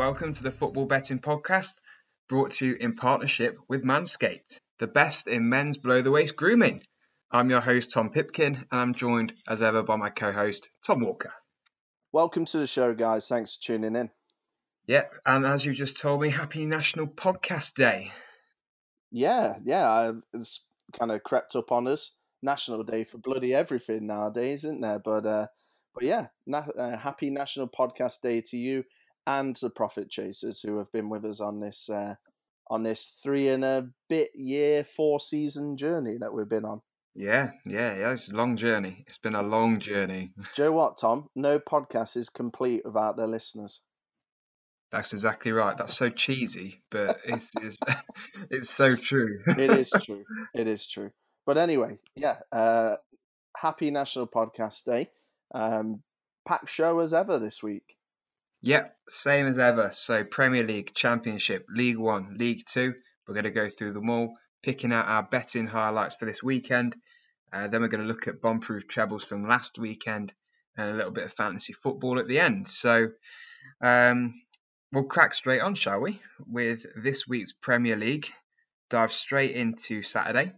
Welcome 0.00 0.32
to 0.32 0.42
the 0.42 0.50
Football 0.50 0.86
Betting 0.86 1.18
Podcast, 1.18 1.74
brought 2.26 2.52
to 2.52 2.66
you 2.68 2.74
in 2.80 2.96
partnership 2.96 3.58
with 3.68 3.84
Manscaped, 3.84 4.58
the 4.78 4.86
best 4.86 5.28
in 5.28 5.50
men's 5.50 5.76
below 5.76 6.00
the 6.00 6.10
waist 6.10 6.36
grooming. 6.36 6.82
I'm 7.30 7.50
your 7.50 7.60
host, 7.60 7.90
Tom 7.90 8.08
Pipkin, 8.08 8.64
and 8.72 8.80
I'm 8.80 8.94
joined 8.94 9.34
as 9.46 9.60
ever 9.60 9.82
by 9.82 9.96
my 9.96 10.08
co 10.08 10.32
host, 10.32 10.70
Tom 10.86 11.00
Walker. 11.00 11.34
Welcome 12.12 12.46
to 12.46 12.56
the 12.56 12.66
show, 12.66 12.94
guys. 12.94 13.28
Thanks 13.28 13.56
for 13.56 13.62
tuning 13.62 13.94
in. 13.94 14.08
Yep, 14.86 15.16
and 15.26 15.44
as 15.44 15.66
you 15.66 15.74
just 15.74 16.00
told 16.00 16.22
me, 16.22 16.30
happy 16.30 16.64
National 16.64 17.06
Podcast 17.06 17.74
Day. 17.74 18.10
Yeah, 19.10 19.58
yeah, 19.62 20.12
it's 20.32 20.60
kind 20.98 21.12
of 21.12 21.22
crept 21.24 21.54
up 21.56 21.70
on 21.72 21.86
us. 21.86 22.12
National 22.40 22.84
Day 22.84 23.04
for 23.04 23.18
bloody 23.18 23.54
everything 23.54 24.06
nowadays, 24.06 24.64
isn't 24.64 24.80
there? 24.80 24.98
But 24.98 25.26
uh, 25.26 25.46
but 25.94 26.04
yeah, 26.04 26.28
na- 26.46 26.64
uh, 26.78 26.96
happy 26.96 27.28
National 27.28 27.68
Podcast 27.68 28.22
Day 28.22 28.40
to 28.40 28.56
you 28.56 28.84
and 29.26 29.56
the 29.56 29.70
Profit 29.70 30.10
Chasers 30.10 30.60
who 30.60 30.78
have 30.78 30.90
been 30.92 31.08
with 31.08 31.24
us 31.24 31.40
on 31.40 31.60
this 31.60 31.88
uh, 31.88 32.14
on 32.68 32.82
this 32.82 33.12
three 33.22 33.48
and 33.48 33.64
a 33.64 33.88
bit 34.08 34.30
year, 34.34 34.84
four 34.84 35.20
season 35.20 35.76
journey 35.76 36.16
that 36.18 36.32
we've 36.32 36.48
been 36.48 36.64
on. 36.64 36.80
Yeah, 37.14 37.50
yeah, 37.66 37.98
yeah. 37.98 38.12
It's 38.12 38.30
a 38.30 38.36
long 38.36 38.56
journey. 38.56 39.04
It's 39.06 39.18
been 39.18 39.34
a 39.34 39.42
long 39.42 39.80
journey. 39.80 40.32
Joe, 40.54 40.64
you 40.64 40.70
know 40.70 40.76
what, 40.76 40.98
Tom? 40.98 41.28
No 41.34 41.58
podcast 41.58 42.16
is 42.16 42.28
complete 42.28 42.82
without 42.84 43.16
their 43.16 43.26
listeners. 43.26 43.80
That's 44.92 45.12
exactly 45.12 45.52
right. 45.52 45.76
That's 45.76 45.96
so 45.96 46.10
cheesy, 46.10 46.82
but 46.90 47.18
it's 47.24 47.52
it's, 47.60 47.78
it's 48.50 48.70
so 48.70 48.96
true. 48.96 49.40
it 49.46 49.70
is 49.70 49.90
true. 50.04 50.24
It 50.54 50.68
is 50.68 50.86
true. 50.86 51.10
But 51.46 51.58
anyway, 51.58 51.98
yeah. 52.14 52.36
Uh, 52.52 52.96
happy 53.56 53.90
National 53.90 54.26
Podcast 54.26 54.84
Day. 54.84 55.10
Um, 55.52 56.02
packed 56.46 56.68
show 56.68 57.00
as 57.00 57.12
ever 57.12 57.38
this 57.38 57.62
week. 57.62 57.96
Yep, 58.62 58.94
same 59.08 59.46
as 59.46 59.56
ever. 59.56 59.90
So 59.90 60.22
Premier 60.22 60.64
League, 60.64 60.92
Championship, 60.94 61.64
League 61.70 61.96
One, 61.96 62.36
League 62.38 62.64
Two. 62.66 62.94
We're 63.26 63.34
going 63.34 63.44
to 63.44 63.50
go 63.50 63.70
through 63.70 63.94
them 63.94 64.10
all, 64.10 64.34
picking 64.62 64.92
out 64.92 65.06
our 65.06 65.22
betting 65.22 65.66
highlights 65.66 66.16
for 66.16 66.26
this 66.26 66.42
weekend. 66.42 66.94
Uh, 67.52 67.68
then 67.68 67.80
we're 67.80 67.88
going 67.88 68.02
to 68.02 68.06
look 68.06 68.28
at 68.28 68.42
bomb-proof 68.42 68.86
trebles 68.86 69.24
from 69.24 69.48
last 69.48 69.78
weekend 69.78 70.34
and 70.76 70.90
a 70.90 70.94
little 70.94 71.10
bit 71.10 71.24
of 71.24 71.32
fantasy 71.32 71.72
football 71.72 72.18
at 72.18 72.28
the 72.28 72.38
end. 72.38 72.68
So 72.68 73.08
um, 73.80 74.34
we'll 74.92 75.04
crack 75.04 75.32
straight 75.32 75.62
on, 75.62 75.74
shall 75.74 76.00
we, 76.00 76.20
with 76.46 76.84
this 77.02 77.26
week's 77.26 77.52
Premier 77.52 77.96
League. 77.96 78.28
Dive 78.90 79.12
straight 79.12 79.52
into 79.52 80.02
Saturday, 80.02 80.52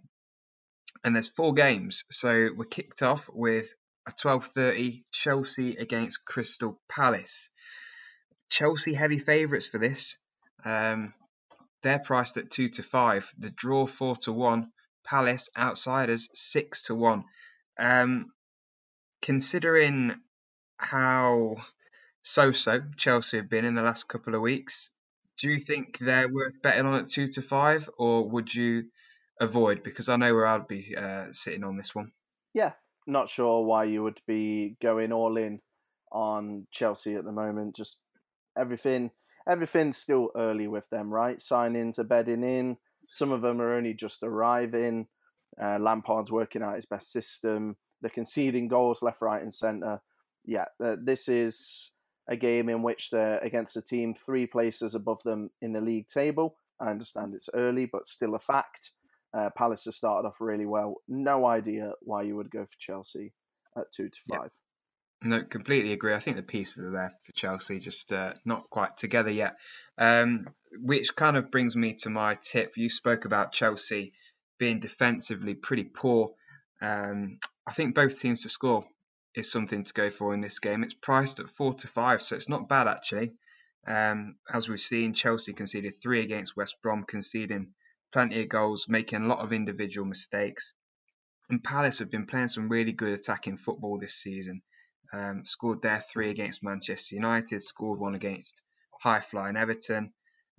and 1.04 1.14
there's 1.14 1.28
four 1.28 1.52
games. 1.52 2.04
So 2.10 2.48
we're 2.56 2.64
kicked 2.64 3.02
off 3.02 3.28
with 3.32 3.68
a 4.08 4.12
12:30 4.12 5.04
Chelsea 5.12 5.76
against 5.76 6.24
Crystal 6.24 6.80
Palace. 6.88 7.50
Chelsea 8.52 8.92
heavy 8.92 9.18
favourites 9.18 9.66
for 9.66 9.78
this. 9.78 10.16
Um, 10.62 11.14
they're 11.82 11.98
priced 11.98 12.36
at 12.36 12.50
two 12.50 12.68
to 12.68 12.82
five. 12.82 13.32
The 13.38 13.50
draw 13.50 13.86
four 13.86 14.14
to 14.24 14.32
one. 14.32 14.70
Palace 15.04 15.48
outsiders 15.56 16.28
six 16.34 16.82
to 16.82 16.94
one. 16.94 17.24
Um, 17.78 18.26
considering 19.22 20.14
how 20.76 21.56
so-so 22.20 22.82
Chelsea 22.98 23.38
have 23.38 23.48
been 23.48 23.64
in 23.64 23.74
the 23.74 23.82
last 23.82 24.06
couple 24.06 24.34
of 24.34 24.42
weeks, 24.42 24.92
do 25.40 25.48
you 25.48 25.58
think 25.58 25.98
they're 25.98 26.32
worth 26.32 26.60
betting 26.62 26.84
on 26.84 26.94
at 26.94 27.06
two 27.08 27.28
to 27.28 27.42
five, 27.42 27.88
or 27.98 28.28
would 28.28 28.54
you 28.54 28.84
avoid? 29.40 29.82
Because 29.82 30.10
I 30.10 30.16
know 30.16 30.34
where 30.34 30.46
I'd 30.46 30.68
be 30.68 30.94
uh, 30.94 31.32
sitting 31.32 31.64
on 31.64 31.78
this 31.78 31.94
one. 31.94 32.12
Yeah, 32.52 32.72
not 33.06 33.30
sure 33.30 33.64
why 33.64 33.84
you 33.84 34.02
would 34.02 34.20
be 34.26 34.76
going 34.80 35.10
all 35.10 35.38
in 35.38 35.60
on 36.12 36.66
Chelsea 36.70 37.14
at 37.14 37.24
the 37.24 37.32
moment. 37.32 37.74
Just 37.74 37.98
everything 38.56 39.10
everything's 39.48 39.96
still 39.96 40.30
early 40.36 40.68
with 40.68 40.88
them, 40.90 41.12
right? 41.12 41.38
Signings 41.38 41.98
are 41.98 42.04
bedding 42.04 42.44
in. 42.44 42.76
Some 43.04 43.32
of 43.32 43.42
them 43.42 43.60
are 43.60 43.74
only 43.74 43.94
just 43.94 44.22
arriving. 44.22 45.08
Uh, 45.60 45.78
Lampard's 45.78 46.30
working 46.30 46.62
out 46.62 46.76
his 46.76 46.86
best 46.86 47.10
system. 47.10 47.76
They're 48.00 48.10
conceding 48.10 48.68
goals 48.68 49.02
left, 49.02 49.20
right, 49.20 49.42
and 49.42 49.52
centre. 49.52 50.00
Yeah, 50.44 50.66
uh, 50.82 50.96
this 51.02 51.28
is 51.28 51.92
a 52.28 52.36
game 52.36 52.68
in 52.68 52.82
which 52.82 53.10
they're 53.10 53.38
against 53.38 53.76
a 53.76 53.82
team 53.82 54.14
three 54.14 54.46
places 54.46 54.94
above 54.94 55.22
them 55.24 55.50
in 55.60 55.72
the 55.72 55.80
league 55.80 56.06
table. 56.06 56.56
I 56.80 56.90
understand 56.90 57.34
it's 57.34 57.48
early, 57.54 57.86
but 57.86 58.08
still 58.08 58.34
a 58.34 58.38
fact. 58.38 58.90
Uh, 59.34 59.50
Palace 59.56 59.84
has 59.86 59.96
started 59.96 60.26
off 60.26 60.40
really 60.40 60.66
well. 60.66 60.96
No 61.08 61.46
idea 61.46 61.92
why 62.02 62.22
you 62.22 62.36
would 62.36 62.50
go 62.50 62.64
for 62.64 62.78
Chelsea 62.78 63.32
at 63.76 63.90
two 63.92 64.08
to 64.08 64.18
five. 64.28 64.50
No, 65.24 65.44
completely 65.44 65.92
agree. 65.92 66.14
I 66.14 66.18
think 66.18 66.36
the 66.36 66.42
pieces 66.42 66.84
are 66.84 66.90
there 66.90 67.12
for 67.24 67.32
Chelsea, 67.32 67.78
just 67.78 68.12
uh, 68.12 68.34
not 68.44 68.68
quite 68.70 68.96
together 68.96 69.30
yet. 69.30 69.56
Um, 69.96 70.46
which 70.80 71.14
kind 71.14 71.36
of 71.36 71.50
brings 71.50 71.76
me 71.76 71.94
to 72.02 72.10
my 72.10 72.36
tip. 72.42 72.72
You 72.76 72.88
spoke 72.88 73.24
about 73.24 73.52
Chelsea 73.52 74.14
being 74.58 74.80
defensively 74.80 75.54
pretty 75.54 75.84
poor. 75.84 76.34
Um, 76.80 77.38
I 77.66 77.72
think 77.72 77.94
both 77.94 78.18
teams 78.18 78.42
to 78.42 78.48
score 78.48 78.84
is 79.34 79.50
something 79.50 79.84
to 79.84 79.92
go 79.92 80.10
for 80.10 80.34
in 80.34 80.40
this 80.40 80.58
game. 80.58 80.82
It's 80.82 80.94
priced 80.94 81.38
at 81.38 81.48
four 81.48 81.74
to 81.74 81.86
five, 81.86 82.20
so 82.22 82.34
it's 82.34 82.48
not 82.48 82.68
bad 82.68 82.88
actually. 82.88 83.32
Um, 83.86 84.36
as 84.52 84.68
we've 84.68 84.80
seen, 84.80 85.14
Chelsea 85.14 85.52
conceded 85.52 85.94
three 86.02 86.22
against 86.22 86.56
West 86.56 86.76
Brom, 86.82 87.04
conceding 87.04 87.74
plenty 88.12 88.42
of 88.42 88.48
goals, 88.48 88.86
making 88.88 89.22
a 89.22 89.26
lot 89.26 89.38
of 89.38 89.52
individual 89.52 90.06
mistakes. 90.06 90.72
And 91.48 91.62
Palace 91.62 91.98
have 92.00 92.10
been 92.10 92.26
playing 92.26 92.48
some 92.48 92.68
really 92.68 92.92
good 92.92 93.12
attacking 93.12 93.56
football 93.56 93.98
this 93.98 94.14
season. 94.14 94.62
Um, 95.12 95.44
scored 95.44 95.82
their 95.82 96.00
three 96.00 96.30
against 96.30 96.62
Manchester 96.62 97.14
United, 97.14 97.60
scored 97.60 97.98
one 97.98 98.14
against 98.14 98.62
high 99.00 99.20
flying 99.20 99.56
Everton. 99.56 100.12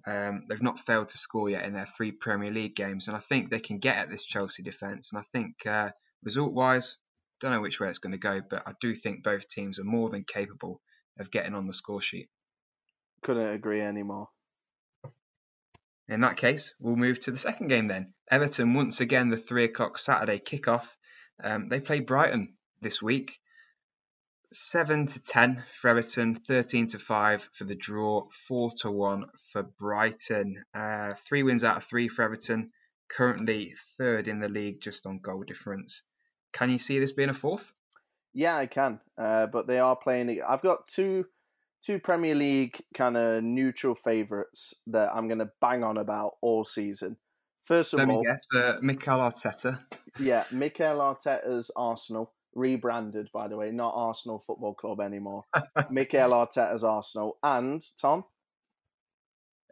Um, 0.06 0.44
they've 0.48 0.62
not 0.62 0.80
failed 0.80 1.10
to 1.10 1.18
score 1.18 1.50
yet 1.50 1.66
in 1.66 1.74
their 1.74 1.88
three 1.98 2.12
Premier 2.12 2.52
League 2.52 2.76
games, 2.76 3.08
and 3.08 3.18
I 3.18 3.20
think 3.20 3.50
they 3.50 3.60
can 3.60 3.80
get 3.80 3.98
at 3.98 4.10
this 4.10 4.24
Chelsea 4.24 4.62
defence. 4.62 5.12
And 5.12 5.20
I 5.20 5.24
think 5.32 5.66
uh, 5.66 5.92
result 6.24 6.54
wise, 6.54 6.98
don't 7.40 7.52
know 7.52 7.62
which 7.62 7.80
way 7.80 7.90
it's 7.90 8.00
going 8.00 8.12
to 8.12 8.18
go, 8.18 8.42
but 8.48 8.64
I 8.68 8.74
do 8.80 8.94
think 8.94 9.24
both 9.24 9.48
teams 9.48 9.80
are 9.80 9.86
more 9.86 10.10
than 10.10 10.24
capable 10.24 10.82
of 11.20 11.32
getting 11.32 11.56
on 11.56 11.68
the 11.68 11.74
score 11.74 12.02
sheet. 12.02 12.30
Couldn't 13.22 13.50
agree 13.50 13.82
anymore. 13.82 14.28
In 16.10 16.22
that 16.22 16.38
case, 16.38 16.74
we'll 16.80 16.98
move 16.98 17.20
to 17.22 17.32
the 17.32 17.38
second 17.38 17.68
game 17.68 17.88
then. 17.88 18.14
Everton, 18.30 18.74
once 18.74 19.00
again, 19.00 19.30
the 19.30 19.38
three 19.38 19.64
o'clock 19.64 19.98
Saturday 19.98 20.40
kickoff. 20.40 20.88
Um, 21.42 21.70
they 21.70 21.80
play 21.80 22.02
Brighton 22.02 22.56
this 22.82 23.02
week. 23.02 23.40
7 24.54 25.08
to 25.08 25.22
10 25.22 25.64
for 25.74 25.90
Everton, 25.90 26.36
13 26.36 26.88
to 26.88 27.00
5 27.00 27.50
for 27.54 27.64
the 27.64 27.76
draw, 27.76 28.28
4 28.30 28.72
to 28.82 28.92
1 28.92 29.26
for 29.52 29.64
Brighton. 29.64 30.64
Uh, 30.74 31.14
three 31.16 31.44
wins 31.44 31.64
out 31.64 31.78
of 31.78 31.84
three 31.84 32.08
for 32.08 32.24
Everton, 32.24 32.72
currently 33.10 33.74
third 33.98 34.28
in 34.28 34.40
the 34.40 34.50
league 34.50 34.80
just 34.82 35.06
on 35.06 35.20
goal 35.20 35.44
difference. 35.44 36.04
Can 36.52 36.70
you 36.70 36.78
see 36.78 37.00
this 37.00 37.12
being 37.12 37.30
a 37.30 37.34
fourth? 37.34 37.72
Yeah, 38.34 38.56
I 38.56 38.68
can. 38.68 39.00
Uh, 39.18 39.48
but 39.48 39.68
they 39.68 39.80
are 39.80 39.96
playing. 39.96 40.42
I've 40.48 40.62
got 40.62 40.88
two 40.88 41.26
two 41.84 42.00
Premier 42.00 42.36
League 42.36 42.82
kind 42.94 43.18
of 43.18 43.44
neutral 43.44 43.94
favourites 43.96 44.74
that 44.88 45.10
I'm 45.14 45.28
going 45.28 45.40
to 45.40 45.50
bang 45.60 45.84
on 45.84 45.98
about 45.98 46.34
all 46.42 46.64
season. 46.64 47.18
First 47.66 47.94
of 47.94 48.00
Let 48.00 48.10
all, 48.10 48.22
me 48.22 48.28
guess, 48.28 48.48
uh, 48.56 48.78
Mikel 48.82 49.20
Arteta. 49.20 49.84
yeah, 50.20 50.44
Mikel 50.52 51.00
Arteta's 51.00 51.72
Arsenal, 51.76 52.32
rebranded 52.56 53.30
by 53.34 53.48
the 53.48 53.58
way, 53.58 53.72
not 53.72 53.94
Arsenal 53.96 54.44
Football 54.46 54.74
Club 54.74 55.00
anymore. 55.00 55.44
Mikel 55.90 56.32
Arteta's 56.32 56.84
Arsenal 56.84 57.38
and 57.44 57.82
Tom. 58.00 58.26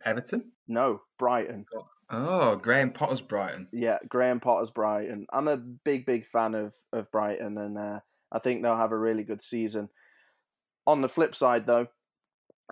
Everton? 0.04 0.52
No, 0.68 1.02
Brighton. 1.20 1.66
Oh, 2.10 2.58
Graham 2.58 2.92
Potter's 2.92 3.22
Brighton. 3.22 3.68
Yeah, 3.72 4.00
Graham 4.08 4.40
Potter's 4.40 4.72
Brighton. 4.72 5.28
I'm 5.32 5.48
a 5.48 5.58
big, 5.58 6.06
big 6.06 6.26
fan 6.26 6.56
of 6.56 6.74
of 6.92 7.12
Brighton, 7.12 7.58
and 7.58 7.78
uh, 7.78 8.00
I 8.32 8.40
think 8.40 8.62
they'll 8.62 8.76
have 8.76 8.92
a 8.92 8.98
really 8.98 9.24
good 9.24 9.42
season. 9.42 9.90
On 10.88 11.02
the 11.02 11.10
flip 11.10 11.36
side, 11.36 11.68
though, 11.68 11.88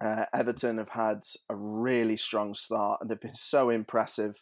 uh, 0.01 0.25
Everton 0.33 0.77
have 0.77 0.89
had 0.89 1.21
a 1.49 1.55
really 1.55 2.17
strong 2.17 2.53
start, 2.53 3.01
and 3.01 3.09
they've 3.09 3.19
been 3.19 3.33
so 3.33 3.69
impressive. 3.69 4.35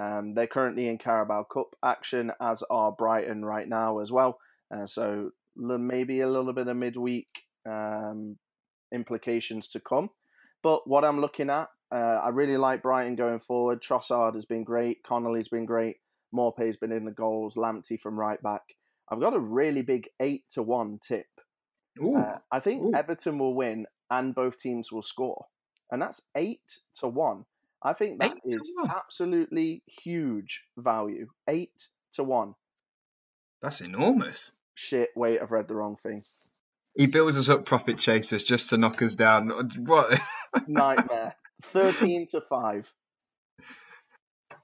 Um, 0.00 0.34
they're 0.34 0.46
currently 0.46 0.88
in 0.88 0.98
Carabao 0.98 1.44
Cup 1.44 1.76
action, 1.84 2.32
as 2.40 2.62
are 2.70 2.92
Brighton 2.92 3.44
right 3.44 3.68
now 3.68 3.98
as 3.98 4.10
well. 4.10 4.38
Uh, 4.74 4.86
so 4.86 5.30
maybe 5.56 6.20
a 6.20 6.28
little 6.28 6.52
bit 6.52 6.68
of 6.68 6.76
midweek 6.76 7.28
um, 7.68 8.36
implications 8.92 9.68
to 9.68 9.80
come. 9.80 10.10
But 10.62 10.88
what 10.88 11.04
I'm 11.04 11.20
looking 11.20 11.50
at, 11.50 11.68
uh, 11.92 12.20
I 12.22 12.28
really 12.28 12.56
like 12.56 12.82
Brighton 12.82 13.16
going 13.16 13.40
forward. 13.40 13.82
Trossard 13.82 14.34
has 14.34 14.44
been 14.44 14.64
great. 14.64 15.02
Connolly's 15.02 15.48
been 15.48 15.66
great. 15.66 15.96
Maupay's 16.34 16.76
been 16.76 16.92
in 16.92 17.04
the 17.04 17.10
goals. 17.10 17.56
Lamptey 17.56 17.98
from 17.98 18.18
right 18.18 18.40
back. 18.42 18.62
I've 19.10 19.20
got 19.20 19.34
a 19.34 19.40
really 19.40 19.82
big 19.82 20.08
eight 20.20 20.44
to 20.50 20.62
one 20.62 20.98
tip. 21.06 21.26
Ooh, 22.00 22.16
Uh, 22.16 22.38
I 22.52 22.60
think 22.60 22.82
Ooh. 22.84 22.92
Everton 22.94 23.38
will 23.38 23.54
win 23.56 23.86
and 24.08 24.34
both 24.34 24.58
teams 24.58 24.92
will 24.92 25.02
score, 25.02 25.46
and 25.90 26.00
that's 26.00 26.22
eight 26.36 26.78
to 26.96 27.08
one. 27.08 27.44
I 27.82 27.92
think 27.92 28.20
that 28.20 28.36
is 28.44 28.70
one? 28.74 28.90
absolutely 28.90 29.82
huge 29.86 30.62
value. 30.76 31.28
Eight 31.48 31.88
to 32.14 32.22
one. 32.24 32.54
that's 33.62 33.80
enormous. 33.80 34.52
Shit, 34.82 35.10
wait, 35.14 35.42
I've 35.42 35.50
read 35.50 35.68
the 35.68 35.74
wrong 35.74 35.96
thing. 36.02 36.22
He 36.96 37.06
builds 37.06 37.36
us 37.36 37.50
up 37.50 37.66
profit 37.66 37.98
chasers 37.98 38.42
just 38.42 38.70
to 38.70 38.78
knock 38.78 39.02
us 39.02 39.14
down. 39.14 39.50
What? 39.84 40.18
Nightmare. 40.66 41.36
13 41.64 42.24
to 42.28 42.40
5. 42.40 42.90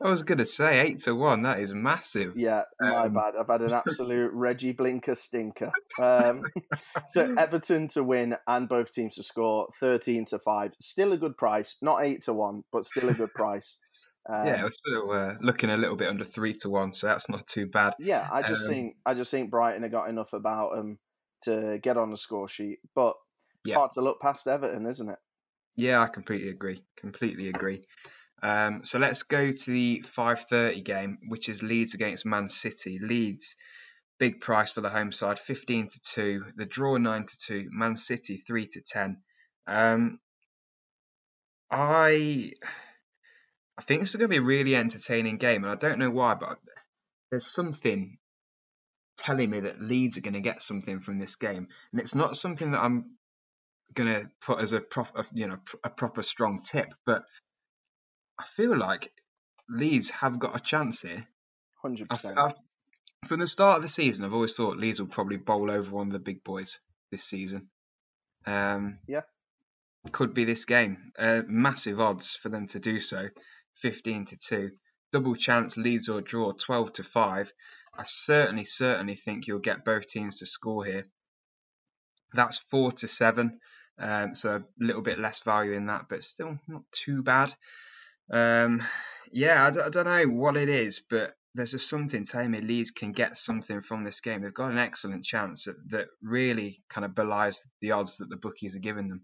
I 0.03 0.11
was 0.11 0.23
going 0.23 0.39
to 0.39 0.47
say 0.47 0.81
8 0.81 0.99
to 1.01 1.15
1. 1.15 1.43
That 1.43 1.61
is 1.61 1.75
massive. 1.75 2.33
Yeah, 2.35 2.63
my 2.81 3.05
Um, 3.05 3.13
bad. 3.13 3.35
I've 3.39 3.47
had 3.47 3.61
an 3.61 3.73
absolute 3.87 4.31
Regi 4.33 4.73
Blinker 4.73 5.15
stinker. 5.15 5.71
Um, 6.01 6.43
so 7.13 7.35
Everton 7.39 7.89
to 7.89 8.03
win 8.03 8.37
and 8.47 8.69
both 8.71 8.93
teams 8.93 9.17
to 9.17 9.23
score 9.23 9.69
13 9.79 10.25
to 10.27 10.39
5. 10.39 10.73
Still 10.81 11.13
a 11.13 11.19
good 11.19 11.37
price. 11.37 11.77
Not 11.83 12.03
8 12.03 12.23
to 12.23 12.33
1, 12.33 12.65
but 12.73 12.87
still 12.87 13.11
a 13.11 13.15
good 13.15 13.35
price. 13.35 13.79
Um, 14.29 14.47
Yeah, 14.47 14.63
we're 14.65 14.71
still 14.71 15.11
uh, 15.13 15.35
looking 15.41 15.71
a 15.71 15.77
little 15.77 15.97
bit 15.97 16.09
under 16.09 16.25
3 16.25 16.55
to 16.55 16.71
1, 16.71 16.93
so 16.93 17.07
that's 17.07 17.29
not 17.29 17.47
too 17.47 17.67
bad. 17.67 17.95
Yeah, 17.99 18.27
I 18.31 18.43
just 18.43 18.67
Um, 18.67 18.69
think 18.69 18.97
I 19.07 19.15
just 19.15 19.31
think 19.31 19.51
Brighton 19.51 19.83
have 19.83 19.93
got 19.93 20.09
enough 20.09 20.33
about 20.33 20.75
them 20.75 20.99
to 21.43 21.79
get 21.83 21.97
on 21.97 22.11
the 22.11 22.17
score 22.17 22.49
sheet, 22.49 22.81
but 22.95 23.15
it's 23.65 23.71
Yeah. 23.71 23.77
hard 23.77 23.93
to 23.93 24.01
look 24.01 24.21
past 24.21 24.47
Everton, 24.49 24.87
isn't 24.87 25.09
it? 25.09 25.19
Yeah, 25.77 26.01
I 26.01 26.09
completely 26.09 26.49
agree. 26.49 26.83
Completely 26.97 27.49
agree. 27.49 27.85
Um, 28.43 28.85
so 28.85 28.99
let's 28.99 29.23
go 29.23 29.51
to 29.53 29.71
the 29.71 30.03
5:30 30.03 30.81
game, 30.83 31.19
which 31.29 31.49
is 31.49 31.63
Leeds 31.63 31.95
against 31.95 32.27
Man 32.27 32.49
City. 32.49 32.99
Leeds, 32.99 33.57
big 34.19 34.41
price 34.41 34.71
for 34.73 34.81
the 34.81 34.91
home 34.91 35.13
side, 35.13 35.39
15 35.39 35.89
to 35.89 36.01
two. 36.01 36.45
The 36.57 36.67
draw 36.67 36.97
9 36.97 37.25
to 37.27 37.39
two. 37.39 37.69
Man 37.71 37.97
City 37.97 38.37
3 38.39 38.67
to 38.69 38.81
10. 38.81 39.23
Um, 39.67 40.21
I 41.71 42.53
I 43.79 43.83
think 43.83 44.01
this 44.01 44.11
is 44.11 44.17
going 44.17 44.31
to 44.31 44.35
be 44.35 44.39
a 44.39 44.43
really 44.43 44.75
entertaining 44.75 45.37
game, 45.37 45.65
and 45.65 45.71
I 45.71 45.77
don't 45.77 45.99
know 45.99 46.11
why, 46.11 46.35
but 46.35 46.59
there's 47.31 47.47
something 47.53 48.19
telling 49.19 49.51
me 49.51 49.61
that 49.61 49.81
Leeds 49.81 50.17
are 50.17 50.23
going 50.23 50.35
to 50.35 50.41
get 50.41 50.63
something 50.63 51.01
from 51.01 51.19
this 51.19 51.37
game, 51.37 51.69
and 51.93 52.01
it's 52.01 52.15
not 52.15 52.37
something 52.37 52.71
that 52.73 52.81
I'm 52.81 53.17
going 53.95 54.09
to 54.09 54.31
put 54.41 54.61
as 54.61 54.73
a 54.73 54.81
prof, 54.81 55.13
a, 55.15 55.25
you 55.33 55.47
know, 55.47 55.59
a 55.85 55.91
proper 55.91 56.23
strong 56.23 56.63
tip, 56.63 56.93
but 57.05 57.25
I 58.39 58.45
feel 58.45 58.77
like 58.77 59.13
Leeds 59.69 60.11
have 60.11 60.39
got 60.39 60.57
a 60.57 60.61
chance 60.61 61.03
here. 61.03 61.27
Hundred 61.83 62.09
percent. 62.09 62.39
From 63.27 63.41
the 63.41 63.49
start 63.49 63.79
of 63.79 63.83
the 63.83 63.89
season, 63.89 64.25
I've 64.25 64.35
always 64.35 64.55
thought 64.55 64.77
Leeds 64.77 65.01
will 65.01 65.09
probably 65.09 65.39
bowl 65.39 65.71
over 65.71 65.91
one 65.91 66.09
of 66.09 66.13
the 66.13 66.19
big 66.19 66.45
boys 66.45 66.81
this 67.11 67.25
season. 67.25 67.69
Um, 68.47 68.99
Yeah. 69.07 69.23
Could 70.13 70.35
be 70.35 70.45
this 70.45 70.67
game. 70.67 71.11
Uh, 71.19 71.43
massive 71.49 72.01
odds 72.01 72.37
for 72.37 72.49
them 72.49 72.69
to 72.69 72.79
do 72.79 73.01
so. 73.01 73.29
15 73.77 74.27
to 74.27 74.37
2. 74.37 74.71
Double 75.13 75.35
chance 75.35 75.77
leads 75.77 76.09
or 76.09 76.21
draw 76.21 76.53
12 76.53 76.93
to 76.95 77.05
5. 77.05 77.53
I 77.99 78.05
certainly, 78.05 78.65
certainly 78.65 79.15
think 79.15 79.47
you'll 79.47 79.59
get 79.59 79.85
both 79.85 80.07
teams 80.07 80.39
to 80.39 80.47
score 80.47 80.85
here. 80.85 81.05
That's 82.33 82.59
4 82.59 82.93
to 82.93 83.09
7. 83.09 83.59
Um, 83.99 84.35
so 84.35 84.57
a 84.57 84.65
little 84.79 85.03
bit 85.03 85.19
less 85.19 85.41
value 85.41 85.73
in 85.73 85.87
that, 85.87 86.07
but 86.09 86.23
still 86.23 86.59
not 86.69 86.83
too 86.93 87.23
bad. 87.23 87.55
Um, 88.31 88.83
yeah, 89.33 89.67
I, 89.67 89.71
d- 89.71 89.81
I 89.81 89.89
don't 89.89 90.05
know 90.05 90.25
what 90.25 90.57
it 90.57 90.69
is, 90.69 91.01
but 91.09 91.35
there's 91.55 91.71
just 91.71 91.89
something 91.89 92.25
telling 92.25 92.51
me 92.51 92.61
Leeds 92.61 92.91
can 92.91 93.13
get 93.13 93.39
something 93.39 93.81
from 93.81 94.05
this 94.05 94.21
game. 94.21 94.43
They've 94.43 94.53
got 94.53 94.73
an 94.73 94.79
excellent 94.79 95.25
chance 95.25 95.65
that, 95.65 95.77
that 95.91 96.09
really 96.23 96.83
kind 96.91 97.05
of 97.05 97.15
belies 97.15 97.67
the 97.81 97.93
odds 97.93 98.19
that 98.19 98.29
the 98.29 98.37
bookies 98.37 98.77
are 98.77 98.81
giving 98.81 99.09
them. 99.09 99.23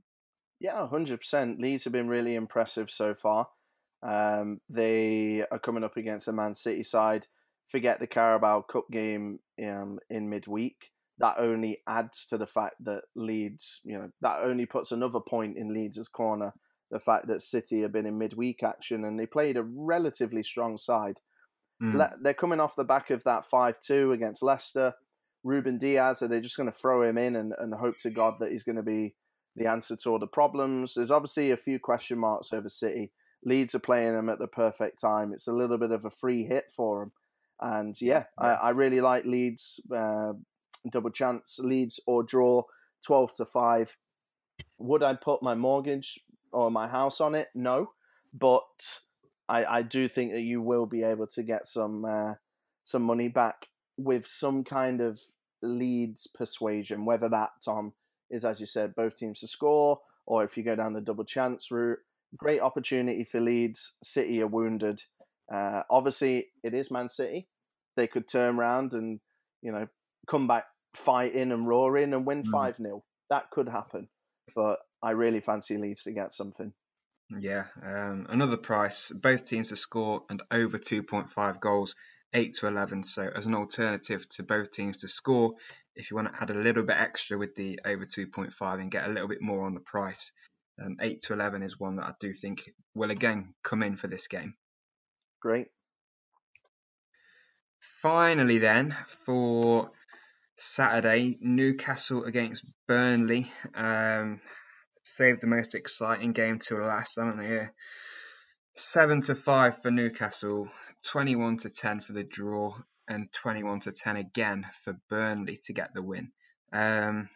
Yeah, 0.59 0.87
hundred 0.87 1.19
percent. 1.19 1.61
Leeds 1.61 1.85
have 1.85 1.93
been 1.93 2.09
really 2.09 2.35
impressive 2.35 2.91
so 2.91 3.15
far. 3.15 3.49
Um, 4.03 4.61
they 4.69 5.45
are 5.51 5.59
coming 5.59 5.85
up 5.85 5.97
against 5.97 6.29
a 6.29 6.33
Man 6.33 6.55
City 6.55 6.83
side. 6.83 7.27
Forget 7.69 8.01
the 8.01 8.07
Carabao 8.07 8.63
Cup 8.63 8.85
game 8.91 9.39
um, 9.63 9.99
in 10.11 10.29
midweek. 10.29 10.77
That 11.19 11.37
only 11.39 11.79
adds 11.87 12.27
to 12.29 12.39
the 12.39 12.47
fact 12.47 12.77
that 12.85 13.03
Leeds, 13.15 13.81
you 13.85 13.97
know, 13.97 14.11
that 14.23 14.41
only 14.43 14.67
puts 14.67 14.93
another 14.93 15.21
point 15.21 15.57
in 15.57 15.73
Leeds' 15.73 16.09
corner. 16.09 16.53
The 16.91 16.99
fact 16.99 17.29
that 17.29 17.43
City 17.43 17.81
have 17.83 17.93
been 17.93 18.07
in 18.07 18.19
midweek 18.19 18.63
action 18.63 19.05
and 19.05 19.19
they 19.19 19.27
played 19.27 19.57
a 19.57 19.63
relatively 19.63 20.43
strong 20.43 20.77
side. 20.77 21.21
Mm. 21.83 21.95
Le- 21.95 22.17
they're 22.21 22.35
coming 22.35 22.61
off 22.61 22.77
the 22.77 22.85
back 22.85 23.11
of 23.11 23.25
that 23.25 23.45
5 23.45 23.79
2 23.81 24.13
against 24.13 24.43
Leicester. 24.43 24.95
Ruben 25.45 25.79
Dias, 25.79 26.23
are 26.23 26.29
they 26.29 26.41
just 26.41 26.57
going 26.57 26.71
to 26.71 26.77
throw 26.77 27.03
him 27.03 27.19
in 27.19 27.37
and, 27.37 27.53
and 27.59 27.75
hope 27.75 27.97
to 27.99 28.11
God 28.11 28.35
that 28.41 28.53
he's 28.53 28.63
going 28.63 28.77
to 28.77 28.83
be 28.83 29.15
the 29.57 29.67
answer 29.67 29.97
to 29.97 30.11
all 30.11 30.19
the 30.19 30.27
problems? 30.27 30.95
There's 30.95 31.11
obviously 31.11 31.51
a 31.51 31.57
few 31.57 31.79
question 31.79 32.19
marks 32.19 32.53
over 32.53 32.69
City. 32.69 33.11
Leeds 33.45 33.75
are 33.75 33.81
playing 33.81 34.15
them 34.15 34.29
at 34.29 34.39
the 34.39 34.47
perfect 34.47 35.01
time. 35.01 35.33
It's 35.33 35.49
a 35.49 35.53
little 35.53 35.79
bit 35.79 35.91
of 35.91 36.05
a 36.05 36.11
free 36.11 36.45
hit 36.45 36.71
for 36.71 37.01
them. 37.01 37.13
And 37.61 38.01
yeah, 38.01 38.25
I, 38.39 38.49
I 38.49 38.71
really 38.71 39.01
like 39.01 39.25
Leeds 39.25 39.81
uh, 39.95 40.33
double 40.91 41.11
chance, 41.11 41.59
Leeds 41.61 42.01
or 42.07 42.23
draw 42.23 42.63
12 43.05 43.35
to 43.35 43.45
5. 43.45 43.97
Would 44.79 45.03
I 45.03 45.15
put 45.15 45.43
my 45.43 45.55
mortgage 45.55 46.19
or 46.53 46.71
my 46.71 46.89
house 46.89 47.21
on 47.21 47.35
it? 47.35 47.49
No. 47.55 47.91
But 48.35 49.01
I, 49.49 49.65
I 49.65 49.83
do 49.83 50.09
think 50.09 50.33
that 50.33 50.41
you 50.41 50.61
will 50.61 50.87
be 50.87 51.03
able 51.03 51.27
to 51.29 51.43
get 51.43 51.67
some 51.67 52.05
uh, 52.05 52.35
some 52.83 53.03
money 53.03 53.29
back 53.29 53.69
with 53.97 54.27
some 54.27 54.65
kind 54.65 55.01
of 55.01 55.21
Leeds 55.63 56.27
persuasion, 56.27 57.05
whether 57.05 57.29
that 57.29 57.51
Tom 57.65 57.93
is 58.31 58.45
as 58.45 58.59
you 58.59 58.67
said, 58.67 58.95
both 58.97 59.17
teams 59.17 59.41
to 59.41 59.47
score, 59.47 60.01
or 60.27 60.43
if 60.43 60.57
you 60.57 60.63
go 60.63 60.75
down 60.75 60.95
the 60.95 61.01
double 61.01 61.25
chance 61.25 61.71
route. 61.71 61.99
Great 62.37 62.61
opportunity 62.61 63.25
for 63.25 63.41
Leeds. 63.41 63.93
City 64.03 64.41
are 64.43 64.47
wounded. 64.47 65.03
Uh, 65.53 65.83
obviously, 65.91 66.47
it 66.63 66.75
is 66.75 66.91
Man 66.91 67.09
City. 67.09 67.49
They 67.97 68.07
could 68.07 68.27
turn 68.29 68.59
around 68.59 68.95
and 68.95 69.21
you 69.61 69.73
know 69.73 69.87
come 70.27 70.47
back 70.47 70.65
fighting 70.97 71.53
and 71.53 71.67
roaring 71.67 72.15
and 72.15 72.27
win 72.27 72.43
Mm. 72.43 72.51
five 72.51 72.77
0 72.77 73.05
That 73.31 73.51
could 73.51 73.69
happen, 73.69 74.09
but 74.55 74.81
I 75.03 75.11
really 75.11 75.41
fancy 75.41 75.77
Leeds 75.77 76.05
to 76.05 76.13
get 76.13 76.33
something. 76.33 76.73
Yeah, 77.31 77.65
um, 77.83 78.27
another 78.29 78.57
price. 78.59 79.11
Both 79.11 79.47
teams 79.47 79.71
to 79.71 79.77
score 79.77 80.25
and 80.29 80.43
over 80.51 80.79
2.5 80.79 81.61
goals, 81.61 81.95
8 82.35 82.53
to 82.61 82.67
11. 82.67 83.05
So, 83.05 83.23
as 83.23 83.47
an 83.47 83.55
alternative 83.55 84.29
to 84.37 84.43
both 84.43 84.71
teams 84.71 84.99
to 85.01 85.09
score, 85.09 85.55
if 85.97 86.11
you 86.11 86.17
want 86.17 86.33
to 86.33 86.43
add 86.43 86.51
a 86.51 86.55
little 86.55 86.83
bit 86.83 86.97
extra 86.99 87.39
with 87.39 87.55
the 87.55 87.81
over 87.87 88.05
2.5 88.05 88.81
and 88.81 88.91
get 88.91 89.07
a 89.09 89.13
little 89.13 89.29
bit 89.29 89.41
more 89.41 89.65
on 89.65 89.73
the 89.75 89.81
price, 89.81 90.31
um, 90.81 90.97
8 91.01 91.21
to 91.23 91.33
11 91.33 91.63
is 91.63 91.79
one 91.79 91.97
that 91.97 92.07
I 92.07 92.13
do 92.21 92.33
think 92.33 92.71
will 92.95 93.11
again 93.11 93.55
come 93.63 93.83
in 93.83 93.97
for 93.97 94.07
this 94.07 94.29
game. 94.29 94.55
Great. 95.41 95.69
Finally, 97.81 98.59
then, 98.59 98.97
for 99.07 99.91
Saturday, 100.57 101.37
Newcastle 101.41 102.25
against 102.25 102.65
Burnley. 102.87 103.51
Um, 103.75 104.41
saved 105.05 105.41
the 105.41 105.49
most 105.49 105.75
exciting 105.75 106.33
game 106.33 106.59
to 106.61 106.77
last, 106.77 107.15
haven't 107.17 107.39
they? 107.39 107.55
Yeah. 107.55 107.69
Seven 108.75 109.21
to 109.23 109.35
five 109.35 109.83
for 109.83 109.91
Newcastle, 109.91 110.71
twenty-one 111.05 111.59
to 111.59 111.71
ten 111.71 112.01
for 112.01 112.13
the 112.13 112.25
draw, 112.25 112.75
and 113.09 113.31
twenty-one 113.33 113.81
to 113.81 113.93
ten 113.93 114.17
again 114.17 114.67
for 114.85 114.97
Burnley 115.11 115.59
to 115.65 115.73
get 115.73 115.93
the 115.93 116.03
win. 116.03 116.31
Um, 116.73 117.29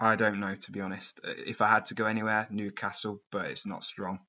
I 0.00 0.16
don't 0.16 0.40
know 0.40 0.54
to 0.54 0.72
be 0.72 0.80
honest. 0.80 1.20
If 1.24 1.60
I 1.60 1.68
had 1.68 1.84
to 1.86 1.94
go 1.94 2.06
anywhere, 2.06 2.46
Newcastle, 2.50 3.20
but 3.30 3.46
it's 3.46 3.66
not 3.66 3.84
strong. 3.84 4.20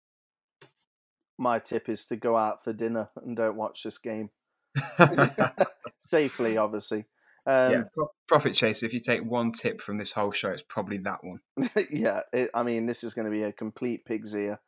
My 1.37 1.59
tip 1.59 1.89
is 1.89 2.05
to 2.05 2.17
go 2.17 2.35
out 2.35 2.63
for 2.63 2.73
dinner 2.73 3.09
and 3.15 3.35
don't 3.35 3.55
watch 3.55 3.83
this 3.83 3.97
game 3.97 4.29
safely, 6.05 6.57
obviously. 6.57 7.05
Um, 7.47 7.71
yeah, 7.71 7.83
profit 8.27 8.53
chase. 8.53 8.83
If 8.83 8.93
you 8.93 8.99
take 8.99 9.23
one 9.23 9.51
tip 9.51 9.81
from 9.81 9.97
this 9.97 10.11
whole 10.11 10.31
show, 10.31 10.49
it's 10.49 10.61
probably 10.61 10.99
that 10.99 11.23
one. 11.23 11.39
yeah, 11.91 12.21
it, 12.31 12.51
I 12.53 12.63
mean, 12.63 12.85
this 12.85 13.03
is 13.03 13.13
going 13.13 13.25
to 13.25 13.31
be 13.31 13.43
a 13.43 13.51
complete 13.51 14.05
pig's 14.05 14.35
ear. 14.35 14.59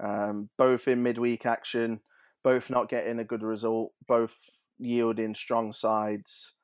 Um, 0.00 0.48
both 0.58 0.88
in 0.88 1.02
midweek 1.02 1.46
action, 1.46 2.00
both 2.42 2.70
not 2.70 2.88
getting 2.88 3.18
a 3.18 3.24
good 3.24 3.42
result, 3.42 3.92
both 4.06 4.34
yielding 4.78 5.34
strong 5.34 5.72
sides. 5.72 6.54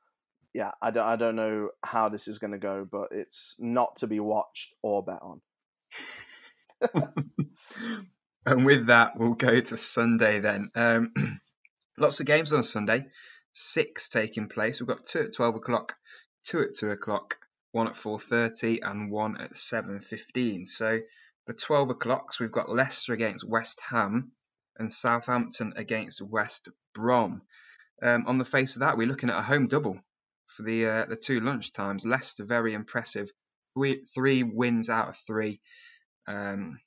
Yeah, 0.54 0.70
I 0.80 0.92
don't, 0.92 1.04
I 1.04 1.16
don't 1.16 1.34
know 1.34 1.70
how 1.82 2.08
this 2.08 2.28
is 2.28 2.38
going 2.38 2.52
to 2.52 2.58
go, 2.58 2.86
but 2.90 3.08
it's 3.10 3.56
not 3.58 3.96
to 3.96 4.06
be 4.06 4.20
watched 4.20 4.72
or 4.84 5.02
bet 5.04 5.20
on. 5.20 5.40
and 8.46 8.64
with 8.64 8.86
that, 8.86 9.14
we'll 9.16 9.34
go 9.34 9.58
to 9.60 9.76
Sunday 9.76 10.38
then. 10.38 10.70
Um, 10.76 11.12
lots 11.98 12.20
of 12.20 12.26
games 12.26 12.52
on 12.52 12.62
Sunday. 12.62 13.06
Six 13.52 14.08
taking 14.08 14.48
place. 14.48 14.80
We've 14.80 14.88
got 14.88 15.04
two 15.04 15.22
at 15.22 15.34
twelve 15.34 15.56
o'clock, 15.56 15.94
two 16.44 16.60
at 16.60 16.76
two 16.78 16.90
o'clock, 16.90 17.36
one 17.72 17.88
at 17.88 17.96
four 17.96 18.20
thirty, 18.20 18.80
and 18.80 19.10
one 19.10 19.40
at 19.40 19.56
seven 19.56 20.00
fifteen. 20.00 20.66
So 20.66 21.00
the 21.46 21.54
twelve 21.54 21.90
o'clocks, 21.90 22.38
we've 22.38 22.52
got 22.52 22.70
Leicester 22.70 23.12
against 23.12 23.48
West 23.48 23.80
Ham 23.90 24.32
and 24.76 24.90
Southampton 24.90 25.72
against 25.76 26.22
West 26.22 26.68
Brom. 26.94 27.42
Um, 28.02 28.24
on 28.26 28.38
the 28.38 28.44
face 28.44 28.76
of 28.76 28.80
that, 28.80 28.96
we're 28.96 29.08
looking 29.08 29.30
at 29.30 29.38
a 29.38 29.42
home 29.42 29.68
double 29.68 30.00
for 30.46 30.62
the 30.62 30.86
uh, 30.86 31.04
the 31.06 31.16
two 31.16 31.40
lunch 31.40 31.72
times. 31.72 32.04
Leicester 32.04 32.44
very 32.44 32.72
impressive, 32.72 33.30
three, 33.74 34.02
three 34.14 34.42
wins 34.42 34.88
out 34.88 35.08
of 35.08 35.16
three. 35.16 35.60
Um, 36.26 36.78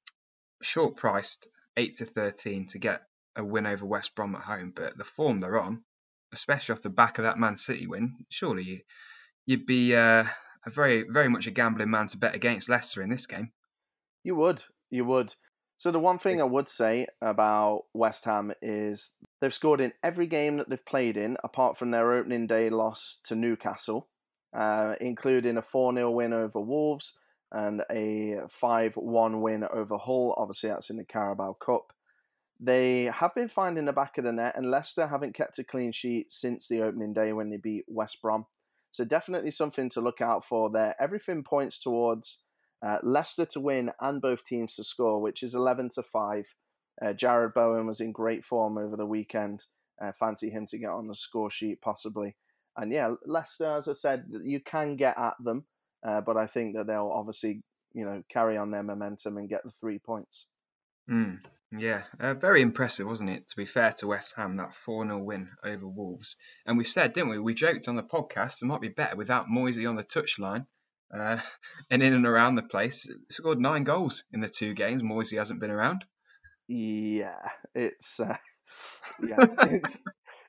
short 0.61 0.97
priced, 0.97 1.47
eight 1.75 1.97
to 1.97 2.05
thirteen 2.05 2.67
to 2.67 2.79
get 2.79 3.01
a 3.35 3.43
win 3.43 3.67
over 3.67 3.85
West 3.85 4.15
Brom 4.15 4.35
at 4.35 4.41
home, 4.41 4.73
but 4.75 4.97
the 4.97 5.03
form 5.03 5.39
they're 5.39 5.59
on, 5.59 5.83
especially 6.33 6.73
off 6.73 6.81
the 6.81 6.89
back 6.89 7.19
of 7.19 7.23
that 7.23 7.37
Man 7.37 7.55
City 7.55 7.87
win, 7.87 8.15
surely 8.29 8.63
you 8.63 8.79
you'd 9.45 9.65
be 9.65 9.95
uh, 9.95 10.25
a 10.65 10.69
very, 10.69 11.03
very 11.09 11.29
much 11.29 11.47
a 11.47 11.51
gambling 11.51 11.89
man 11.89 12.07
to 12.07 12.17
bet 12.17 12.35
against 12.35 12.69
Leicester 12.69 13.01
in 13.01 13.09
this 13.09 13.25
game. 13.25 13.51
You 14.23 14.35
would, 14.35 14.63
you 14.89 15.05
would. 15.05 15.33
So 15.79 15.91
the 15.91 15.99
one 15.99 16.17
thing 16.17 16.41
I 16.41 16.45
would 16.45 16.69
say 16.69 17.05
about 17.21 17.83
West 17.93 18.25
Ham 18.25 18.51
is 18.61 19.11
they've 19.39 19.53
scored 19.53 19.79
in 19.79 19.93
every 20.03 20.25
game 20.25 20.57
that 20.57 20.69
they've 20.69 20.85
played 20.85 21.17
in, 21.17 21.37
apart 21.43 21.77
from 21.77 21.91
their 21.91 22.13
opening 22.13 22.47
day 22.47 22.69
loss 22.69 23.19
to 23.25 23.35
Newcastle, 23.35 24.07
uh, 24.55 24.95
including 24.99 25.57
a 25.57 25.61
4 25.61 25.93
0 25.93 26.11
win 26.11 26.33
over 26.33 26.59
Wolves 26.59 27.13
and 27.51 27.83
a 27.91 28.39
5 28.49 28.95
1 28.95 29.41
win 29.41 29.63
over 29.71 29.97
Hull. 29.97 30.33
Obviously, 30.37 30.69
that's 30.69 30.89
in 30.89 30.97
the 30.97 31.03
Carabao 31.03 31.57
Cup. 31.63 31.93
They 32.59 33.11
have 33.13 33.35
been 33.35 33.47
finding 33.47 33.85
the 33.85 33.93
back 33.93 34.17
of 34.17 34.23
the 34.23 34.31
net, 34.31 34.55
and 34.57 34.71
Leicester 34.71 35.05
haven't 35.05 35.35
kept 35.35 35.59
a 35.59 35.63
clean 35.63 35.91
sheet 35.91 36.33
since 36.33 36.67
the 36.67 36.81
opening 36.81 37.13
day 37.13 37.33
when 37.33 37.51
they 37.51 37.57
beat 37.57 37.85
West 37.87 38.19
Brom. 38.19 38.47
So, 38.91 39.05
definitely 39.05 39.51
something 39.51 39.91
to 39.91 40.01
look 40.01 40.21
out 40.21 40.43
for 40.43 40.71
there. 40.71 40.95
Everything 40.99 41.43
points 41.43 41.77
towards 41.77 42.39
uh, 42.85 42.99
Leicester 43.03 43.45
to 43.45 43.59
win 43.59 43.91
and 43.99 44.21
both 44.21 44.43
teams 44.43 44.75
to 44.75 44.83
score, 44.83 45.21
which 45.21 45.43
is 45.43 45.55
11 45.55 45.89
to 45.95 46.03
5. 46.03 46.45
Uh, 47.01 47.05
Jarrod 47.07 47.53
Bowen 47.53 47.87
was 47.87 47.99
in 47.99 48.11
great 48.11 48.45
form 48.45 48.77
over 48.77 48.95
the 48.95 49.05
weekend. 49.05 49.65
Uh, 50.01 50.11
fancy 50.11 50.49
him 50.49 50.65
to 50.67 50.77
get 50.77 50.89
on 50.89 51.07
the 51.07 51.15
score 51.15 51.49
sheet, 51.49 51.81
possibly. 51.81 52.35
And 52.75 52.91
yeah, 52.91 53.15
Leicester, 53.25 53.65
as 53.65 53.87
I 53.87 53.93
said, 53.93 54.25
you 54.43 54.59
can 54.59 54.95
get 54.95 55.17
at 55.17 55.33
them, 55.43 55.65
uh, 56.07 56.21
but 56.21 56.37
I 56.37 56.45
think 56.45 56.75
that 56.75 56.85
they'll 56.85 57.11
obviously, 57.11 57.63
you 57.93 58.05
know, 58.05 58.21
carry 58.31 58.57
on 58.57 58.69
their 58.69 58.83
momentum 58.83 59.37
and 59.37 59.49
get 59.49 59.63
the 59.63 59.71
three 59.71 59.97
points. 59.97 60.45
Mm, 61.09 61.39
yeah, 61.75 62.03
uh, 62.19 62.35
very 62.35 62.61
impressive, 62.61 63.07
wasn't 63.07 63.31
it? 63.31 63.47
To 63.47 63.55
be 63.55 63.65
fair 63.65 63.93
to 63.93 64.07
West 64.07 64.35
Ham, 64.35 64.57
that 64.57 64.75
4 64.75 65.05
0 65.05 65.17
win 65.23 65.49
over 65.63 65.87
Wolves. 65.87 66.35
And 66.67 66.77
we 66.77 66.83
said, 66.83 67.13
didn't 67.13 67.31
we? 67.31 67.39
We 67.39 67.55
joked 67.55 67.87
on 67.87 67.95
the 67.95 68.03
podcast 68.03 68.61
it 68.61 68.65
might 68.65 68.81
be 68.81 68.89
better 68.89 69.15
without 69.15 69.49
Moisey 69.49 69.87
on 69.87 69.95
the 69.95 70.03
touchline. 70.03 70.67
Uh, 71.13 71.39
and 71.89 72.03
in 72.03 72.13
and 72.13 72.25
around 72.25 72.55
the 72.55 72.63
place, 72.63 73.07
scored 73.29 73.59
nine 73.59 73.83
goals 73.83 74.23
in 74.31 74.39
the 74.39 74.49
two 74.49 74.73
games. 74.73 75.03
Moisey 75.03 75.37
hasn't 75.37 75.59
been 75.59 75.71
around. 75.71 76.05
Yeah, 76.67 77.49
it's 77.73 78.19
uh, 78.19 78.37
yeah, 79.25 79.35
it's, 79.61 79.97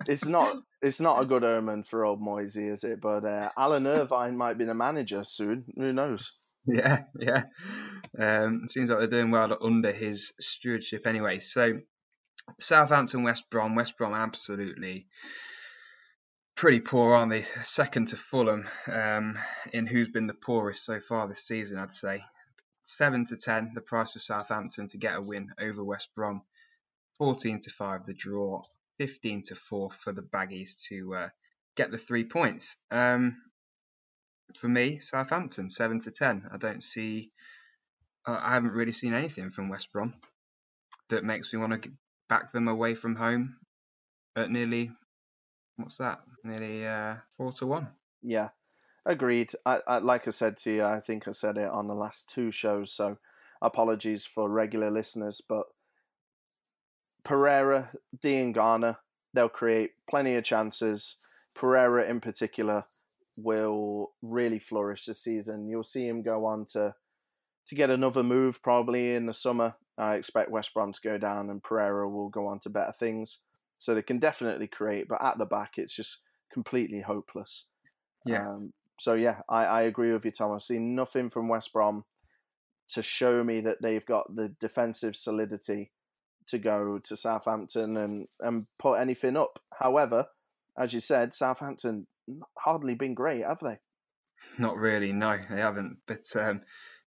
it's 0.06 0.24
not 0.24 0.54
it's 0.82 1.00
not 1.00 1.22
a 1.22 1.26
good 1.26 1.44
omen 1.44 1.84
for 1.84 2.04
old 2.04 2.20
Moisey, 2.20 2.68
is 2.68 2.84
it? 2.84 3.00
But 3.00 3.24
uh, 3.24 3.50
Alan 3.56 3.86
Irvine 3.86 4.36
might 4.36 4.58
be 4.58 4.64
the 4.64 4.74
manager 4.74 5.22
soon. 5.24 5.64
Who 5.76 5.92
knows? 5.92 6.30
Yeah, 6.66 7.04
yeah. 7.18 7.44
Um, 8.18 8.66
seems 8.66 8.90
like 8.90 8.98
they're 8.98 9.06
doing 9.06 9.30
well 9.30 9.56
under 9.62 9.92
his 9.92 10.32
stewardship 10.38 11.06
anyway. 11.06 11.38
So 11.38 11.78
Southampton, 12.60 13.22
West 13.22 13.48
Brom, 13.50 13.74
West 13.74 13.96
Brom 13.96 14.14
absolutely 14.14 15.06
pretty 16.58 16.80
poor, 16.80 17.14
aren't 17.14 17.30
they? 17.30 17.42
Second 17.62 18.08
to 18.08 18.16
Fulham 18.16 18.66
um, 18.92 19.38
in 19.72 19.86
who's 19.86 20.08
been 20.08 20.26
the 20.26 20.34
poorest 20.34 20.84
so 20.84 20.98
far 20.98 21.28
this 21.28 21.46
season, 21.46 21.78
I'd 21.78 21.92
say. 21.92 22.24
Seven 22.82 23.24
to 23.26 23.36
ten, 23.36 23.70
the 23.74 23.80
price 23.80 24.12
for 24.12 24.18
Southampton 24.18 24.88
to 24.88 24.98
get 24.98 25.16
a 25.16 25.22
win 25.22 25.52
over 25.60 25.84
West 25.84 26.08
Brom. 26.16 26.42
Fourteen 27.16 27.60
to 27.60 27.70
five, 27.70 28.06
the 28.06 28.14
draw. 28.14 28.62
Fifteen 28.98 29.42
to 29.42 29.54
four 29.54 29.92
for 29.92 30.12
the 30.12 30.22
Baggies 30.22 30.82
to 30.88 31.14
uh, 31.14 31.28
get 31.76 31.92
the 31.92 31.98
three 31.98 32.24
points. 32.24 32.76
Um, 32.90 33.36
for 34.58 34.68
me, 34.68 34.98
Southampton 34.98 35.70
seven 35.70 36.00
to 36.00 36.10
ten. 36.10 36.48
I 36.52 36.56
don't 36.56 36.82
see. 36.82 37.30
Uh, 38.26 38.38
I 38.42 38.54
haven't 38.54 38.72
really 38.72 38.92
seen 38.92 39.14
anything 39.14 39.50
from 39.50 39.68
West 39.68 39.92
Brom 39.92 40.14
that 41.10 41.22
makes 41.22 41.52
me 41.52 41.60
want 41.60 41.80
to 41.80 41.92
back 42.28 42.50
them 42.50 42.66
away 42.66 42.96
from 42.96 43.14
home 43.14 43.58
at 44.34 44.50
nearly 44.50 44.90
what's 45.78 45.98
that? 45.98 46.20
Nearly 46.48 46.86
uh, 46.86 47.16
four 47.30 47.52
to 47.52 47.66
one. 47.66 47.88
Yeah, 48.22 48.48
agreed. 49.04 49.52
I, 49.66 49.80
I, 49.86 49.98
like 49.98 50.26
I 50.26 50.30
said 50.30 50.56
to 50.58 50.74
you, 50.74 50.84
I 50.84 51.00
think 51.00 51.28
I 51.28 51.32
said 51.32 51.58
it 51.58 51.68
on 51.68 51.88
the 51.88 51.94
last 51.94 52.28
two 52.28 52.50
shows. 52.50 52.92
So 52.92 53.18
apologies 53.60 54.24
for 54.24 54.48
regular 54.48 54.90
listeners, 54.90 55.42
but 55.46 55.66
Pereira, 57.22 57.90
Diangana, 58.24 58.96
they'll 59.34 59.50
create 59.50 59.90
plenty 60.08 60.36
of 60.36 60.44
chances. 60.44 61.16
Pereira, 61.54 62.08
in 62.08 62.20
particular, 62.20 62.84
will 63.36 64.12
really 64.22 64.58
flourish 64.58 65.04
this 65.04 65.22
season. 65.22 65.68
You'll 65.68 65.82
see 65.82 66.08
him 66.08 66.22
go 66.22 66.46
on 66.46 66.64
to 66.72 66.94
to 67.66 67.74
get 67.74 67.90
another 67.90 68.22
move 68.22 68.62
probably 68.62 69.14
in 69.14 69.26
the 69.26 69.34
summer. 69.34 69.74
I 69.98 70.14
expect 70.14 70.50
West 70.50 70.72
Brom 70.72 70.94
to 70.94 71.00
go 71.02 71.18
down, 71.18 71.50
and 71.50 71.62
Pereira 71.62 72.08
will 72.08 72.30
go 72.30 72.46
on 72.46 72.60
to 72.60 72.70
better 72.70 72.92
things. 72.92 73.40
So 73.78 73.94
they 73.94 74.02
can 74.02 74.18
definitely 74.18 74.66
create, 74.66 75.06
but 75.06 75.22
at 75.22 75.36
the 75.36 75.44
back, 75.44 75.74
it's 75.76 75.94
just 75.94 76.18
completely 76.58 77.00
hopeless. 77.00 77.66
Yeah. 78.26 78.48
Um, 78.48 78.72
so 78.98 79.14
yeah, 79.14 79.42
I, 79.48 79.64
I 79.64 79.82
agree 79.82 80.12
with 80.12 80.24
you, 80.24 80.32
Tom. 80.32 80.52
I've 80.52 80.62
seen 80.62 80.96
nothing 80.96 81.30
from 81.30 81.46
West 81.46 81.72
Brom 81.72 82.04
to 82.94 83.02
show 83.02 83.44
me 83.44 83.60
that 83.60 83.80
they've 83.80 84.04
got 84.04 84.34
the 84.34 84.48
defensive 84.60 85.14
solidity 85.14 85.92
to 86.48 86.58
go 86.58 86.98
to 87.04 87.16
Southampton 87.16 87.96
and, 87.96 88.26
and 88.40 88.66
put 88.76 88.94
anything 88.94 89.36
up. 89.36 89.60
However, 89.72 90.26
as 90.76 90.92
you 90.92 91.00
said, 91.00 91.32
Southampton 91.32 92.08
hardly 92.58 92.96
been 92.96 93.14
great, 93.14 93.44
have 93.44 93.60
they? 93.60 93.78
Not 94.58 94.78
really, 94.78 95.12
no, 95.12 95.36
they 95.36 95.60
haven't. 95.60 95.98
But 96.06 96.24
um, 96.34 96.62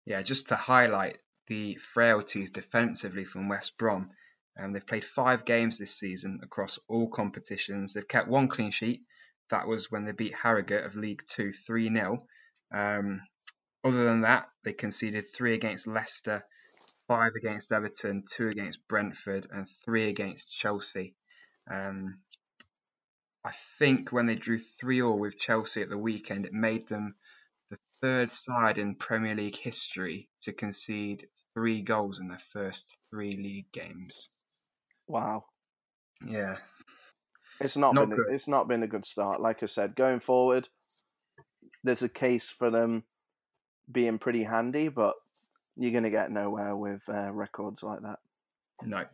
yeah, 0.06 0.22
just 0.22 0.48
to 0.48 0.56
highlight 0.56 1.18
the 1.48 1.74
frailties 1.74 2.52
defensively 2.52 3.24
from 3.24 3.48
West 3.48 3.76
Brom, 3.78 4.10
um, 4.56 4.72
they've 4.72 4.86
played 4.86 5.04
five 5.04 5.44
games 5.44 5.78
this 5.78 5.96
season 5.96 6.40
across 6.44 6.78
all 6.86 7.08
competitions. 7.08 7.94
They've 7.94 8.06
kept 8.06 8.28
one 8.28 8.46
clean 8.46 8.70
sheet. 8.70 9.04
That 9.50 9.66
was 9.66 9.90
when 9.90 10.04
they 10.04 10.12
beat 10.12 10.34
Harrogate 10.34 10.84
of 10.84 10.96
League 10.96 11.22
Two 11.28 11.52
3 11.52 11.92
0. 11.92 12.26
Um, 12.72 13.22
other 13.82 14.04
than 14.04 14.22
that, 14.22 14.48
they 14.62 14.72
conceded 14.72 15.24
three 15.32 15.54
against 15.54 15.86
Leicester, 15.86 16.42
five 17.08 17.32
against 17.34 17.72
Everton, 17.72 18.24
two 18.30 18.48
against 18.48 18.86
Brentford, 18.88 19.46
and 19.50 19.66
three 19.84 20.08
against 20.08 20.52
Chelsea. 20.52 21.14
Um, 21.70 22.20
I 23.44 23.52
think 23.78 24.12
when 24.12 24.26
they 24.26 24.34
drew 24.34 24.58
3 24.58 25.00
all 25.02 25.18
with 25.18 25.38
Chelsea 25.38 25.80
at 25.80 25.88
the 25.88 25.96
weekend, 25.96 26.44
it 26.44 26.52
made 26.52 26.86
them 26.88 27.14
the 27.70 27.78
third 28.00 28.30
side 28.30 28.76
in 28.76 28.96
Premier 28.96 29.34
League 29.34 29.56
history 29.56 30.28
to 30.42 30.52
concede 30.52 31.26
three 31.54 31.80
goals 31.80 32.20
in 32.20 32.28
their 32.28 32.42
first 32.52 32.96
three 33.08 33.32
league 33.32 33.72
games. 33.72 34.28
Wow. 35.06 35.44
Yeah. 36.26 36.58
It's 37.60 37.76
not, 37.76 37.94
Not 37.94 38.08
been 38.08 38.16
good. 38.16 38.30
a, 38.30 38.34
it's 38.34 38.48
not 38.48 38.68
been 38.68 38.82
a 38.82 38.86
good 38.88 39.04
start. 39.04 39.40
Like 39.40 39.62
I 39.62 39.66
said, 39.66 39.94
going 39.94 40.20
forward, 40.20 40.68
there's 41.84 42.02
a 42.02 42.08
case 42.08 42.48
for 42.48 42.70
them 42.70 43.04
being 43.90 44.18
pretty 44.18 44.44
handy, 44.44 44.88
but 44.88 45.14
you're 45.76 45.92
going 45.92 46.04
to 46.04 46.10
get 46.10 46.30
nowhere 46.30 46.74
with 46.74 47.02
uh, 47.08 47.30
records 47.32 47.82
like 47.82 48.00
that. 48.02 48.18
No, 48.82 49.04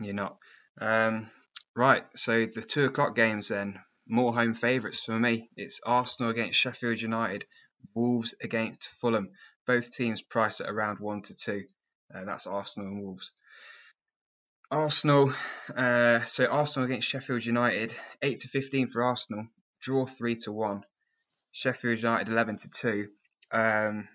you're 0.00 0.14
not. 0.14 0.36
Um, 0.80 1.30
right, 1.74 2.04
so 2.14 2.46
the 2.46 2.62
two 2.62 2.84
o'clock 2.84 3.14
games 3.16 3.48
then, 3.48 3.80
more 4.08 4.32
home 4.32 4.54
favourites 4.54 5.02
for 5.04 5.18
me. 5.18 5.48
It's 5.56 5.80
Arsenal 5.84 6.30
against 6.30 6.58
Sheffield 6.58 7.00
United, 7.00 7.44
Wolves 7.94 8.34
against 8.42 8.86
Fulham. 8.86 9.30
Both 9.66 9.92
teams 9.92 10.22
priced 10.22 10.60
at 10.60 10.70
around 10.70 11.00
one 11.00 11.22
to 11.22 11.34
two. 11.34 11.64
Uh, 12.14 12.24
that's 12.24 12.46
Arsenal 12.46 12.88
and 12.88 13.02
Wolves. 13.02 13.32
Arsenal, 14.70 15.32
uh, 15.76 16.20
so 16.24 16.46
Arsenal 16.46 16.86
against 16.86 17.08
Sheffield 17.08 17.44
United, 17.44 17.94
eight 18.22 18.40
to 18.40 18.48
fifteen 18.48 18.88
for 18.88 19.04
Arsenal, 19.04 19.46
draw 19.80 20.06
three 20.06 20.34
to 20.42 20.52
one. 20.52 20.82
Sheffield 21.52 21.98
United 21.98 22.28
eleven 22.28 22.56
to 22.58 22.68
two. 22.68 23.08
Um, 23.52 24.08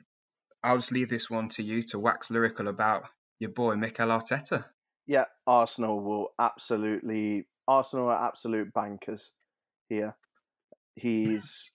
I'll 0.63 0.77
just 0.77 0.91
leave 0.91 1.09
this 1.09 1.29
one 1.29 1.47
to 1.49 1.63
you 1.63 1.83
to 1.83 1.99
wax 1.99 2.29
lyrical 2.29 2.67
about 2.67 3.03
your 3.39 3.51
boy 3.51 3.75
Mikel 3.75 4.09
Arteta. 4.09 4.65
Yeah, 5.07 5.25
Arsenal 5.47 6.01
will 6.01 6.33
absolutely. 6.37 7.47
Arsenal 7.67 8.09
are 8.09 8.27
absolute 8.27 8.73
bankers 8.73 9.31
here. 9.87 10.15
He's 10.95 11.71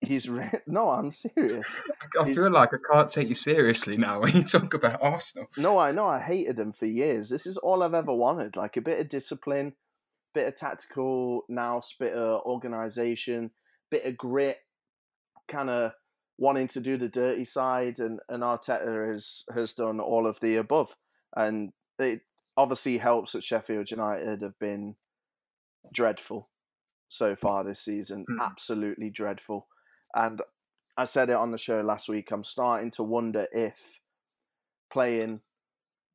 he's 0.00 0.28
re- 0.28 0.50
no, 0.66 0.90
I'm 0.90 1.10
serious. 1.12 1.66
I 2.20 2.24
He's- 2.24 2.36
feel 2.36 2.50
like 2.50 2.70
I 2.74 2.78
can't 2.92 3.10
take 3.10 3.28
you 3.28 3.34
seriously 3.34 3.96
now 3.96 4.20
when 4.20 4.36
you 4.36 4.42
talk 4.44 4.74
about 4.74 5.02
Arsenal. 5.02 5.48
No, 5.56 5.78
I 5.78 5.92
know. 5.92 6.06
I 6.06 6.18
hated 6.20 6.58
him 6.58 6.72
for 6.72 6.86
years. 6.86 7.28
This 7.28 7.46
is 7.46 7.56
all 7.56 7.82
I've 7.82 7.94
ever 7.94 8.12
wanted. 8.14 8.56
Like 8.56 8.76
a 8.76 8.80
bit 8.82 9.00
of 9.00 9.08
discipline, 9.08 9.74
bit 10.34 10.48
of 10.48 10.56
tactical 10.56 11.42
nous, 11.48 11.94
bit 11.98 12.14
of 12.14 12.42
organization, 12.42 13.50
bit 13.90 14.04
of 14.04 14.16
grit, 14.16 14.58
kind 15.48 15.70
of 15.70 15.92
wanting 16.38 16.68
to 16.68 16.80
do 16.80 16.96
the 16.96 17.08
dirty 17.08 17.44
side. 17.44 17.98
And, 17.98 18.20
and 18.28 18.42
Arteta 18.42 19.10
has, 19.10 19.44
has 19.54 19.72
done 19.72 20.00
all 20.00 20.26
of 20.26 20.38
the 20.40 20.56
above. 20.56 20.94
And 21.36 21.72
it 21.98 22.20
obviously 22.56 22.98
helps 22.98 23.32
that 23.32 23.44
Sheffield 23.44 23.90
United 23.90 24.42
have 24.42 24.58
been 24.58 24.94
dreadful 25.92 26.48
so 27.08 27.34
far 27.36 27.64
this 27.64 27.80
season. 27.80 28.24
Hmm. 28.28 28.40
Absolutely 28.40 29.10
dreadful. 29.10 29.66
And 30.14 30.40
I 30.96 31.04
said 31.04 31.30
it 31.30 31.36
on 31.36 31.50
the 31.50 31.58
show 31.58 31.80
last 31.80 32.08
week. 32.08 32.30
I'm 32.30 32.44
starting 32.44 32.90
to 32.92 33.02
wonder 33.02 33.46
if 33.52 34.00
playing 34.92 35.40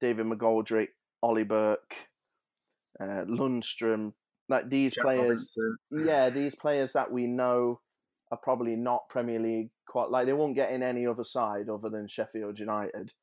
David 0.02 0.26
McGoldrick, 0.26 0.90
Ollie 1.22 1.44
Burke, 1.44 1.96
uh, 3.00 3.26
Lundstram, 3.26 4.14
like 4.50 4.70
these 4.70 4.94
Jack 4.94 5.04
players, 5.06 5.56
Robinson. 5.58 5.78
yeah, 6.08 6.30
these 6.30 6.56
players 6.56 6.94
that 6.94 7.12
we 7.12 7.28
know 7.28 7.80
are 8.32 8.38
probably 8.38 8.76
not 8.76 9.08
Premier 9.10 9.40
League 9.40 9.70
quite 9.88 10.10
like 10.10 10.26
they 10.26 10.34
won't 10.34 10.56
get 10.56 10.72
in 10.72 10.82
any 10.84 11.06
other 11.06 11.24
side 11.24 11.70
other 11.70 11.90
than 11.90 12.08
Sheffield 12.08 12.60
United. 12.60 13.14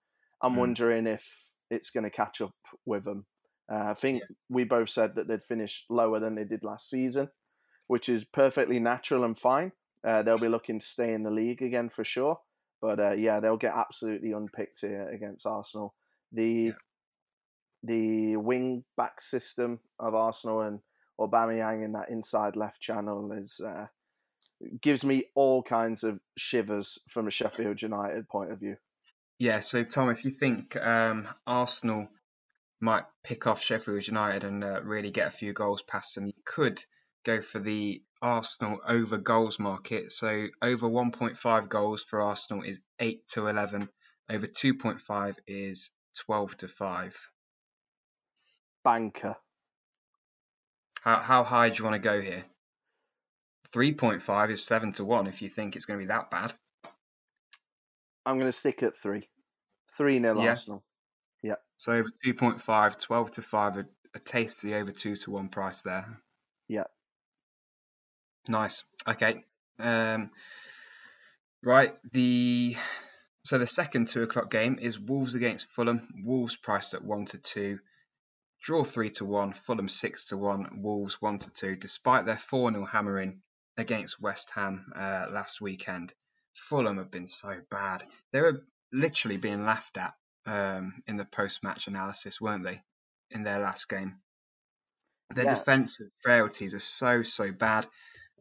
I'm 0.40 0.54
Mm. 0.54 0.58
wondering 0.58 1.06
if 1.06 1.48
it's 1.68 1.90
going 1.90 2.04
to 2.04 2.10
catch 2.10 2.40
up 2.40 2.54
with 2.86 3.04
them. 3.04 3.26
Uh, 3.70 3.90
I 3.90 3.94
think 3.94 4.22
we 4.48 4.64
both 4.64 4.88
said 4.90 5.14
that 5.16 5.28
they'd 5.28 5.42
finish 5.44 5.84
lower 5.90 6.18
than 6.20 6.34
they 6.36 6.44
did 6.44 6.64
last 6.64 6.88
season, 6.88 7.28
which 7.90 8.08
is 8.08 8.24
perfectly 8.24 8.78
natural 8.78 9.24
and 9.24 9.36
fine. 9.36 9.72
Uh, 10.06 10.22
they'll 10.22 10.38
be 10.38 10.46
looking 10.46 10.78
to 10.78 10.86
stay 10.86 11.12
in 11.12 11.24
the 11.24 11.30
league 11.30 11.60
again 11.60 11.88
for 11.88 12.04
sure. 12.04 12.38
But 12.80 13.00
uh, 13.00 13.12
yeah, 13.14 13.40
they'll 13.40 13.56
get 13.56 13.74
absolutely 13.74 14.30
unpicked 14.30 14.82
here 14.82 15.08
against 15.08 15.44
Arsenal. 15.44 15.96
The 16.30 16.66
Yeah. 16.66 16.72
the 17.82 18.36
wing 18.36 18.84
back 18.96 19.20
system 19.20 19.80
of 19.98 20.14
Arsenal 20.14 20.60
and 20.62 20.78
Aubameyang 21.18 21.84
in 21.84 21.92
that 21.94 22.10
inside 22.10 22.54
left 22.54 22.80
channel 22.80 23.32
is 23.32 23.60
uh, 23.60 23.86
gives 24.80 25.04
me 25.04 25.24
all 25.34 25.60
kinds 25.60 26.04
of 26.04 26.20
shivers 26.38 26.96
from 27.08 27.26
a 27.26 27.32
Sheffield 27.32 27.82
United 27.82 28.28
point 28.28 28.52
of 28.52 28.60
view. 28.60 28.76
Yeah, 29.40 29.60
so 29.60 29.82
Tom, 29.82 30.10
if 30.10 30.24
you 30.24 30.30
think 30.30 30.76
um, 30.76 31.26
Arsenal 31.44 32.06
might 32.80 33.04
pick 33.24 33.48
off 33.48 33.60
Sheffield 33.60 34.06
United 34.06 34.44
and 34.44 34.62
uh, 34.62 34.80
really 34.84 35.10
get 35.10 35.26
a 35.26 35.32
few 35.32 35.52
goals 35.52 35.82
past 35.82 36.14
them, 36.14 36.26
you 36.26 36.34
could 36.44 36.80
go 37.24 37.40
for 37.40 37.58
the 37.58 38.02
Arsenal 38.22 38.80
over 38.86 39.18
goals 39.18 39.58
market. 39.58 40.10
So 40.10 40.46
over 40.62 40.88
1.5 40.88 41.68
goals 41.68 42.04
for 42.04 42.20
Arsenal 42.20 42.62
is 42.62 42.80
8 42.98 43.26
to 43.34 43.46
11. 43.46 43.88
Over 44.28 44.46
2.5 44.46 45.34
is 45.46 45.90
12 46.26 46.56
to 46.58 46.68
5. 46.68 47.18
Banker. 48.84 49.36
How, 51.02 51.16
how 51.16 51.44
high 51.44 51.70
do 51.70 51.78
you 51.78 51.84
want 51.84 51.96
to 51.96 52.00
go 52.02 52.20
here? 52.20 52.44
3.5 53.72 54.50
is 54.50 54.64
7 54.64 54.92
to 54.94 55.04
1 55.04 55.26
if 55.26 55.42
you 55.42 55.48
think 55.48 55.76
it's 55.76 55.86
going 55.86 55.98
to 55.98 56.04
be 56.04 56.08
that 56.08 56.30
bad. 56.30 56.52
I'm 58.26 58.36
going 58.36 58.48
to 58.48 58.52
stick 58.52 58.82
at 58.82 58.96
three. 58.96 59.28
3 59.96 60.18
nil 60.18 60.42
Yeah. 60.42 60.50
Arsenal. 60.50 60.84
Yeah. 61.42 61.54
So 61.76 61.92
over 61.92 62.08
2.5, 62.24 63.00
12 63.00 63.30
to 63.32 63.42
5, 63.42 63.76
a, 63.78 63.86
a 64.14 64.18
tasty 64.18 64.74
over 64.74 64.92
2 64.92 65.16
to 65.16 65.30
1 65.30 65.48
price 65.48 65.82
there. 65.82 66.20
Yeah. 66.68 66.84
Nice. 68.48 68.84
Okay. 69.06 69.44
Um, 69.78 70.30
right. 71.62 71.92
The 72.12 72.76
so 73.44 73.58
the 73.58 73.66
second 73.66 74.08
two 74.08 74.22
o'clock 74.22 74.50
game 74.50 74.78
is 74.80 74.98
Wolves 74.98 75.34
against 75.34 75.66
Fulham. 75.66 76.08
Wolves 76.24 76.56
priced 76.56 76.94
at 76.94 77.04
one 77.04 77.24
to 77.26 77.38
two. 77.38 77.78
Draw 78.62 78.84
three 78.84 79.10
to 79.10 79.24
one. 79.24 79.52
Fulham 79.52 79.88
six 79.88 80.26
to 80.26 80.36
one. 80.36 80.82
Wolves 80.82 81.20
one 81.20 81.38
to 81.38 81.50
two. 81.50 81.76
Despite 81.76 82.26
their 82.26 82.36
four 82.36 82.70
0 82.70 82.84
hammering 82.84 83.40
against 83.76 84.20
West 84.20 84.50
Ham 84.54 84.92
uh, 84.94 85.26
last 85.32 85.60
weekend, 85.60 86.12
Fulham 86.54 86.98
have 86.98 87.10
been 87.10 87.26
so 87.26 87.54
bad. 87.70 88.04
They 88.32 88.40
were 88.42 88.64
literally 88.92 89.38
being 89.38 89.64
laughed 89.64 89.96
at 89.96 90.12
um, 90.46 91.02
in 91.06 91.16
the 91.16 91.24
post-match 91.24 91.86
analysis, 91.86 92.40
weren't 92.40 92.64
they? 92.64 92.82
In 93.30 93.44
their 93.44 93.60
last 93.60 93.88
game, 93.88 94.16
their 95.34 95.44
Yeah. 95.44 95.54
defensive 95.54 96.08
frailties 96.18 96.74
are 96.74 96.80
so 96.80 97.22
so 97.22 97.52
bad. 97.52 97.86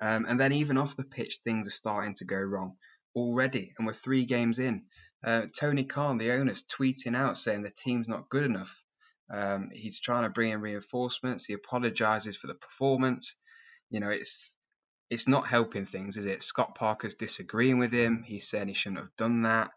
Um, 0.02 0.26
and 0.28 0.40
then 0.40 0.54
even 0.54 0.78
off 0.78 0.96
the 0.96 1.04
pitch, 1.04 1.40
things 1.44 1.68
are 1.68 1.72
starting 1.72 2.14
to 2.16 2.26
go 2.26 2.38
wrong 2.38 2.78
already, 3.16 3.74
and 3.78 3.86
we're 3.86 3.94
three 3.94 4.26
games 4.26 4.60
in. 4.60 4.84
Uh, 5.24 5.44
Tony 5.58 5.84
Khan, 5.84 6.18
the 6.18 6.32
owner's 6.32 6.64
tweeting 6.64 7.16
out 7.16 7.38
saying 7.38 7.62
the 7.62 7.72
team's 7.72 8.08
not 8.08 8.30
good 8.30 8.46
enough. 8.46 8.84
Um, 9.30 9.70
he's 9.74 10.00
trying 10.00 10.24
to 10.24 10.30
bring 10.30 10.52
in 10.52 10.62
reinforcements. 10.62 11.46
He 11.46 11.54
apologises 11.54 12.38
for 12.38 12.48
the 12.48 12.56
performance. 12.56 13.36
You 13.90 14.00
know, 14.00 14.10
it's 14.10 14.56
it's 15.10 15.28
not 15.28 15.48
helping 15.48 15.86
things, 15.86 16.18
is 16.18 16.26
it? 16.26 16.44
Scott 16.44 16.76
Parker's 16.76 17.16
disagreeing 17.16 17.80
with 17.80 17.92
him. 17.92 18.24
He's 18.24 18.48
saying 18.48 18.68
he 18.68 18.74
shouldn't 18.74 19.02
have 19.02 19.16
done 19.18 19.44
that. 19.44 19.72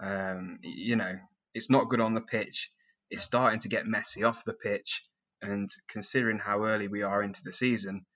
Um, 0.00 0.58
you 0.62 0.96
know, 0.96 1.18
it's 1.54 1.70
not 1.70 1.88
good 1.88 2.00
on 2.00 2.14
the 2.14 2.20
pitch. 2.20 2.70
It's 3.10 3.22
starting 3.22 3.60
to 3.60 3.68
get 3.68 3.86
messy 3.86 4.24
off 4.24 4.44
the 4.44 4.54
pitch, 4.54 5.02
and 5.42 5.68
considering 5.88 6.38
how 6.38 6.64
early 6.64 6.88
we 6.88 7.02
are 7.02 7.22
into 7.22 7.42
the 7.44 7.52
season, 7.52 8.06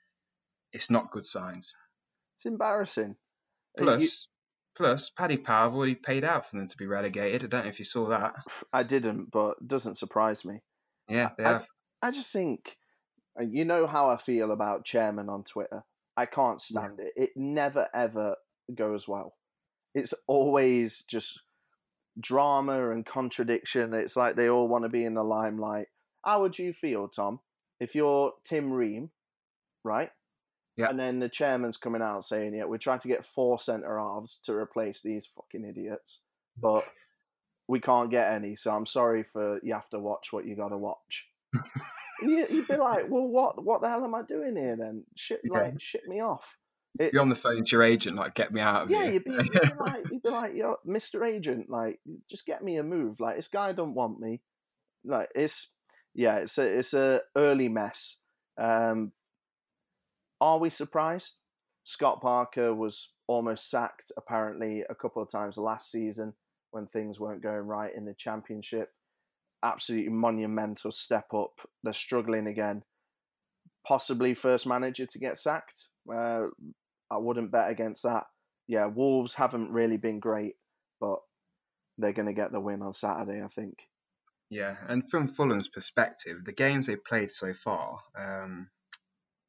it's 0.73 0.91
not 0.91 1.11
good 1.11 1.25
signs. 1.25 1.75
It's 2.37 2.47
embarrassing. 2.47 3.17
Uh, 3.79 3.83
you- 3.83 3.87
Plus, 3.99 4.29
plus, 4.77 5.11
Paddy 5.11 5.37
Power 5.37 5.65
have 5.65 5.75
already 5.75 5.95
paid 5.95 6.25
out 6.25 6.47
for 6.49 6.57
them 6.57 6.67
to 6.67 6.77
be 6.77 6.87
relegated. 6.87 7.45
I 7.45 7.47
don't 7.49 7.65
know 7.65 7.69
if 7.69 7.79
you 7.79 7.85
saw 7.85 8.07
that. 8.09 8.35
I 8.73 8.83
didn't, 8.83 9.31
but 9.31 9.57
it 9.61 9.69
doesn't 9.69 9.99
surprise 9.99 10.45
me. 10.45 10.61
Yeah, 11.09 11.31
they 11.37 11.45
I- 11.45 11.53
have. 11.53 11.69
I 12.03 12.11
just 12.11 12.33
think, 12.33 12.77
uh, 13.39 13.45
you 13.45 13.65
know 13.65 13.87
how 13.87 14.09
I 14.09 14.17
feel 14.17 14.53
about 14.53 14.85
chairman 14.87 15.29
on 15.29 15.45
Twitter. 15.45 15.83
I 16.17 16.27
can't 16.27 16.63
Yeah. 16.71 16.81
stand 16.81 17.01
it. 17.01 17.13
It 17.17 17.31
never 17.37 17.89
ever 17.95 18.37
goes 18.75 19.07
well. 19.07 19.35
It's 19.95 20.15
always 20.27 21.05
just 21.11 21.41
drama 22.19 22.91
and 22.91 23.05
contradiction. 23.07 23.95
It's 23.95 24.17
like 24.17 24.37
they 24.37 24.49
all 24.49 24.69
want 24.69 24.85
to 24.85 24.89
be 24.89 25.05
in 25.05 25.15
the 25.15 25.23
limelight. 25.23 25.89
How 26.25 26.43
would 26.43 26.59
you 26.59 26.73
feel, 26.73 27.09
Tom, 27.09 27.41
if 27.81 27.95
you're 27.95 28.33
Tim 28.45 28.73
Ream, 28.73 29.11
right? 29.85 30.11
Yeah. 30.81 30.91
And 30.91 30.99
then 30.99 31.19
the 31.21 31.29
chairman's 31.29 31.77
coming 31.77 32.03
out 32.03 32.25
saying, 32.25 32.55
"Yeah, 32.55 32.65
we're 32.65 32.79
trying 32.79 33.01
to 33.01 33.09
get 33.09 33.25
four 33.27 33.59
centre 33.59 33.99
halves 33.99 34.39
to 34.45 34.55
replace 34.55 35.01
these 35.03 35.27
fucking 35.27 35.65
idiots, 35.65 36.21
but 36.61 36.85
we 37.69 37.81
can't 37.81 38.11
get 38.11 38.33
any. 38.33 38.57
So 38.57 38.73
I'm 38.73 38.87
sorry 38.87 39.23
for 39.23 39.61
you 39.63 39.75
have 39.75 39.89
to 39.91 39.99
watch 39.99 40.33
what 40.33 40.47
you 40.47 40.57
got 40.57 40.69
to 40.69 40.79
watch." 40.79 41.27
you, 42.23 42.47
you'd 42.51 42.69
be 42.69 42.77
like, 42.77 43.09
"Well, 43.09 43.27
what? 43.29 43.65
What 43.65 43.81
the 43.81 43.89
hell 43.89 44.05
am 44.05 44.15
I 44.15 44.23
doing 44.23 44.57
here 44.57 44.77
then? 44.77 45.05
Shit, 45.17 45.41
Yeah. 45.45 45.61
like, 45.63 45.81
shit 45.81 46.07
me 46.07 46.21
off." 46.21 46.57
It, 46.99 47.13
You're 47.13 47.23
on 47.23 47.29
the 47.29 47.37
phone 47.37 47.65
to 47.65 47.71
your 47.71 47.85
agent, 47.85 48.17
like, 48.17 48.35
get 48.35 48.53
me 48.53 48.61
out 48.61 48.83
of 48.83 48.91
yeah, 48.91 49.05
here. 49.05 49.13
you'd 49.13 49.25
be, 49.25 49.31
you'd 49.31 49.53
be 49.53 49.59
like, 49.79 50.11
you'd 50.11 50.23
be 50.23 50.29
like, 50.29 50.55
"Yo, 50.57 50.75
Mr. 50.85 51.25
Agent, 51.25 51.71
like, 51.71 52.01
just 52.29 52.47
get 52.47 52.65
me 52.65 52.79
a 52.79 52.83
move. 52.83 53.21
Like, 53.21 53.37
this 53.37 53.47
guy 53.47 53.71
don't 53.73 53.95
want 53.95 54.19
me. 54.19 54.41
Like, 55.05 55.29
it's 55.37 55.69
yeah, 56.15 56.39
it's 56.39 56.59
a 56.59 56.63
it's 56.79 56.93
a 56.93 57.21
early 57.37 57.69
mess. 57.69 58.17
Um, 58.59 59.13
are 60.41 60.59
we 60.59 60.71
surprised? 60.71 61.35
Scott 61.85 62.21
Parker 62.21 62.75
was 62.75 63.13
almost 63.27 63.71
sacked 63.71 64.13
apparently 64.17 64.85
a 64.89 64.95
couple 64.95 65.23
of 65.23 65.31
times 65.31 65.57
last 65.57 65.91
season 65.91 66.35
when 66.71 66.87
things 66.87 67.19
weren't 67.19 67.43
going 67.43 67.67
right 67.67 67.95
in 67.95 68.05
the 68.05 68.15
championship. 68.15 68.91
Absolutely 69.63 70.11
monumental 70.11 70.93
step 70.93 71.27
up. 71.35 71.53
They're 71.83 71.93
struggling 71.93 72.47
again. 72.47 72.83
Possibly 73.87 74.35
first 74.35 74.67
manager 74.67 75.07
to 75.07 75.19
get 75.19 75.39
sacked. 75.39 75.89
Uh, 76.13 76.47
I 77.11 77.17
wouldn't 77.17 77.51
bet 77.51 77.71
against 77.71 78.03
that. 78.05 78.25
Yeah, 78.69 78.87
Wolves 78.87 79.35
haven't 79.35 79.73
really 79.73 79.97
been 79.97 80.21
great, 80.21 80.55
but 81.01 81.19
they're 81.99 82.13
going 82.13 82.27
to 82.27 82.33
get 82.33 82.53
the 82.53 82.61
win 82.61 82.83
on 82.83 82.93
Saturday, 82.93 83.43
I 83.43 83.49
think. 83.49 83.75
Yeah, 84.49 84.77
and 84.89 85.09
from 85.11 85.29
Fulham's 85.29 85.69
perspective, 85.69 86.45
the 86.45 86.53
games 86.53 86.87
they've 86.87 87.05
played 87.05 87.31
so 87.31 87.53
far, 87.53 87.99
um, 88.17 88.69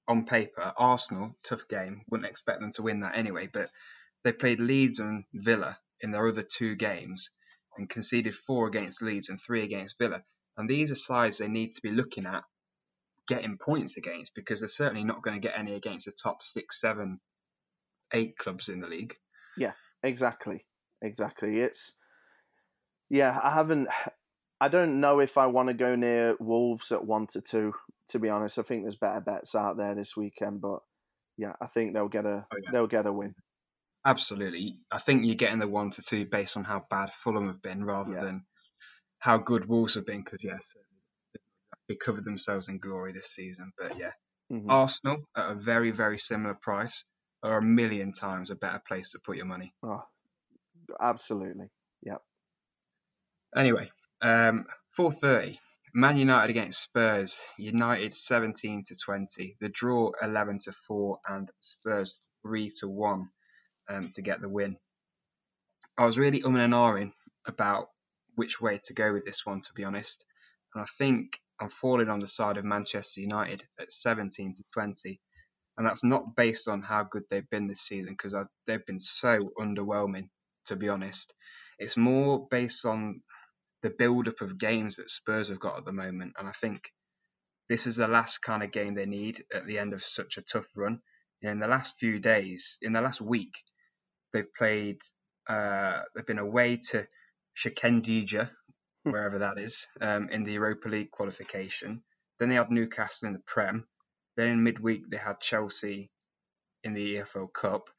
on 0.08 0.26
paper, 0.26 0.74
Arsenal, 0.78 1.36
tough 1.44 1.68
game, 1.68 2.02
wouldn't 2.10 2.30
expect 2.30 2.60
them 2.60 2.72
to 2.74 2.82
win 2.82 3.02
that 3.02 3.18
anyway, 3.18 3.48
but 3.52 3.70
they 4.24 4.32
played 4.32 4.60
Leeds 4.60 5.00
and 5.00 5.24
Villa 5.34 5.78
in 6.02 6.12
their 6.12 6.28
other 6.28 6.44
two 6.44 6.76
games 6.76 7.30
and 7.78 7.90
conceded 7.90 8.36
four 8.36 8.68
against 8.68 9.02
Leeds 9.02 9.30
and 9.30 9.40
three 9.40 9.64
against 9.64 9.98
Villa. 9.98 10.24
And 10.58 10.70
these 10.70 10.92
are 10.92 10.96
sides 10.96 11.38
they 11.38 11.48
need 11.48 11.74
to 11.74 11.82
be 11.82 11.92
looking 11.92 12.26
at 12.26 12.44
getting 13.28 13.58
points 13.58 13.98
against 13.98 14.36
because 14.36 14.60
they're 14.60 14.70
certainly 14.70 15.04
not 15.04 15.22
going 15.22 15.40
to 15.40 15.48
get 15.48 15.58
any 15.58 15.74
against 15.74 16.06
the 16.06 16.12
top 16.12 16.44
six, 16.44 16.82
seven, 16.82 17.20
eight 18.14 18.38
clubs 18.38 18.68
in 18.68 18.80
the 18.80 18.88
league. 18.88 19.16
Yeah, 19.58 19.74
exactly. 20.04 20.66
Exactly. 21.02 21.60
It's 21.60 21.94
yeah, 23.10 23.40
I 23.42 23.54
haven't 23.54 23.88
I 24.60 24.68
don't 24.68 25.00
know 25.00 25.20
if 25.20 25.38
I 25.38 25.48
want 25.48 25.70
to 25.70 25.74
go 25.74 25.96
near 25.96 26.36
Wolves 26.40 26.92
at 26.92 27.04
1 27.04 27.28
to 27.28 27.42
2 27.42 27.74
to 28.10 28.20
be 28.20 28.30
honest. 28.30 28.60
I 28.60 28.64
think 28.64 28.84
there's 28.84 28.96
better 28.96 29.22
bets 29.22 29.56
out 29.56 29.78
there 29.78 29.96
this 29.96 30.16
weekend, 30.18 30.62
but 30.62 30.80
yeah, 31.38 31.54
I 31.62 31.68
think 31.68 31.94
they'll 31.94 32.10
get 32.10 32.26
a 32.26 32.48
Oh, 32.52 32.58
yeah. 32.64 32.72
they'll 32.72 32.88
get 32.88 33.06
a 33.08 33.14
win. 33.14 33.36
Absolutely. 34.06 34.80
I 34.92 35.00
think 35.00 35.26
you're 35.26 35.34
getting 35.36 35.58
the 35.60 35.68
one 35.68 35.90
to 35.92 36.02
two 36.04 36.26
based 36.28 36.56
on 36.56 36.64
how 36.64 36.86
bad 36.90 37.14
Fulham 37.14 37.48
have 37.48 37.62
been 37.64 37.84
rather 37.84 38.14
Yeah. 38.14 38.20
than 38.20 38.46
how 39.20 39.40
good 39.40 39.66
Wolves 39.68 39.96
have 39.96 40.06
been 40.06 40.24
because, 40.24 40.44
yes, 40.44 40.64
they 41.88 41.96
covered 41.96 42.26
themselves 42.26 42.70
in 42.70 42.80
glory 42.80 43.14
this 43.14 43.36
season. 43.36 43.72
But 43.78 43.96
yeah, 43.96 44.14
Mhm. 44.50 44.70
Arsenal 44.70 45.30
at 45.36 45.52
a 45.52 45.56
very, 45.56 45.92
very 45.92 46.18
similar 46.18 46.56
price 46.56 47.06
are 47.44 47.60
a 47.60 47.64
million 47.64 48.14
times 48.14 48.50
a 48.52 48.56
better 48.56 48.82
place 48.88 49.12
to 49.12 49.20
put 49.20 49.38
your 49.38 49.46
money. 49.48 49.76
Oh, 49.84 50.04
absolutely. 51.00 51.72
Yep. 52.04 52.24
Anyway, 53.56 53.90
um, 54.22 54.66
4.30, 54.90 55.58
Man 55.94 56.16
United 56.16 56.50
against 56.50 56.82
Spurs. 56.82 57.42
United 57.58 58.14
17 58.14 58.84
to 58.88 58.96
20. 58.96 59.58
The 59.60 59.68
draw 59.68 60.12
11 60.22 60.60
to 60.66 60.72
4 60.72 61.20
and 61.28 61.52
Spurs 61.60 62.20
3 62.44 62.72
to 62.80 62.88
1 62.88 63.30
um, 63.90 64.08
to 64.16 64.22
get 64.22 64.40
the 64.40 64.48
win. 64.48 64.78
I 65.98 66.06
was 66.06 66.18
really 66.18 66.42
umming 66.42 66.64
and 66.64 66.74
ahhing 66.74 67.12
about 67.46 67.88
which 68.36 68.62
way 68.62 68.80
to 68.86 68.94
go 68.94 69.12
with 69.12 69.26
this 69.26 69.46
one, 69.46 69.60
to 69.60 69.74
be 69.74 69.84
honest. 69.84 70.24
And 70.74 70.82
I 70.82 70.86
think 70.98 71.38
I'm 71.60 71.68
falling 71.68 72.10
on 72.10 72.22
the 72.22 72.28
side 72.28 72.58
of 72.58 72.64
Manchester 72.64 73.20
United 73.20 73.66
at 73.78 73.92
17 73.92 74.54
to 74.56 74.64
20. 74.74 75.20
and 75.78 75.86
that's 75.86 76.04
not 76.06 76.36
based 76.38 76.70
on 76.70 76.82
how 76.82 77.04
good 77.04 77.24
they've 77.30 77.50
been 77.50 77.68
this 77.68 77.82
season 77.82 78.14
because 78.14 78.34
they've 78.66 78.86
been 78.86 79.00
so 79.00 79.52
underwhelming, 79.60 80.30
to 80.68 80.78
be 80.78 80.88
honest. 80.88 81.34
It's 81.80 81.98
more 81.98 82.48
based 82.50 82.86
on 82.86 83.22
the 83.82 83.90
build-up 83.90 84.42
of 84.42 84.58
games 84.58 84.96
that 84.96 85.10
Spurs 85.10 85.50
have 85.50 85.60
got 85.60 85.78
at 85.78 85.86
the 85.86 85.92
moment, 85.92 86.34
and 86.38 86.48
I 86.48 86.52
think 86.52 86.92
this 87.70 87.88
is 87.88 87.96
the 87.96 88.08
last 88.08 88.42
kind 88.42 88.64
of 88.64 88.72
game 88.72 88.96
they 88.96 89.06
need 89.06 89.44
at 89.54 89.66
the 89.66 89.80
end 89.80 89.94
of 89.94 90.04
such 90.04 90.38
a 90.38 90.42
tough 90.42 90.68
run. 90.76 91.02
In 91.42 91.60
the 91.60 91.68
last 91.68 91.98
few 91.98 92.20
days, 92.20 92.78
in 92.82 92.94
the 92.94 93.02
last 93.02 93.22
week, 93.22 93.54
they've 94.34 94.54
played. 94.54 95.00
Uh, 95.48 96.02
they've 96.14 96.26
been 96.26 96.38
away 96.38 96.78
to 96.92 97.08
Sharkhendija, 97.58 98.50
hmm. 99.04 99.12
wherever 99.12 99.40
that 99.40 99.58
is, 99.58 99.88
um, 100.00 100.30
in 100.30 100.44
the 100.44 100.54
Europa 100.54 100.88
League 100.90 101.12
qualification. 101.12 102.04
Then 102.40 102.50
they 102.50 102.56
had 102.56 102.72
Newcastle 102.72 103.28
in 103.28 103.34
the 103.34 103.40
Prem. 103.40 103.88
Then 104.36 104.52
in 104.52 104.64
midweek 104.64 105.10
they 105.10 105.18
had 105.18 105.40
Chelsea 105.40 106.12
in 106.84 106.94
the 106.94 107.16
EFL 107.18 107.52
Cup. 107.54 107.90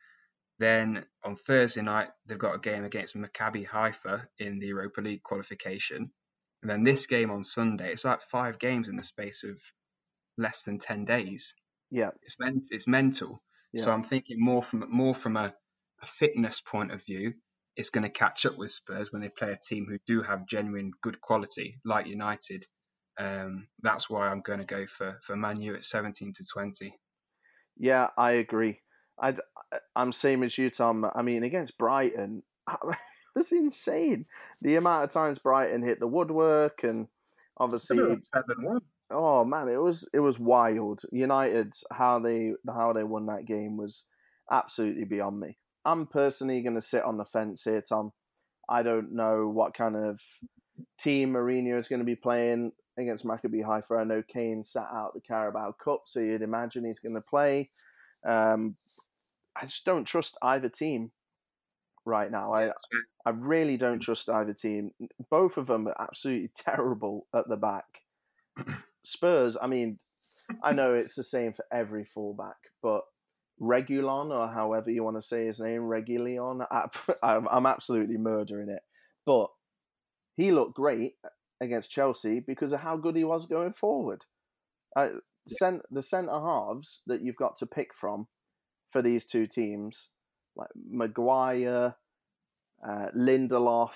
Then 0.62 1.04
on 1.24 1.34
Thursday 1.34 1.82
night 1.82 2.10
they've 2.26 2.38
got 2.38 2.54
a 2.54 2.60
game 2.60 2.84
against 2.84 3.16
Maccabi 3.16 3.66
Haifa 3.66 4.28
in 4.38 4.60
the 4.60 4.68
Europa 4.68 5.00
League 5.00 5.22
qualification. 5.22 6.06
And 6.62 6.70
then 6.70 6.84
this 6.84 7.06
game 7.06 7.30
on 7.32 7.42
Sunday, 7.42 7.90
it's 7.90 8.04
like 8.04 8.20
five 8.20 8.58
games 8.58 8.88
in 8.88 8.96
the 8.96 9.02
space 9.02 9.42
of 9.42 9.60
less 10.38 10.62
than 10.62 10.78
ten 10.78 11.04
days. 11.04 11.54
Yeah, 11.90 12.10
it's 12.22 12.36
meant 12.38 12.66
it's 12.70 12.86
mental. 12.86 13.40
Yeah. 13.72 13.84
So 13.84 13.92
I'm 13.92 14.04
thinking 14.04 14.36
more 14.38 14.62
from 14.62 14.84
more 14.88 15.14
from 15.14 15.36
a, 15.36 15.52
a 16.02 16.06
fitness 16.06 16.60
point 16.60 16.92
of 16.92 17.04
view. 17.04 17.32
It's 17.74 17.90
going 17.90 18.04
to 18.04 18.10
catch 18.10 18.46
up 18.46 18.56
with 18.56 18.70
Spurs 18.70 19.10
when 19.10 19.22
they 19.22 19.30
play 19.30 19.52
a 19.52 19.58
team 19.58 19.86
who 19.88 19.98
do 20.06 20.22
have 20.22 20.46
genuine 20.46 20.92
good 21.02 21.20
quality, 21.20 21.80
like 21.84 22.06
United, 22.06 22.66
um, 23.18 23.68
that's 23.82 24.08
why 24.08 24.28
I'm 24.28 24.40
going 24.40 24.60
to 24.60 24.66
go 24.66 24.86
for 24.86 25.18
for 25.22 25.36
Manu 25.36 25.74
at 25.74 25.84
17 25.84 26.32
to 26.34 26.44
20. 26.52 26.94
Yeah, 27.76 28.08
I 28.16 28.32
agree. 28.32 28.80
I 29.20 29.34
am 29.96 30.12
same 30.12 30.42
as 30.42 30.56
you, 30.58 30.70
Tom. 30.70 31.06
I 31.14 31.22
mean, 31.22 31.42
against 31.42 31.78
Brighton, 31.78 32.42
it 32.70 32.96
was 33.34 33.52
insane. 33.52 34.26
The 34.60 34.76
amount 34.76 35.04
of 35.04 35.10
times 35.10 35.38
Brighton 35.38 35.82
hit 35.82 36.00
the 36.00 36.06
woodwork, 36.06 36.82
and 36.84 37.08
obviously 37.56 37.96
seven 38.20 38.64
one. 38.64 38.80
Oh 39.10 39.44
man, 39.44 39.68
it 39.68 39.80
was 39.80 40.08
it 40.12 40.20
was 40.20 40.38
wild. 40.38 41.02
United 41.12 41.74
how 41.90 42.18
they 42.18 42.54
how 42.68 42.92
they 42.92 43.04
won 43.04 43.26
that 43.26 43.46
game 43.46 43.76
was 43.76 44.04
absolutely 44.50 45.04
beyond 45.04 45.38
me. 45.38 45.58
I'm 45.84 46.06
personally 46.06 46.62
going 46.62 46.76
to 46.76 46.80
sit 46.80 47.02
on 47.02 47.18
the 47.18 47.24
fence 47.24 47.64
here, 47.64 47.82
Tom. 47.82 48.12
I 48.68 48.82
don't 48.82 49.12
know 49.12 49.48
what 49.48 49.74
kind 49.74 49.96
of 49.96 50.20
team 50.98 51.32
Mourinho 51.32 51.78
is 51.78 51.88
going 51.88 52.00
to 52.00 52.06
be 52.06 52.14
playing 52.14 52.72
against 52.98 53.24
Maccabi 53.24 53.64
Haifa. 53.64 53.94
I 53.96 54.04
know 54.04 54.22
Kane 54.22 54.62
sat 54.62 54.88
out 54.92 55.14
the 55.14 55.20
Carabao 55.20 55.72
Cup, 55.82 56.02
so 56.06 56.20
you'd 56.20 56.42
imagine 56.42 56.84
he's 56.84 57.00
going 57.00 57.14
to 57.14 57.20
play. 57.20 57.70
Um, 58.24 58.76
I 59.56 59.66
just 59.66 59.84
don't 59.84 60.04
trust 60.04 60.36
either 60.42 60.68
team 60.68 61.12
right 62.04 62.30
now. 62.30 62.52
I 62.52 62.70
I 63.24 63.30
really 63.30 63.76
don't 63.76 64.00
trust 64.00 64.28
either 64.28 64.54
team. 64.54 64.92
Both 65.30 65.56
of 65.56 65.66
them 65.66 65.88
are 65.88 66.00
absolutely 66.00 66.50
terrible 66.56 67.26
at 67.34 67.48
the 67.48 67.56
back. 67.56 67.84
Spurs, 69.04 69.56
I 69.60 69.66
mean, 69.66 69.98
I 70.62 70.72
know 70.72 70.94
it's 70.94 71.14
the 71.14 71.24
same 71.24 71.52
for 71.52 71.64
every 71.72 72.04
fullback, 72.04 72.56
but 72.82 73.02
Regulon 73.60 74.30
or 74.30 74.48
however 74.48 74.90
you 74.90 75.04
want 75.04 75.16
to 75.16 75.22
say 75.22 75.46
his 75.46 75.60
name, 75.60 75.82
Regulion, 75.82 76.66
I'm 77.22 77.66
absolutely 77.66 78.16
murdering 78.16 78.68
it. 78.68 78.82
But 79.24 79.48
he 80.36 80.50
looked 80.50 80.74
great 80.74 81.14
against 81.60 81.90
Chelsea 81.90 82.40
because 82.40 82.72
of 82.72 82.80
how 82.80 82.96
good 82.96 83.16
he 83.16 83.24
was 83.24 83.46
going 83.46 83.72
forward. 83.72 84.24
Uh, 84.96 85.10
yeah. 85.60 85.78
the 85.90 86.02
centre 86.02 86.32
halves 86.32 87.02
that 87.06 87.22
you've 87.22 87.36
got 87.36 87.56
to 87.56 87.66
pick 87.66 87.94
from 87.94 88.26
for 88.92 89.02
these 89.02 89.24
two 89.24 89.46
teams, 89.46 90.10
like 90.54 90.68
Maguire, 90.76 91.96
uh, 92.86 93.06
Lindelof, 93.16 93.92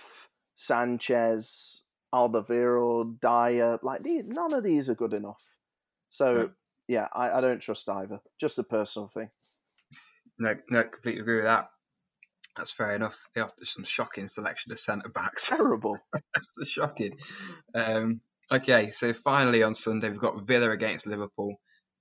Sanchez, 0.57 1.83
Alderweireld, 2.15 3.21
Dier, 3.21 3.79
like 3.83 4.03
these, 4.03 4.25
none 4.27 4.55
of 4.55 4.65
these 4.65 4.89
are 4.89 4.95
good 4.95 5.13
enough. 5.13 5.59
So 6.09 6.51
yeah, 6.89 7.09
I, 7.13 7.31
I 7.31 7.41
don't 7.41 7.61
trust 7.61 7.89
either. 7.89 8.21
Just 8.41 8.59
a 8.59 8.63
personal 8.63 9.09
thing. 9.09 9.29
No, 10.39 10.55
no, 10.71 10.85
completely 10.85 11.21
agree 11.21 11.37
with 11.37 11.45
that. 11.45 11.69
That's 12.57 12.71
fair 12.71 12.93
enough. 12.93 13.29
They 13.35 13.43
have 13.43 13.53
some 13.63 13.85
shocking 13.85 14.29
selection 14.29 14.73
of 14.73 14.81
centre 14.81 15.11
backs. 15.11 15.49
Terrible. 15.49 15.99
That's 16.13 16.69
shocking. 16.69 17.19
Um, 17.75 18.21
okay, 18.51 18.91
so 18.93 19.13
finally 19.13 19.63
on 19.63 19.75
Sunday 19.75 20.09
we've 20.09 20.19
got 20.19 20.47
Villa 20.47 20.71
against 20.71 21.07
Liverpool. 21.07 21.57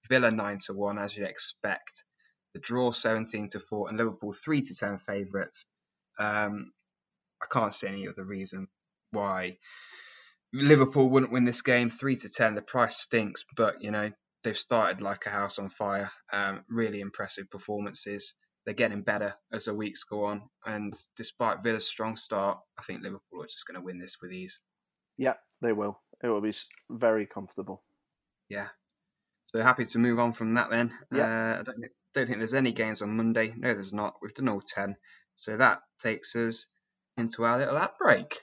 Villa 0.07 0.31
nine 0.31 0.59
to 0.65 0.73
one, 0.73 0.97
as 0.97 1.17
you'd 1.17 1.27
expect. 1.27 2.05
The 2.55 2.59
draw 2.59 2.91
seventeen 2.91 3.49
to 3.49 3.59
four, 3.59 3.89
and 3.89 3.97
Liverpool 3.97 4.31
three 4.31 4.63
to 4.63 4.73
ten 4.73 4.97
favourites. 4.97 5.65
Um, 6.17 6.71
I 7.43 7.45
can't 7.51 7.73
see 7.73 7.87
any 7.87 8.07
other 8.07 8.25
reason 8.25 8.67
why 9.11 9.57
Liverpool 10.51 11.09
wouldn't 11.09 11.31
win 11.31 11.45
this 11.45 11.61
game. 11.61 11.91
Three 11.91 12.15
to 12.15 12.29
ten, 12.29 12.55
the 12.55 12.63
price 12.63 12.97
stinks, 12.97 13.45
but 13.55 13.83
you 13.83 13.91
know 13.91 14.09
they've 14.43 14.57
started 14.57 15.01
like 15.01 15.27
a 15.27 15.29
house 15.29 15.59
on 15.59 15.69
fire. 15.69 16.09
Um, 16.33 16.63
really 16.67 17.01
impressive 17.01 17.51
performances 17.51 18.33
they're 18.65 18.73
getting 18.73 19.01
better 19.01 19.35
as 19.53 19.65
the 19.65 19.73
weeks 19.73 20.03
go 20.03 20.25
on. 20.25 20.41
And 20.65 20.93
despite 21.15 21.63
Villa's 21.63 21.87
strong 21.87 22.15
start, 22.15 22.57
I 22.79 22.81
think 22.81 23.03
Liverpool 23.03 23.43
are 23.43 23.47
just 23.47 23.65
going 23.67 23.79
to 23.79 23.85
win 23.85 23.99
this 23.99 24.17
with 24.21 24.33
ease. 24.33 24.59
Yeah, 25.17 25.35
they 25.61 25.71
will. 25.71 26.01
It 26.23 26.27
will 26.27 26.41
be 26.41 26.53
very 26.89 27.27
comfortable. 27.27 27.83
Yeah. 28.49 28.67
So 29.47 29.61
happy 29.61 29.85
to 29.85 29.99
move 29.99 30.19
on 30.19 30.33
from 30.33 30.55
that 30.55 30.71
then. 30.71 30.91
Yeah. 31.11 31.25
Uh, 31.25 31.59
I 31.59 31.63
don't, 31.63 31.85
don't 32.15 32.25
think 32.25 32.39
there's 32.39 32.53
any 32.53 32.71
games 32.71 33.01
on 33.01 33.15
Monday. 33.15 33.53
No, 33.57 33.73
there's 33.73 33.93
not. 33.93 34.15
We've 34.21 34.33
done 34.33 34.49
all 34.49 34.61
10. 34.61 34.95
So 35.35 35.57
that 35.57 35.81
takes 36.01 36.35
us 36.35 36.65
into 37.17 37.43
our 37.43 37.57
little 37.57 37.77
ad 37.77 37.91
break. 37.99 38.39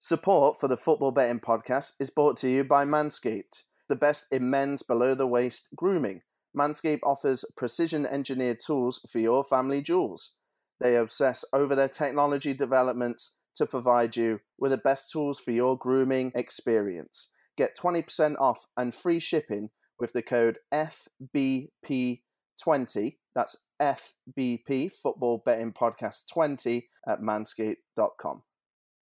Support 0.00 0.60
for 0.60 0.68
the 0.68 0.76
Football 0.76 1.12
Betting 1.12 1.40
Podcast 1.40 1.92
is 1.98 2.10
brought 2.10 2.36
to 2.38 2.48
you 2.48 2.62
by 2.62 2.84
Manscaped, 2.84 3.62
the 3.88 3.96
best 3.96 4.26
in 4.30 4.50
men's 4.50 4.82
below 4.82 5.14
the 5.14 5.26
waist 5.26 5.68
grooming. 5.74 6.20
Manscaped 6.56 7.00
offers 7.04 7.42
precision 7.56 8.04
engineered 8.04 8.60
tools 8.60 9.00
for 9.10 9.18
your 9.18 9.42
family 9.42 9.80
jewels. 9.80 10.32
They 10.80 10.96
obsess 10.96 11.42
over 11.54 11.74
their 11.74 11.88
technology 11.88 12.52
developments 12.52 13.32
to 13.56 13.64
provide 13.64 14.14
you 14.14 14.40
with 14.58 14.72
the 14.72 14.78
best 14.78 15.10
tools 15.10 15.40
for 15.40 15.52
your 15.52 15.78
grooming 15.78 16.32
experience. 16.34 17.30
Get 17.56 17.76
20% 17.76 18.36
off 18.38 18.66
and 18.76 18.94
free 18.94 19.20
shipping 19.20 19.70
with 19.98 20.12
the 20.12 20.22
code 20.22 20.58
FBP20. 20.72 23.16
That's 23.34 23.56
FBP, 23.80 24.92
Football 24.92 25.42
Betting 25.44 25.72
Podcast 25.72 26.28
20 26.32 26.88
at 27.08 27.20
manscaped.com. 27.20 28.42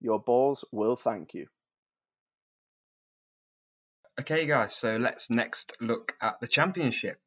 Your 0.00 0.20
balls 0.20 0.64
will 0.72 0.96
thank 0.96 1.34
you. 1.34 1.46
Okay, 4.18 4.46
guys, 4.46 4.74
so 4.74 4.96
let's 4.96 5.30
next 5.30 5.72
look 5.80 6.14
at 6.20 6.40
the 6.40 6.46
championship 6.46 7.18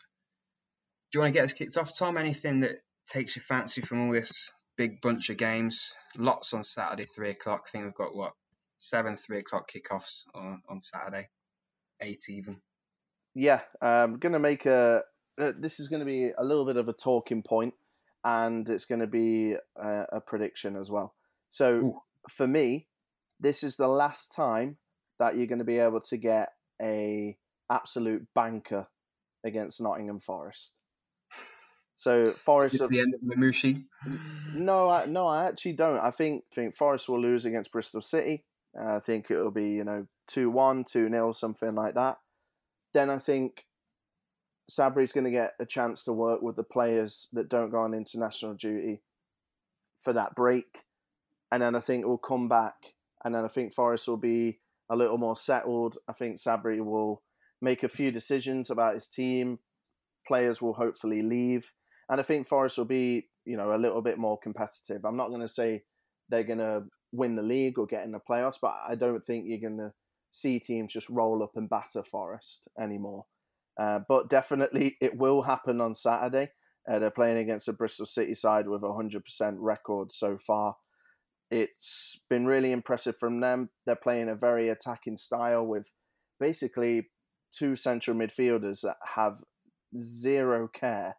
do 1.13 1.19
you 1.19 1.21
want 1.21 1.36
to 1.36 1.39
get 1.39 1.45
us 1.45 1.54
kicked 1.54 1.78
off, 1.78 1.95
Tom? 1.95 2.17
Anything 2.17 2.62
that 2.62 2.80
takes 3.06 3.36
your 3.36 3.43
fancy 3.43 3.82
from 3.82 4.02
all 4.02 4.12
this 4.12 4.52
big 4.78 4.99
bunch 4.99 5.30
of 5.30 5.38
games? 5.38 5.93
Lots 6.17 6.56
on 6.56 6.63
Saturday, 6.63 7.06
three 7.06 7.30
o'clock. 7.30 7.65
I 7.67 7.69
think 7.69 7.86
we've 7.86 7.93
got 7.93 8.15
what 8.15 8.34
seven 8.80 9.15
three 9.15 9.38
o'clock 9.38 9.69
kickoffs 9.71 10.23
on 10.34 10.63
on 10.67 10.82
Saturday, 10.82 11.30
eight 12.02 12.23
even. 12.30 12.62
Yeah, 13.36 13.62
I'm 13.82 14.13
um, 14.13 14.19
gonna 14.19 14.39
make 14.39 14.65
a. 14.65 15.04
Uh, 15.39 15.52
this 15.58 15.80
is 15.80 15.88
going 15.88 16.00
to 16.00 16.06
be 16.06 16.30
a 16.38 16.43
little 16.43 16.63
bit 16.63 16.78
of 16.78 16.88
a 16.88 16.93
talking 16.93 17.41
point, 17.41 17.74
and 18.24 18.69
it's 18.69 18.86
going 18.86 19.02
to 19.02 19.08
be 19.08 19.56
a, 19.76 20.06
a, 20.12 20.22
prediction 20.22 20.76
as 20.76 20.91
well. 20.91 21.15
So 21.50 21.74
Ooh. 21.74 22.02
for 22.30 22.48
me, 22.48 22.86
this 23.39 23.63
is 23.63 23.76
the 23.76 23.88
last 23.88 24.32
time 24.32 24.78
that 25.17 25.36
you're 25.36 25.48
going 25.48 25.58
to 25.58 25.65
be 25.65 25.80
able 25.80 26.02
to 26.02 26.17
get 26.17 26.50
a 26.80 27.36
absolute 27.67 28.28
banker 28.36 28.86
against 29.43 29.82
Nottingham 29.82 30.19
Forest. 30.19 30.78
So 31.96 32.32
Forest 32.32 32.82
at 32.82 32.89
the 32.89 33.00
end 33.00 33.13
of 33.13 33.22
Lamouchi. 33.22 33.84
No, 34.56 34.89
I, 34.89 35.06
no, 35.06 35.28
I 35.28 35.46
actually 35.46 35.74
don't. 35.74 36.00
I 36.00 36.12
think 36.12 36.43
think 36.52 36.76
Forest 36.76 37.08
will 37.08 37.22
lose 37.22 37.46
against 37.46 37.72
Bristol 37.72 38.02
City. 38.02 38.43
Uh, 38.78 38.96
I 38.96 39.00
think 39.00 39.30
it 39.30 39.38
will 39.38 39.52
be 39.52 39.69
you 39.69 39.84
know 39.84 40.06
2-1, 40.32 40.91
2-0, 40.91 41.36
something 41.36 41.76
like 41.76 41.93
that. 41.93 42.17
Then 42.93 43.10
I 43.10 43.17
think 43.17 43.65
Sabri's 44.69 45.12
going 45.12 45.25
to 45.25 45.32
get 45.32 45.53
a 45.60 45.65
chance 45.65 46.03
to 46.03 46.13
work 46.13 46.41
with 46.41 46.56
the 46.56 46.63
players 46.63 47.27
that 47.34 47.49
don't 47.49 47.69
go 47.69 47.79
on 47.79 47.93
international 47.93 48.53
duty 48.53 49.01
for 49.99 50.13
that 50.13 50.36
break, 50.36 50.84
and 51.51 51.62
then 51.62 51.75
I 51.75 51.79
think 51.79 52.06
we'll 52.06 52.17
come 52.17 52.47
back, 52.47 52.75
and 53.23 53.34
then 53.34 53.45
I 53.45 53.47
think 53.47 53.73
Forest 53.73 54.08
will 54.08 54.17
be 54.17 54.60
a 54.89 54.95
little 54.95 55.17
more 55.17 55.36
settled. 55.36 55.97
I 56.08 56.13
think 56.13 56.38
Sabri 56.38 56.84
will 56.84 57.23
make 57.62 57.84
a 57.84 57.89
few 57.89 58.12
decisions 58.12 58.69
about 58.69 58.95
his 58.95 59.08
team. 59.08 59.60
Players 60.27 60.62
will 60.62 60.73
hopefully 60.73 61.21
leave 61.21 61.73
and 62.10 62.19
I 62.19 62.23
think 62.23 62.47
Forest 62.47 62.77
will 62.77 62.86
be, 62.86 63.27
you 63.45 63.58
know, 63.58 63.75
a 63.75 63.77
little 63.77 64.01
bit 64.01 64.17
more 64.17 64.38
competitive. 64.38 65.06
I'm 65.06 65.17
not 65.17 65.29
going 65.29 65.41
to 65.41 65.47
say 65.47 65.84
they're 66.29 66.43
going 66.43 66.60
to 66.60 66.84
win 67.12 67.36
the 67.36 67.41
league 67.41 67.79
or 67.79 67.86
get 67.86 68.03
in 68.03 68.12
the 68.12 68.19
playoffs, 68.19 68.60
but 68.62 68.75
I 68.88 68.95
don't 68.95 69.23
think 69.23 69.45
you're 69.47 69.69
going 69.69 69.77
to 69.77 69.93
see 70.34 70.60
teams 70.60 70.91
just 70.91 71.10
roll 71.10 71.43
up 71.43 71.52
and 71.56 71.69
batter 71.69 72.04
Forest 72.04 72.67
anymore. 72.82 73.26
Uh, 73.80 74.00
but 74.10 74.30
definitely, 74.30 74.98
it 75.00 75.15
will 75.15 75.43
happen 75.43 75.80
on 75.80 75.93
Saturday. 75.93 76.50
Uh, 76.89 77.00
they're 77.00 77.12
playing 77.12 77.38
against 77.38 77.67
a 77.67 77.74
Bristol 77.74 78.08
City 78.08 78.34
side 78.34 78.67
with 78.67 78.84
a 78.84 78.88
100% 78.88 79.22
record 79.60 80.12
so 80.12 80.38
far. 80.38 80.76
It's 81.52 82.19
been 82.32 82.48
really 82.48 82.72
impressive 82.72 83.15
from 83.19 83.41
them. 83.41 83.69
They're 83.86 83.96
playing 83.96 84.30
a 84.30 84.36
very 84.36 84.69
attacking 84.69 85.17
style 85.17 85.65
with 85.65 85.91
basically 86.39 87.10
two 87.56 87.76
central 87.76 88.17
midfielders 88.17 88.82
that 88.82 88.98
have 89.15 89.43
zero 90.02 90.67
care 90.67 91.15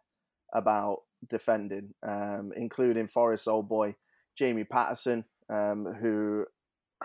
about 0.53 0.97
defending, 1.29 1.93
um, 2.05 2.51
including 2.57 3.07
Forest 3.07 3.47
old 3.47 3.69
boy 3.69 3.95
Jamie 4.37 4.65
Paterson, 4.65 5.23
um, 5.49 5.85
who 6.01 6.45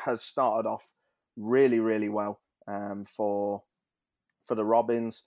has 0.05 0.23
started 0.23 0.69
off 0.69 0.89
really, 1.37 1.81
really 1.81 2.09
well 2.09 2.41
um, 2.67 3.05
for 3.05 3.63
for 4.45 4.55
the 4.55 4.65
Robins. 4.65 5.27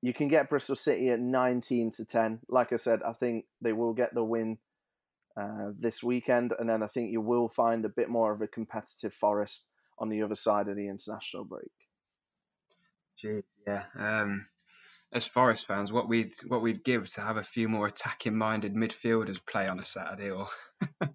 You 0.00 0.14
can 0.14 0.28
get 0.28 0.48
Bristol 0.48 0.76
City 0.76 1.10
at 1.10 1.18
19 1.18 1.90
to 1.92 2.04
10. 2.04 2.40
Like 2.48 2.72
I 2.72 2.76
said, 2.76 3.02
I 3.02 3.12
think 3.12 3.46
they 3.60 3.72
will 3.72 3.92
get 3.92 4.14
the 4.14 4.22
win 4.22 4.58
uh, 5.36 5.72
this 5.78 6.02
weekend, 6.02 6.54
and 6.58 6.68
then 6.68 6.82
I 6.82 6.86
think 6.86 7.10
you 7.10 7.20
will 7.20 7.48
find 7.48 7.84
a 7.84 7.88
bit 7.88 8.08
more 8.08 8.32
of 8.32 8.40
a 8.40 8.46
competitive 8.46 9.12
Forest 9.12 9.64
on 9.98 10.08
the 10.08 10.22
other 10.22 10.34
side 10.34 10.68
of 10.68 10.76
the 10.76 10.88
international 10.88 11.44
break. 11.44 11.70
Jeez, 13.22 13.42
yeah. 13.66 13.84
Um, 13.96 14.46
as 15.12 15.24
Forest 15.24 15.66
fans, 15.66 15.90
what 15.90 16.08
we'd 16.08 16.32
what 16.46 16.60
we'd 16.60 16.84
give 16.84 17.10
to 17.14 17.20
have 17.20 17.38
a 17.38 17.42
few 17.42 17.68
more 17.68 17.86
attacking-minded 17.86 18.74
midfielders 18.74 19.40
play 19.46 19.66
on 19.66 19.78
a 19.78 19.82
Saturday, 19.82 20.30
or 20.30 20.48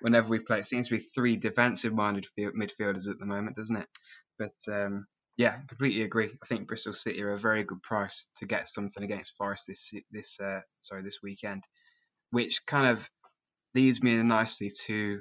whenever 0.00 0.28
we 0.28 0.38
play. 0.38 0.58
It 0.58 0.66
seems 0.66 0.88
to 0.88 0.96
be 0.96 1.02
three 1.02 1.36
defensive-minded 1.36 2.26
midfielders 2.38 3.08
at 3.08 3.18
the 3.18 3.26
moment, 3.26 3.56
doesn't 3.56 3.76
it? 3.76 3.88
But 4.38 4.72
um, 4.72 5.06
yeah, 5.38 5.56
completely 5.66 6.02
agree. 6.02 6.30
I 6.42 6.46
think 6.46 6.68
Bristol 6.68 6.92
City 6.92 7.22
are 7.22 7.30
a 7.30 7.38
very 7.38 7.64
good 7.64 7.82
price 7.82 8.28
to 8.38 8.46
get 8.46 8.68
something 8.68 9.02
against 9.02 9.36
Forest 9.36 9.66
this 9.68 9.92
this 10.10 10.38
uh, 10.40 10.60
sorry 10.80 11.02
this 11.02 11.20
weekend, 11.22 11.64
which 12.30 12.66
kind 12.66 12.88
of 12.88 13.08
leads 13.74 14.02
me 14.02 14.22
nicely 14.22 14.70
to 14.86 15.20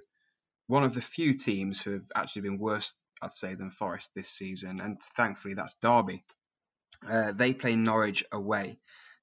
one 0.67 0.83
of 0.83 0.93
the 0.93 1.01
few 1.01 1.33
teams 1.33 1.81
who 1.81 1.91
have 1.91 2.11
actually 2.13 2.41
been 2.41 2.59
worse, 2.59 2.97
I'd 3.21 3.31
say, 3.31 3.55
than 3.55 3.69
Forest 3.69 4.11
this 4.15 4.29
season, 4.29 4.81
and 4.81 4.99
thankfully 5.15 5.53
that's 5.53 5.75
Derby. 5.81 6.25
Uh, 7.07 7.31
they 7.31 7.53
play 7.53 7.75
Norwich 7.75 8.23
away. 8.31 8.77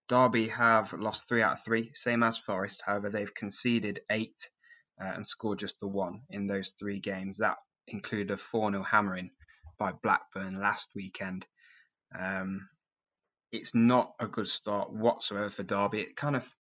Derby 0.09 0.49
have 0.49 0.93
lost 0.93 1.29
three 1.29 1.43
out 1.43 1.55
of 1.55 1.65
three, 1.65 1.93
same 1.95 2.23
as 2.23 2.37
Forest. 2.37 2.83
However, 2.85 3.11
they've 3.11 3.35
conceded 3.35 4.01
eight 4.11 4.51
uh, 5.01 5.13
and 5.15 5.27
scored 5.27 5.59
just 5.59 5.81
the 5.81 5.89
one 5.89 6.23
in 6.31 6.47
those 6.47 6.75
three 6.79 7.01
games. 7.01 7.39
That 7.39 7.57
included 7.89 8.31
a 8.31 8.37
4 8.37 8.71
0 8.71 8.83
hammering 8.83 9.31
by 9.79 9.93
Blackburn 9.93 10.55
last 10.61 10.91
weekend. 10.95 11.47
Um, 12.17 12.69
it's 13.51 13.75
not 13.75 14.15
a 14.21 14.27
good 14.27 14.47
start 14.47 14.93
whatsoever 14.93 15.51
for 15.51 15.63
Derby. 15.63 16.01
It 16.01 16.17
kind 16.17 16.37
of 16.37 16.51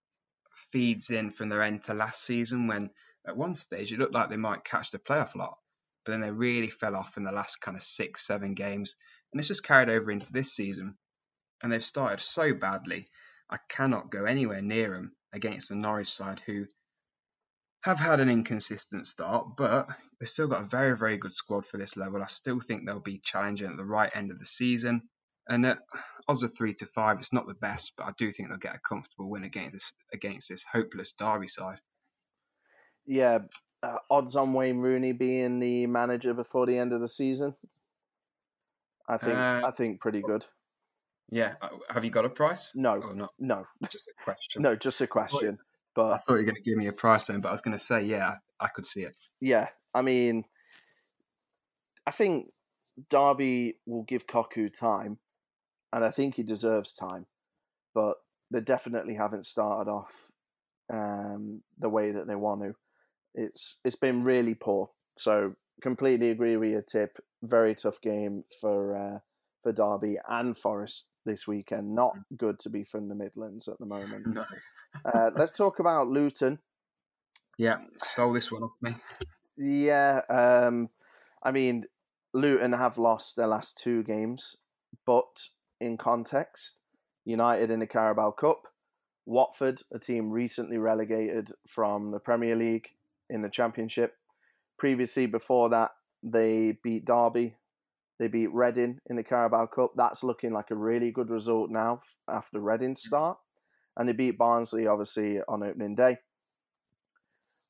feeds 0.72 1.10
in 1.10 1.30
from 1.30 1.48
their 1.48 1.62
end 1.62 1.82
to 1.84 1.94
last 1.94 2.22
season 2.24 2.66
when 2.66 2.90
at 3.26 3.36
one 3.36 3.54
stage 3.54 3.92
it 3.92 3.98
looked 3.98 4.14
like 4.14 4.30
they 4.30 4.36
might 4.36 4.64
catch 4.64 4.90
the 4.90 4.98
playoff 4.98 5.34
lot, 5.34 5.58
but 6.04 6.12
then 6.12 6.20
they 6.20 6.30
really 6.30 6.70
fell 6.70 6.96
off 6.96 7.16
in 7.16 7.24
the 7.24 7.32
last 7.32 7.60
kind 7.60 7.76
of 7.76 7.82
six, 7.82 8.26
seven 8.26 8.54
games. 8.54 8.96
And 9.34 9.40
it's 9.40 9.48
just 9.48 9.64
carried 9.64 9.90
over 9.90 10.12
into 10.12 10.32
this 10.32 10.52
season. 10.52 10.94
And 11.60 11.72
they've 11.72 11.84
started 11.84 12.20
so 12.20 12.54
badly. 12.54 13.06
I 13.50 13.58
cannot 13.68 14.12
go 14.12 14.26
anywhere 14.26 14.62
near 14.62 14.90
them 14.90 15.16
against 15.32 15.70
the 15.70 15.74
Norwich 15.74 16.08
side, 16.08 16.40
who 16.46 16.66
have 17.82 17.98
had 17.98 18.20
an 18.20 18.30
inconsistent 18.30 19.08
start, 19.08 19.56
but 19.56 19.88
they've 20.20 20.28
still 20.28 20.46
got 20.46 20.62
a 20.62 20.66
very, 20.66 20.96
very 20.96 21.16
good 21.16 21.32
squad 21.32 21.66
for 21.66 21.78
this 21.78 21.96
level. 21.96 22.22
I 22.22 22.26
still 22.26 22.60
think 22.60 22.86
they'll 22.86 23.00
be 23.00 23.20
challenging 23.24 23.68
at 23.68 23.76
the 23.76 23.84
right 23.84 24.10
end 24.14 24.30
of 24.30 24.38
the 24.38 24.44
season. 24.44 25.02
And 25.48 25.66
at 25.66 25.78
odds 26.28 26.44
of 26.44 26.54
three 26.56 26.74
to 26.74 26.86
five, 26.86 27.18
it's 27.18 27.32
not 27.32 27.48
the 27.48 27.54
best, 27.54 27.94
but 27.96 28.06
I 28.06 28.12
do 28.16 28.30
think 28.30 28.50
they'll 28.50 28.58
get 28.58 28.76
a 28.76 28.88
comfortable 28.88 29.28
win 29.28 29.42
against 29.42 29.72
this 29.72 29.92
against 30.12 30.48
this 30.48 30.64
hopeless 30.72 31.12
Derby 31.12 31.48
side. 31.48 31.80
Yeah, 33.04 33.40
uh, 33.82 33.96
odds 34.08 34.36
on 34.36 34.52
Wayne 34.52 34.78
Rooney 34.78 35.10
being 35.10 35.58
the 35.58 35.88
manager 35.88 36.34
before 36.34 36.66
the 36.66 36.78
end 36.78 36.92
of 36.92 37.00
the 37.00 37.08
season. 37.08 37.56
I 39.08 39.18
think 39.18 39.36
uh, 39.36 39.62
I 39.64 39.70
think 39.70 40.00
pretty 40.00 40.22
good. 40.22 40.46
Yeah, 41.30 41.54
uh, 41.62 41.68
have 41.90 42.04
you 42.04 42.10
got 42.10 42.24
a 42.24 42.30
price? 42.30 42.70
No, 42.74 42.94
or 42.94 43.14
not? 43.14 43.30
No, 43.38 43.64
just 43.90 44.08
a 44.08 44.12
question. 44.24 44.62
no, 44.62 44.76
just 44.76 45.00
a 45.00 45.06
question. 45.06 45.58
But 45.94 46.12
I 46.12 46.16
thought 46.18 46.34
you 46.34 46.34
were 46.34 46.42
going 46.42 46.56
to 46.56 46.62
give 46.62 46.76
me 46.76 46.88
a 46.88 46.92
price 46.92 47.26
then, 47.26 47.40
but 47.40 47.50
I 47.50 47.52
was 47.52 47.60
going 47.60 47.76
to 47.76 47.82
say, 47.82 48.02
yeah, 48.02 48.34
I 48.58 48.68
could 48.68 48.84
see 48.84 49.02
it. 49.02 49.16
Yeah, 49.40 49.68
I 49.94 50.02
mean, 50.02 50.44
I 52.06 52.10
think 52.10 52.48
Derby 53.10 53.78
will 53.86 54.02
give 54.02 54.26
Cocu 54.26 54.72
time, 54.72 55.18
and 55.92 56.04
I 56.04 56.10
think 56.10 56.34
he 56.34 56.42
deserves 56.42 56.92
time, 56.92 57.26
but 57.94 58.16
they 58.50 58.60
definitely 58.60 59.14
haven't 59.14 59.46
started 59.46 59.90
off 59.90 60.32
um, 60.92 61.62
the 61.78 61.88
way 61.88 62.10
that 62.10 62.26
they 62.26 62.36
want 62.36 62.62
to. 62.62 62.74
It's 63.34 63.78
it's 63.84 63.96
been 63.96 64.24
really 64.24 64.54
poor. 64.54 64.90
So 65.16 65.54
completely 65.82 66.30
agree 66.30 66.56
with 66.56 66.70
your 66.70 66.82
tip. 66.82 67.18
Very 67.42 67.74
tough 67.74 68.00
game 68.00 68.44
for 68.60 68.96
uh, 68.96 69.18
for 69.62 69.72
Derby 69.72 70.18
and 70.28 70.56
Forest 70.56 71.06
this 71.24 71.46
weekend. 71.46 71.94
Not 71.94 72.14
mm. 72.16 72.36
good 72.36 72.58
to 72.60 72.70
be 72.70 72.84
from 72.84 73.08
the 73.08 73.14
Midlands 73.14 73.68
at 73.68 73.78
the 73.78 73.86
moment. 73.96 74.26
No. 74.26 74.44
uh, 75.04 75.30
let's 75.36 75.56
talk 75.56 75.78
about 75.78 76.08
Luton. 76.08 76.58
Yeah, 77.58 77.78
stole 77.96 78.32
this 78.32 78.50
one 78.50 78.64
off 78.64 78.72
me. 78.82 78.96
Yeah, 79.56 80.22
um, 80.28 80.88
I 81.42 81.52
mean, 81.52 81.84
Luton 82.32 82.72
have 82.72 82.98
lost 82.98 83.36
their 83.36 83.46
last 83.46 83.78
two 83.78 84.02
games, 84.02 84.56
but 85.06 85.48
in 85.80 85.96
context, 85.96 86.80
United 87.24 87.70
in 87.70 87.78
the 87.78 87.86
Carabao 87.86 88.32
Cup, 88.32 88.66
Watford, 89.26 89.80
a 89.92 89.98
team 89.98 90.30
recently 90.30 90.78
relegated 90.78 91.52
from 91.68 92.10
the 92.10 92.18
Premier 92.18 92.56
League 92.56 92.88
in 93.30 93.42
the 93.42 93.48
Championship. 93.48 94.16
Previously, 94.78 95.26
before 95.26 95.70
that, 95.70 95.92
they 96.22 96.78
beat 96.82 97.04
Derby 97.04 97.56
they 98.18 98.28
beat 98.28 98.52
Reading 98.52 99.00
in 99.10 99.16
the 99.16 99.24
Carabao 99.24 99.66
Cup. 99.66 99.92
That's 99.96 100.22
looking 100.22 100.52
like 100.52 100.70
a 100.70 100.76
really 100.76 101.10
good 101.10 101.30
result 101.30 101.70
now 101.70 102.00
after 102.28 102.60
Reading's 102.60 103.02
mm. 103.02 103.06
start. 103.06 103.38
And 103.96 104.08
they 104.08 104.12
beat 104.12 104.38
Barnsley, 104.38 104.86
obviously, 104.86 105.40
on 105.48 105.62
opening 105.62 105.94
day. 105.94 106.18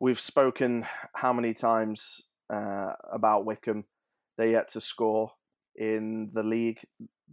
We've 0.00 0.20
spoken 0.20 0.86
how 1.14 1.32
many 1.32 1.54
times 1.54 2.22
uh, 2.52 2.92
about 3.12 3.44
Wycombe. 3.44 3.84
They 4.36 4.52
yet 4.52 4.70
to 4.72 4.80
score 4.80 5.32
in 5.76 6.30
the 6.32 6.42
league. 6.42 6.80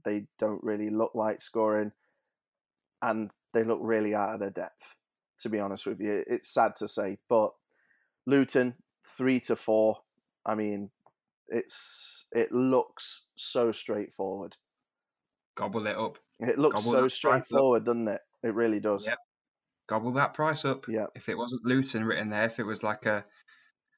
They 0.05 0.25
don't 0.39 0.63
really 0.63 0.89
look 0.89 1.11
like 1.15 1.41
scoring. 1.41 1.91
And 3.01 3.31
they 3.53 3.63
look 3.63 3.79
really 3.81 4.13
out 4.13 4.33
of 4.33 4.39
their 4.39 4.51
depth, 4.51 4.95
to 5.39 5.49
be 5.49 5.59
honest 5.59 5.85
with 5.85 5.99
you. 5.99 6.23
It's 6.27 6.53
sad 6.53 6.75
to 6.77 6.87
say. 6.87 7.17
But 7.27 7.51
Luton, 8.27 8.75
three 9.17 9.39
to 9.41 9.55
four. 9.55 9.97
I 10.45 10.55
mean, 10.55 10.89
it's 11.47 12.25
it 12.31 12.51
looks 12.51 13.27
so 13.35 13.71
straightforward. 13.71 14.55
Gobble 15.55 15.85
it 15.87 15.97
up. 15.97 16.17
It 16.39 16.57
looks 16.57 16.75
Gobble 16.75 16.91
so 16.91 17.07
straightforward, 17.07 17.85
doesn't 17.85 18.07
it? 18.07 18.21
It 18.43 18.53
really 18.53 18.79
does. 18.79 19.05
Yep. 19.05 19.17
Gobble 19.87 20.13
that 20.13 20.33
price 20.33 20.65
up. 20.65 20.85
Yeah. 20.87 21.07
If 21.15 21.29
it 21.29 21.37
wasn't 21.37 21.65
Luton 21.65 22.05
written 22.05 22.29
there, 22.29 22.45
if 22.45 22.59
it 22.59 22.65
was 22.65 22.83
like 22.83 23.05
a 23.05 23.25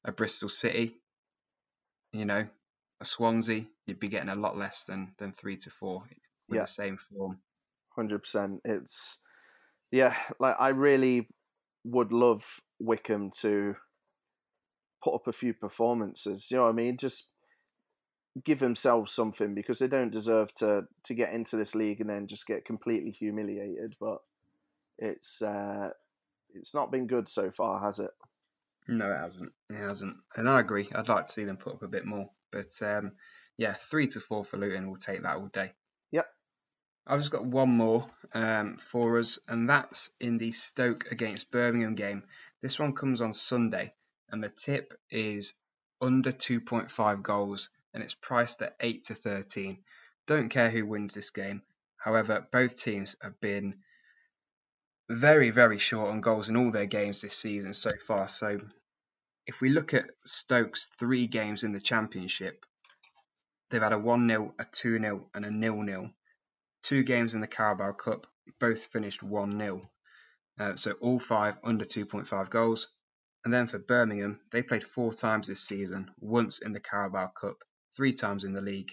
a 0.04 0.12
Bristol 0.12 0.48
City, 0.48 0.96
you 2.12 2.24
know, 2.24 2.46
a 3.00 3.04
Swansea, 3.04 3.66
you'd 3.86 4.00
be 4.00 4.08
getting 4.08 4.28
a 4.28 4.34
lot 4.34 4.58
less 4.58 4.84
than 4.84 5.14
than 5.18 5.32
three 5.32 5.56
to 5.58 5.70
four 5.70 6.02
with 6.48 6.56
yeah. 6.56 6.62
the 6.62 6.66
same 6.66 6.96
form. 6.96 7.38
Hundred 7.94 8.20
percent. 8.20 8.60
It's 8.64 9.18
yeah, 9.92 10.14
like 10.40 10.56
I 10.58 10.70
really 10.70 11.28
would 11.84 12.12
love 12.12 12.44
Wycombe 12.80 13.30
to 13.40 13.76
put 15.04 15.14
up 15.14 15.28
a 15.28 15.32
few 15.32 15.52
performances. 15.52 16.50
You 16.50 16.56
know 16.56 16.62
what 16.64 16.70
I 16.70 16.72
mean? 16.72 16.96
Just 16.96 17.26
give 18.42 18.58
themselves 18.58 19.12
something 19.12 19.54
because 19.54 19.78
they 19.78 19.86
don't 19.86 20.10
deserve 20.10 20.52
to 20.54 20.86
to 21.04 21.14
get 21.14 21.32
into 21.32 21.56
this 21.56 21.74
league 21.74 22.00
and 22.00 22.10
then 22.10 22.26
just 22.26 22.46
get 22.46 22.64
completely 22.64 23.10
humiliated. 23.10 23.94
But 24.00 24.22
it's 24.98 25.42
uh, 25.42 25.90
it's 26.54 26.74
not 26.74 26.90
been 26.90 27.06
good 27.06 27.28
so 27.28 27.50
far, 27.50 27.80
has 27.80 27.98
it? 27.98 28.10
No, 28.88 29.10
it 29.10 29.18
hasn't. 29.18 29.52
It 29.70 29.76
hasn't. 29.76 30.16
And 30.36 30.48
I 30.48 30.60
agree. 30.60 30.88
I'd 30.94 31.08
like 31.08 31.26
to 31.26 31.32
see 31.32 31.44
them 31.44 31.58
put 31.58 31.74
up 31.74 31.82
a 31.82 31.88
bit 31.88 32.06
more. 32.06 32.30
But 32.50 32.70
um, 32.82 33.12
yeah, 33.56 33.74
three 33.74 34.06
to 34.08 34.20
four 34.20 34.44
for 34.44 34.56
Luton. 34.56 34.88
We'll 34.88 34.96
take 34.96 35.22
that 35.22 35.36
all 35.36 35.48
day. 35.52 35.72
Yep. 36.12 36.26
I've 37.06 37.20
just 37.20 37.32
got 37.32 37.44
one 37.44 37.70
more 37.70 38.06
um, 38.32 38.78
for 38.78 39.18
us, 39.18 39.38
and 39.48 39.68
that's 39.68 40.10
in 40.20 40.38
the 40.38 40.52
Stoke 40.52 41.10
against 41.12 41.50
Birmingham 41.50 41.94
game. 41.94 42.24
This 42.62 42.78
one 42.78 42.94
comes 42.94 43.20
on 43.20 43.32
Sunday, 43.32 43.90
and 44.30 44.42
the 44.42 44.48
tip 44.48 44.92
is 45.10 45.54
under 46.00 46.32
2.5 46.32 47.22
goals 47.22 47.70
and 47.92 48.02
it's 48.02 48.14
priced 48.14 48.62
at 48.62 48.76
8 48.80 49.02
to 49.04 49.14
13. 49.14 49.78
Don't 50.26 50.48
care 50.48 50.70
who 50.70 50.86
wins 50.86 51.14
this 51.14 51.30
game. 51.30 51.62
However, 51.96 52.46
both 52.52 52.76
teams 52.76 53.16
have 53.22 53.40
been 53.40 53.82
very, 55.08 55.50
very 55.50 55.78
short 55.78 56.10
on 56.10 56.20
goals 56.20 56.48
in 56.48 56.56
all 56.56 56.70
their 56.70 56.86
games 56.86 57.20
this 57.20 57.36
season 57.36 57.74
so 57.74 57.90
far. 58.06 58.28
So 58.28 58.58
if 59.46 59.60
we 59.60 59.68
look 59.68 59.94
at 59.94 60.10
Stokes' 60.24 60.88
three 60.98 61.26
games 61.26 61.62
in 61.62 61.72
the 61.72 61.80
Championship, 61.80 62.64
they've 63.70 63.82
had 63.82 63.92
a 63.92 63.98
1 63.98 64.28
0, 64.28 64.54
a 64.58 64.64
2 64.64 64.98
0, 64.98 65.30
and 65.34 65.44
a 65.44 65.50
0 65.50 65.84
0 65.86 66.14
two 66.84 67.02
games 67.02 67.34
in 67.34 67.40
the 67.40 67.46
Carabao 67.46 67.92
Cup, 67.92 68.26
both 68.60 68.84
finished 68.84 69.22
1 69.22 69.58
0. 69.58 69.90
Uh, 70.58 70.76
so 70.76 70.92
all 71.00 71.18
five 71.18 71.56
under 71.64 71.84
2.5 71.84 72.50
goals. 72.50 72.88
And 73.44 73.52
then 73.52 73.66
for 73.66 73.78
Birmingham, 73.78 74.40
they 74.50 74.62
played 74.62 74.82
four 74.84 75.12
times 75.12 75.46
this 75.46 75.60
season, 75.60 76.10
once 76.18 76.60
in 76.60 76.72
the 76.72 76.80
Carabao 76.80 77.28
Cup, 77.28 77.56
three 77.94 78.14
times 78.14 78.44
in 78.44 78.54
the 78.54 78.62
league. 78.62 78.92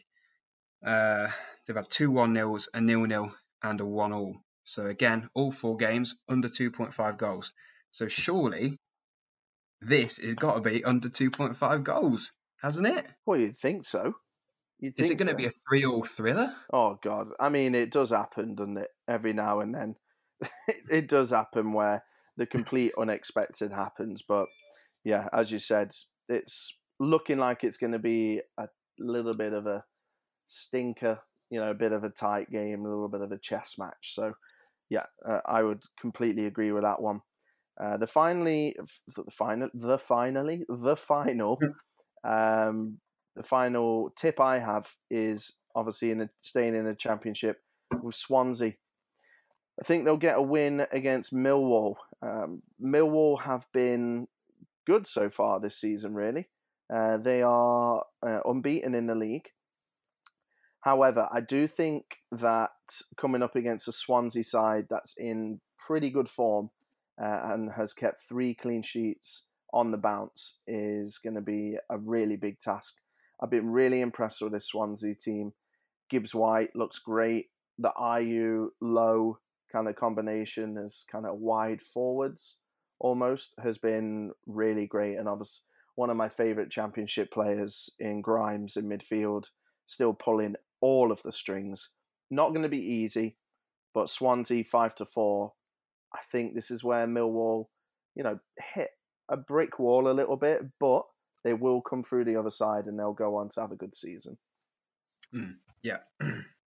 Uh, 0.85 1.29
they've 1.65 1.75
had 1.75 1.89
two 1.89 2.11
1 2.11 2.33
0s, 2.33 2.67
a 2.73 2.81
nil 2.81 3.05
nil, 3.05 3.31
and 3.63 3.79
a 3.79 3.85
1 3.85 4.11
all. 4.11 4.35
So 4.63 4.87
again, 4.87 5.29
all 5.33 5.51
four 5.51 5.77
games 5.77 6.15
under 6.27 6.49
2.5 6.49 7.17
goals. 7.17 7.53
So 7.91 8.07
surely 8.07 8.77
this 9.81 10.17
has 10.17 10.35
got 10.35 10.55
to 10.55 10.61
be 10.61 10.83
under 10.83 11.09
2.5 11.09 11.83
goals, 11.83 12.31
hasn't 12.61 12.87
it? 12.87 13.07
Well, 13.25 13.39
you'd 13.39 13.57
think 13.57 13.85
so. 13.85 14.13
You'd 14.79 14.93
Is 14.97 15.09
it 15.09 15.15
going 15.15 15.27
to 15.27 15.33
so. 15.33 15.37
be 15.37 15.45
a 15.45 15.51
three-all 15.69 16.03
thriller? 16.03 16.53
Oh 16.73 16.97
God! 17.03 17.27
I 17.39 17.49
mean, 17.49 17.75
it 17.75 17.91
does 17.91 18.09
happen, 18.09 18.55
doesn't 18.55 18.77
it? 18.77 18.89
Every 19.07 19.33
now 19.33 19.59
and 19.59 19.75
then, 19.75 19.95
it 20.89 21.07
does 21.07 21.29
happen 21.29 21.73
where 21.73 22.03
the 22.37 22.45
complete 22.45 22.93
unexpected 22.97 23.71
happens. 23.71 24.23
But 24.27 24.47
yeah, 25.03 25.27
as 25.33 25.51
you 25.51 25.59
said, 25.59 25.91
it's 26.29 26.75
looking 26.99 27.37
like 27.37 27.63
it's 27.63 27.77
going 27.77 27.93
to 27.93 27.99
be 27.99 28.41
a 28.57 28.67
little 28.99 29.33
bit 29.33 29.53
of 29.53 29.67
a 29.67 29.83
stinker. 30.47 31.19
You 31.49 31.59
know, 31.61 31.71
a 31.71 31.75
bit 31.75 31.91
of 31.91 32.05
a 32.05 32.09
tight 32.09 32.49
game, 32.49 32.85
a 32.85 32.89
little 32.89 33.09
bit 33.09 33.19
of 33.19 33.33
a 33.33 33.37
chess 33.37 33.75
match. 33.77 34.13
So 34.13 34.33
yeah, 34.89 35.05
uh, 35.27 35.39
I 35.45 35.63
would 35.63 35.83
completely 35.99 36.45
agree 36.45 36.71
with 36.71 36.83
that 36.83 37.01
one. 37.01 37.21
Uh, 37.81 37.97
the 37.97 38.07
finally, 38.07 38.75
the 39.15 39.23
final, 39.31 39.69
the 39.73 39.97
finally, 39.97 40.63
the 40.69 40.95
final, 40.95 41.57
um, 42.23 42.99
the 43.35 43.43
final 43.43 44.11
tip 44.17 44.39
I 44.39 44.59
have 44.59 44.87
is 45.09 45.53
obviously 45.75 46.11
in 46.11 46.21
a, 46.21 46.29
staying 46.41 46.75
in 46.75 46.85
the 46.85 46.93
championship 46.95 47.57
with 48.01 48.15
Swansea. 48.15 48.73
I 49.81 49.85
think 49.85 50.05
they'll 50.05 50.17
get 50.17 50.37
a 50.37 50.41
win 50.41 50.85
against 50.91 51.33
Millwall. 51.33 51.95
Um, 52.21 52.61
Millwall 52.83 53.41
have 53.43 53.65
been 53.73 54.27
good 54.85 55.07
so 55.07 55.29
far 55.29 55.59
this 55.59 55.79
season, 55.79 56.13
really. 56.13 56.47
Uh, 56.93 57.17
they 57.17 57.41
are 57.41 58.03
uh, 58.25 58.39
unbeaten 58.45 58.95
in 58.95 59.07
the 59.07 59.15
league. 59.15 59.49
However, 60.81 61.29
I 61.31 61.41
do 61.41 61.67
think 61.67 62.03
that 62.31 62.71
coming 63.15 63.43
up 63.43 63.55
against 63.55 63.87
a 63.87 63.91
Swansea 63.91 64.43
side 64.43 64.87
that's 64.89 65.15
in 65.17 65.61
pretty 65.77 66.09
good 66.09 66.27
form 66.27 66.71
uh, 67.21 67.51
and 67.53 67.71
has 67.71 67.93
kept 67.93 68.21
three 68.27 68.55
clean 68.55 68.81
sheets 68.81 69.43
on 69.73 69.91
the 69.91 69.97
bounce 69.97 70.57
is 70.67 71.17
going 71.17 71.35
to 71.35 71.41
be 71.41 71.77
a 71.89 71.97
really 71.97 72.35
big 72.35 72.59
task. 72.59 72.95
I've 73.41 73.51
been 73.51 73.69
really 73.69 74.01
impressed 74.01 74.41
with 74.41 74.53
this 74.53 74.67
Swansea 74.67 75.15
team. 75.15 75.53
Gibbs 76.09 76.35
White 76.35 76.75
looks 76.75 76.99
great. 76.99 77.47
The 77.77 77.91
Ayew, 77.97 78.69
Lowe 78.81 79.39
kind 79.71 79.87
of 79.87 79.95
combination 79.95 80.77
as 80.77 81.05
kind 81.11 81.25
of 81.25 81.37
wide 81.37 81.81
forwards 81.81 82.57
almost 82.99 83.53
has 83.61 83.77
been 83.77 84.31
really 84.45 84.87
great. 84.87 85.17
And 85.17 85.27
obviously, 85.27 85.63
one 85.95 86.09
of 86.09 86.17
my 86.17 86.29
favourite 86.29 86.69
championship 86.69 87.31
players 87.31 87.89
in 87.99 88.21
Grimes 88.21 88.77
in 88.77 88.87
midfield, 88.87 89.45
still 89.87 90.13
pulling 90.13 90.55
all 90.79 91.11
of 91.11 91.21
the 91.23 91.31
strings. 91.31 91.89
Not 92.29 92.49
going 92.49 92.63
to 92.63 92.69
be 92.69 92.79
easy, 92.79 93.35
but 93.93 94.09
Swansea 94.09 94.63
five 94.63 94.95
to 94.95 95.05
four. 95.05 95.53
I 96.13 96.19
think 96.31 96.53
this 96.53 96.71
is 96.71 96.83
where 96.83 97.07
Millwall, 97.07 97.67
you 98.15 98.23
know, 98.23 98.39
hit 98.73 98.89
a 99.29 99.37
brick 99.37 99.79
wall 99.79 100.09
a 100.09 100.13
little 100.13 100.37
bit, 100.37 100.61
but 100.79 101.03
they 101.43 101.53
will 101.53 101.81
come 101.81 102.03
through 102.03 102.25
the 102.25 102.35
other 102.35 102.49
side 102.49 102.85
and 102.85 102.97
they'll 102.99 103.13
go 103.13 103.35
on 103.35 103.49
to 103.49 103.61
have 103.61 103.71
a 103.71 103.77
good 103.77 103.95
season. 103.95 104.37
Mm, 105.33 105.55
yeah, 105.81 105.97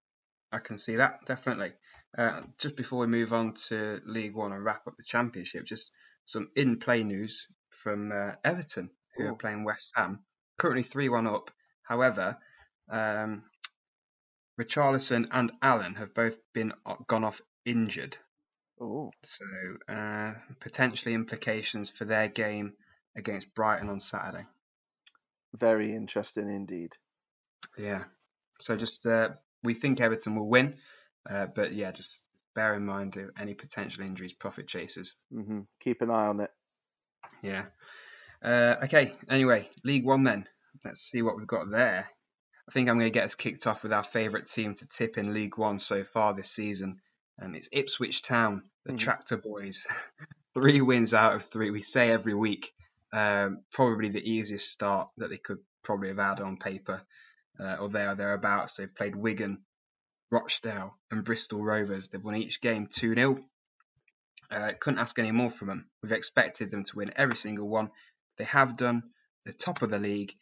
I 0.54 0.60
can 0.60 0.78
see 0.78 0.96
that 0.96 1.26
definitely. 1.26 1.72
Uh, 2.16 2.42
just 2.58 2.76
before 2.76 3.00
we 3.00 3.06
move 3.08 3.32
on 3.32 3.54
to 3.68 4.00
League 4.06 4.36
One 4.36 4.52
and 4.52 4.64
wrap 4.64 4.86
up 4.86 4.96
the 4.96 5.02
Championship, 5.02 5.64
just 5.64 5.90
some 6.24 6.48
in-play 6.54 7.02
news 7.02 7.48
from 7.70 8.12
uh, 8.12 8.32
Everton, 8.44 8.90
who 9.16 9.24
Ooh. 9.24 9.30
are 9.30 9.34
playing 9.34 9.64
West 9.64 9.92
Ham. 9.96 10.20
Currently 10.56 10.84
three-one 10.84 11.26
up. 11.26 11.50
However, 11.82 12.38
um, 12.88 13.42
Richarlison 14.60 15.26
and 15.32 15.50
Allan 15.60 15.96
have 15.96 16.14
both 16.14 16.36
been 16.52 16.72
uh, 16.86 16.94
gone 17.08 17.24
off 17.24 17.40
injured. 17.64 18.16
Ooh. 18.80 19.10
So 19.24 19.44
uh, 19.88 20.34
potentially 20.60 21.14
implications 21.14 21.90
for 21.90 22.04
their 22.04 22.28
game 22.28 22.74
against 23.16 23.54
Brighton 23.54 23.88
on 23.88 23.98
Saturday. 23.98 24.46
Very 25.52 25.94
interesting 25.94 26.48
indeed. 26.48 26.92
Yeah. 27.76 28.04
So 28.60 28.76
just 28.76 29.04
uh, 29.06 29.30
we 29.64 29.74
think 29.74 30.00
Everton 30.00 30.36
will 30.36 30.48
win, 30.48 30.76
uh, 31.28 31.46
but 31.54 31.72
yeah, 31.72 31.90
just 31.90 32.20
bear 32.54 32.74
in 32.74 32.86
mind 32.86 33.18
any 33.38 33.54
potential 33.54 34.04
injuries, 34.04 34.32
profit 34.32 34.68
chasers. 34.68 35.14
Mm-hmm. 35.32 35.60
Keep 35.80 36.02
an 36.02 36.10
eye 36.10 36.26
on 36.26 36.40
it. 36.40 36.50
Yeah. 37.42 37.64
Uh, 38.42 38.76
okay. 38.84 39.12
Anyway, 39.28 39.68
League 39.82 40.04
One 40.04 40.22
then. 40.22 40.46
Let's 40.84 41.00
see 41.00 41.22
what 41.22 41.36
we've 41.36 41.46
got 41.46 41.70
there. 41.70 42.06
I 42.68 42.72
think 42.72 42.88
I'm 42.88 42.98
going 42.98 43.10
to 43.10 43.14
get 43.14 43.24
us 43.24 43.34
kicked 43.34 43.66
off 43.66 43.82
with 43.82 43.92
our 43.92 44.04
favourite 44.04 44.46
team 44.46 44.74
to 44.74 44.86
tip 44.86 45.18
in 45.18 45.34
League 45.34 45.58
One 45.58 45.78
so 45.78 46.04
far 46.04 46.34
this 46.34 46.50
season. 46.50 47.00
Um, 47.40 47.54
it's 47.54 47.68
Ipswich 47.72 48.22
Town, 48.22 48.62
the 48.84 48.92
mm-hmm. 48.92 48.98
Tractor 48.98 49.36
Boys. 49.36 49.86
three 50.54 50.80
wins 50.80 51.14
out 51.14 51.34
of 51.34 51.44
three. 51.44 51.70
We 51.70 51.82
say 51.82 52.10
every 52.10 52.34
week 52.34 52.72
um, 53.12 53.62
probably 53.72 54.08
the 54.08 54.30
easiest 54.30 54.70
start 54.70 55.08
that 55.18 55.30
they 55.30 55.36
could 55.36 55.58
probably 55.82 56.08
have 56.08 56.18
had 56.18 56.40
on 56.40 56.56
paper, 56.56 57.02
uh, 57.58 57.76
or 57.80 57.88
there 57.88 58.10
or 58.10 58.14
thereabouts. 58.14 58.76
They've 58.76 58.94
played 58.94 59.16
Wigan, 59.16 59.64
Rochdale, 60.30 60.96
and 61.10 61.24
Bristol 61.24 61.62
Rovers. 61.62 62.08
They've 62.08 62.22
won 62.22 62.36
each 62.36 62.60
game 62.60 62.86
2 62.86 63.14
0. 63.14 63.38
Uh, 64.50 64.72
couldn't 64.78 65.00
ask 65.00 65.18
any 65.18 65.32
more 65.32 65.50
from 65.50 65.68
them. 65.68 65.86
We've 66.02 66.12
expected 66.12 66.70
them 66.70 66.84
to 66.84 66.96
win 66.96 67.12
every 67.16 67.36
single 67.36 67.68
one. 67.68 67.90
They 68.36 68.44
have 68.44 68.76
done. 68.76 69.02
the 69.44 69.52
top 69.52 69.82
of 69.82 69.90
the 69.90 69.98
league. 69.98 70.32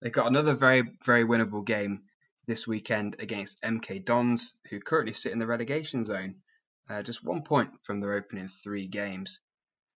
They've 0.00 0.12
got 0.12 0.26
another 0.26 0.54
very, 0.54 0.82
very 1.04 1.24
winnable 1.24 1.64
game 1.64 2.02
this 2.46 2.66
weekend 2.66 3.16
against 3.20 3.62
MK 3.62 4.04
Dons, 4.04 4.54
who 4.70 4.80
currently 4.80 5.12
sit 5.12 5.32
in 5.32 5.38
the 5.38 5.46
relegation 5.46 6.04
zone, 6.04 6.36
uh, 6.88 7.02
just 7.02 7.24
one 7.24 7.42
point 7.42 7.70
from 7.82 8.00
their 8.00 8.12
opening 8.12 8.48
three 8.48 8.86
games. 8.86 9.40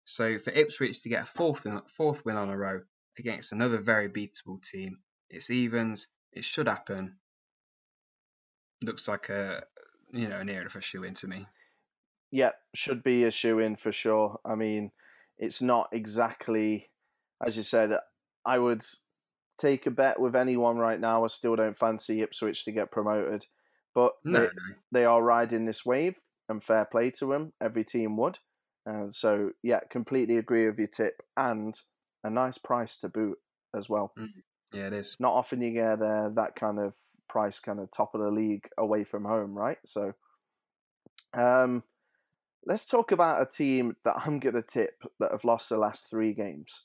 So 0.04 0.38
for 0.38 0.50
Ipswich 0.50 1.02
to 1.02 1.08
get 1.08 1.22
a 1.22 1.26
fourth 1.26 1.66
fourth 1.90 2.24
win 2.24 2.36
on 2.36 2.50
a 2.50 2.56
row 2.56 2.82
against 3.18 3.52
another 3.52 3.78
very 3.78 4.08
beatable 4.08 4.62
team, 4.62 4.98
it's 5.30 5.50
evens. 5.50 6.06
It 6.34 6.44
should 6.44 6.68
happen. 6.68 7.16
Looks 8.82 9.08
like 9.08 9.28
a 9.30 9.64
you 10.12 10.28
know 10.28 10.40
an 10.40 10.50
era 10.50 10.68
for 10.68 10.80
a 10.80 10.82
shoe 10.82 11.04
in 11.04 11.14
to 11.14 11.28
me. 11.28 11.46
Yeah, 12.30 12.50
should 12.74 13.02
be 13.02 13.24
a 13.24 13.30
shoe 13.30 13.60
in 13.60 13.76
for 13.76 13.92
sure. 13.92 14.40
I 14.44 14.56
mean, 14.56 14.90
it's 15.38 15.62
not 15.62 15.88
exactly 15.92 16.90
as 17.44 17.56
you 17.56 17.62
said. 17.62 17.90
I 18.44 18.58
would 18.58 18.84
take 19.58 19.86
a 19.86 19.90
bet 19.90 20.20
with 20.20 20.36
anyone 20.36 20.76
right 20.76 21.00
now. 21.00 21.24
I 21.24 21.28
still 21.28 21.56
don't 21.56 21.78
fancy 21.78 22.22
Ipswich 22.22 22.64
to 22.64 22.72
get 22.72 22.90
promoted, 22.90 23.46
but 23.94 24.12
no, 24.24 24.40
they, 24.40 24.46
no. 24.46 24.74
they 24.92 25.04
are 25.04 25.22
riding 25.22 25.64
this 25.64 25.86
wave, 25.86 26.16
and 26.48 26.62
fair 26.62 26.84
play 26.84 27.10
to 27.12 27.26
them. 27.26 27.52
Every 27.62 27.84
team 27.84 28.16
would. 28.16 28.38
And 28.86 29.14
so, 29.14 29.50
yeah, 29.62 29.80
completely 29.90 30.36
agree 30.36 30.66
with 30.66 30.78
your 30.78 30.88
tip 30.88 31.22
and 31.36 31.74
a 32.22 32.30
nice 32.30 32.58
price 32.58 32.96
to 32.96 33.08
boot 33.08 33.38
as 33.74 33.88
well. 33.88 34.12
Mm. 34.18 34.28
Yeah, 34.74 34.88
it 34.88 34.92
is. 34.92 35.16
Not 35.18 35.32
often 35.32 35.62
you 35.62 35.72
get 35.72 36.02
uh, 36.02 36.30
that 36.34 36.56
kind 36.56 36.78
of 36.78 36.96
price, 37.28 37.60
kind 37.60 37.80
of 37.80 37.90
top 37.90 38.14
of 38.14 38.20
the 38.20 38.30
league 38.30 38.68
away 38.76 39.04
from 39.04 39.24
home, 39.24 39.54
right? 39.54 39.78
So, 39.86 40.12
um, 41.32 41.82
let's 42.66 42.84
talk 42.84 43.12
about 43.12 43.42
a 43.42 43.46
team 43.46 43.96
that 44.04 44.16
I'm 44.24 44.40
going 44.40 44.54
to 44.54 44.62
tip 44.62 45.02
that 45.20 45.30
have 45.30 45.44
lost 45.44 45.68
the 45.68 45.78
last 45.78 46.10
three 46.10 46.32
games. 46.32 46.82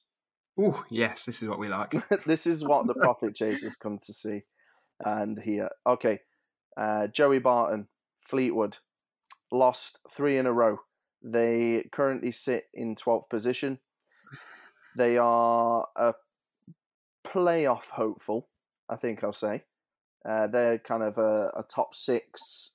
Oh, 0.59 0.83
yes, 0.89 1.25
this 1.25 1.41
is 1.41 1.49
what 1.49 1.59
we 1.59 1.67
like. 1.67 1.95
this 2.25 2.45
is 2.45 2.63
what 2.63 2.85
the 2.85 2.93
profit 3.01 3.35
chasers 3.35 3.75
come 3.75 3.99
to 4.03 4.13
see 4.13 4.43
and 5.03 5.39
hear. 5.39 5.69
Okay, 5.87 6.19
uh, 6.77 7.07
Joey 7.07 7.39
Barton, 7.39 7.87
Fleetwood, 8.19 8.77
lost 9.51 9.99
three 10.11 10.37
in 10.37 10.45
a 10.45 10.53
row. 10.53 10.79
They 11.21 11.87
currently 11.91 12.31
sit 12.31 12.65
in 12.73 12.95
12th 12.95 13.29
position. 13.29 13.79
They 14.97 15.17
are 15.17 15.87
a 15.95 16.13
playoff 17.33 17.85
hopeful, 17.91 18.47
I 18.89 18.95
think 18.95 19.23
I'll 19.23 19.33
say. 19.33 19.63
Uh, 20.27 20.47
they're 20.47 20.79
kind 20.79 21.03
of 21.03 21.17
a, 21.17 21.51
a, 21.55 21.63
top 21.63 21.95
six 21.95 22.71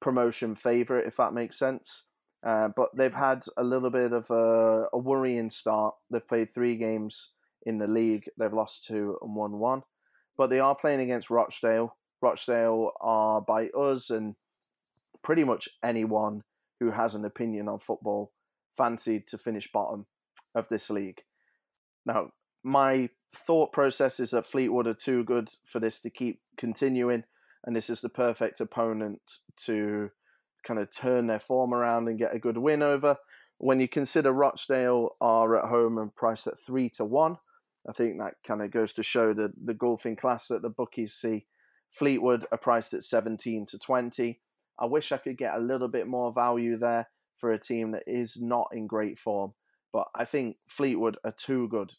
promotion 0.00 0.54
favourite, 0.54 1.06
if 1.06 1.16
that 1.16 1.32
makes 1.32 1.58
sense. 1.58 2.04
Uh, 2.44 2.68
but 2.76 2.90
they've 2.94 3.14
had 3.14 3.42
a 3.56 3.64
little 3.64 3.90
bit 3.90 4.12
of 4.12 4.28
a, 4.30 4.88
a, 4.92 4.98
worrying 4.98 5.48
start. 5.48 5.94
They've 6.10 6.26
played 6.26 6.52
three 6.52 6.76
games 6.76 7.30
in 7.64 7.78
the 7.78 7.86
league. 7.86 8.24
They've 8.38 8.52
lost 8.52 8.84
two 8.84 9.16
and 9.22 9.34
won 9.34 9.58
one. 9.58 9.82
But 10.36 10.50
they 10.50 10.60
are 10.60 10.74
playing 10.74 11.00
against 11.00 11.30
Rochdale. 11.30 11.96
Rochdale 12.20 12.92
are 13.00 13.40
by 13.40 13.68
us 13.68 14.10
and 14.10 14.34
pretty 15.22 15.44
much 15.44 15.68
anyone 15.82 16.42
who 16.80 16.90
has 16.90 17.14
an 17.14 17.24
opinion 17.24 17.68
on 17.68 17.78
football 17.78 18.32
fancied 18.76 19.26
to 19.28 19.38
finish 19.38 19.70
bottom 19.72 20.06
of 20.54 20.68
this 20.68 20.90
league. 20.90 21.20
Now, 22.04 22.30
my 22.64 23.08
thought 23.34 23.72
process 23.72 24.20
is 24.20 24.30
that 24.30 24.46
Fleetwood 24.46 24.86
are 24.86 24.94
too 24.94 25.24
good 25.24 25.50
for 25.64 25.80
this 25.80 25.98
to 26.00 26.10
keep 26.10 26.40
continuing. 26.56 27.24
and 27.64 27.76
this 27.76 27.90
is 27.90 28.00
the 28.00 28.08
perfect 28.08 28.60
opponent 28.60 29.20
to 29.56 30.10
kind 30.66 30.80
of 30.80 30.90
turn 30.90 31.28
their 31.28 31.40
form 31.40 31.72
around 31.72 32.08
and 32.08 32.18
get 32.18 32.34
a 32.34 32.38
good 32.38 32.58
win 32.58 32.82
over. 32.82 33.16
When 33.58 33.78
you 33.78 33.86
consider 33.86 34.32
Rochdale 34.32 35.10
are 35.20 35.56
at 35.56 35.68
home 35.68 35.98
and 35.98 36.14
priced 36.14 36.48
at 36.48 36.58
three 36.58 36.88
to 36.90 37.04
one, 37.04 37.36
I 37.88 37.92
think 37.92 38.18
that 38.18 38.34
kind 38.44 38.62
of 38.62 38.70
goes 38.70 38.92
to 38.94 39.02
show 39.02 39.32
the 39.32 39.52
the 39.64 39.74
golfing 39.74 40.16
class 40.16 40.48
that 40.48 40.62
the 40.62 40.70
bookies 40.70 41.14
see. 41.14 41.46
Fleetwood 41.90 42.46
are 42.50 42.58
priced 42.58 42.94
at 42.94 43.04
17 43.04 43.66
to 43.66 43.78
20. 43.78 44.40
I 44.78 44.86
wish 44.86 45.12
I 45.12 45.18
could 45.18 45.36
get 45.36 45.54
a 45.54 45.60
little 45.60 45.88
bit 45.88 46.06
more 46.06 46.32
value 46.32 46.78
there 46.78 47.08
for 47.38 47.52
a 47.52 47.58
team 47.58 47.92
that 47.92 48.04
is 48.06 48.38
not 48.40 48.68
in 48.72 48.86
great 48.86 49.18
form, 49.18 49.52
but 49.92 50.08
I 50.14 50.24
think 50.24 50.56
Fleetwood 50.68 51.18
are 51.24 51.34
too 51.36 51.68
good 51.68 51.92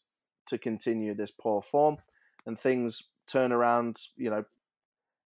to 0.47 0.57
continue 0.57 1.13
this 1.13 1.31
poor 1.31 1.61
form 1.61 1.97
and 2.45 2.59
things 2.59 3.03
turn 3.27 3.51
around, 3.51 3.97
you 4.17 4.29
know, 4.29 4.43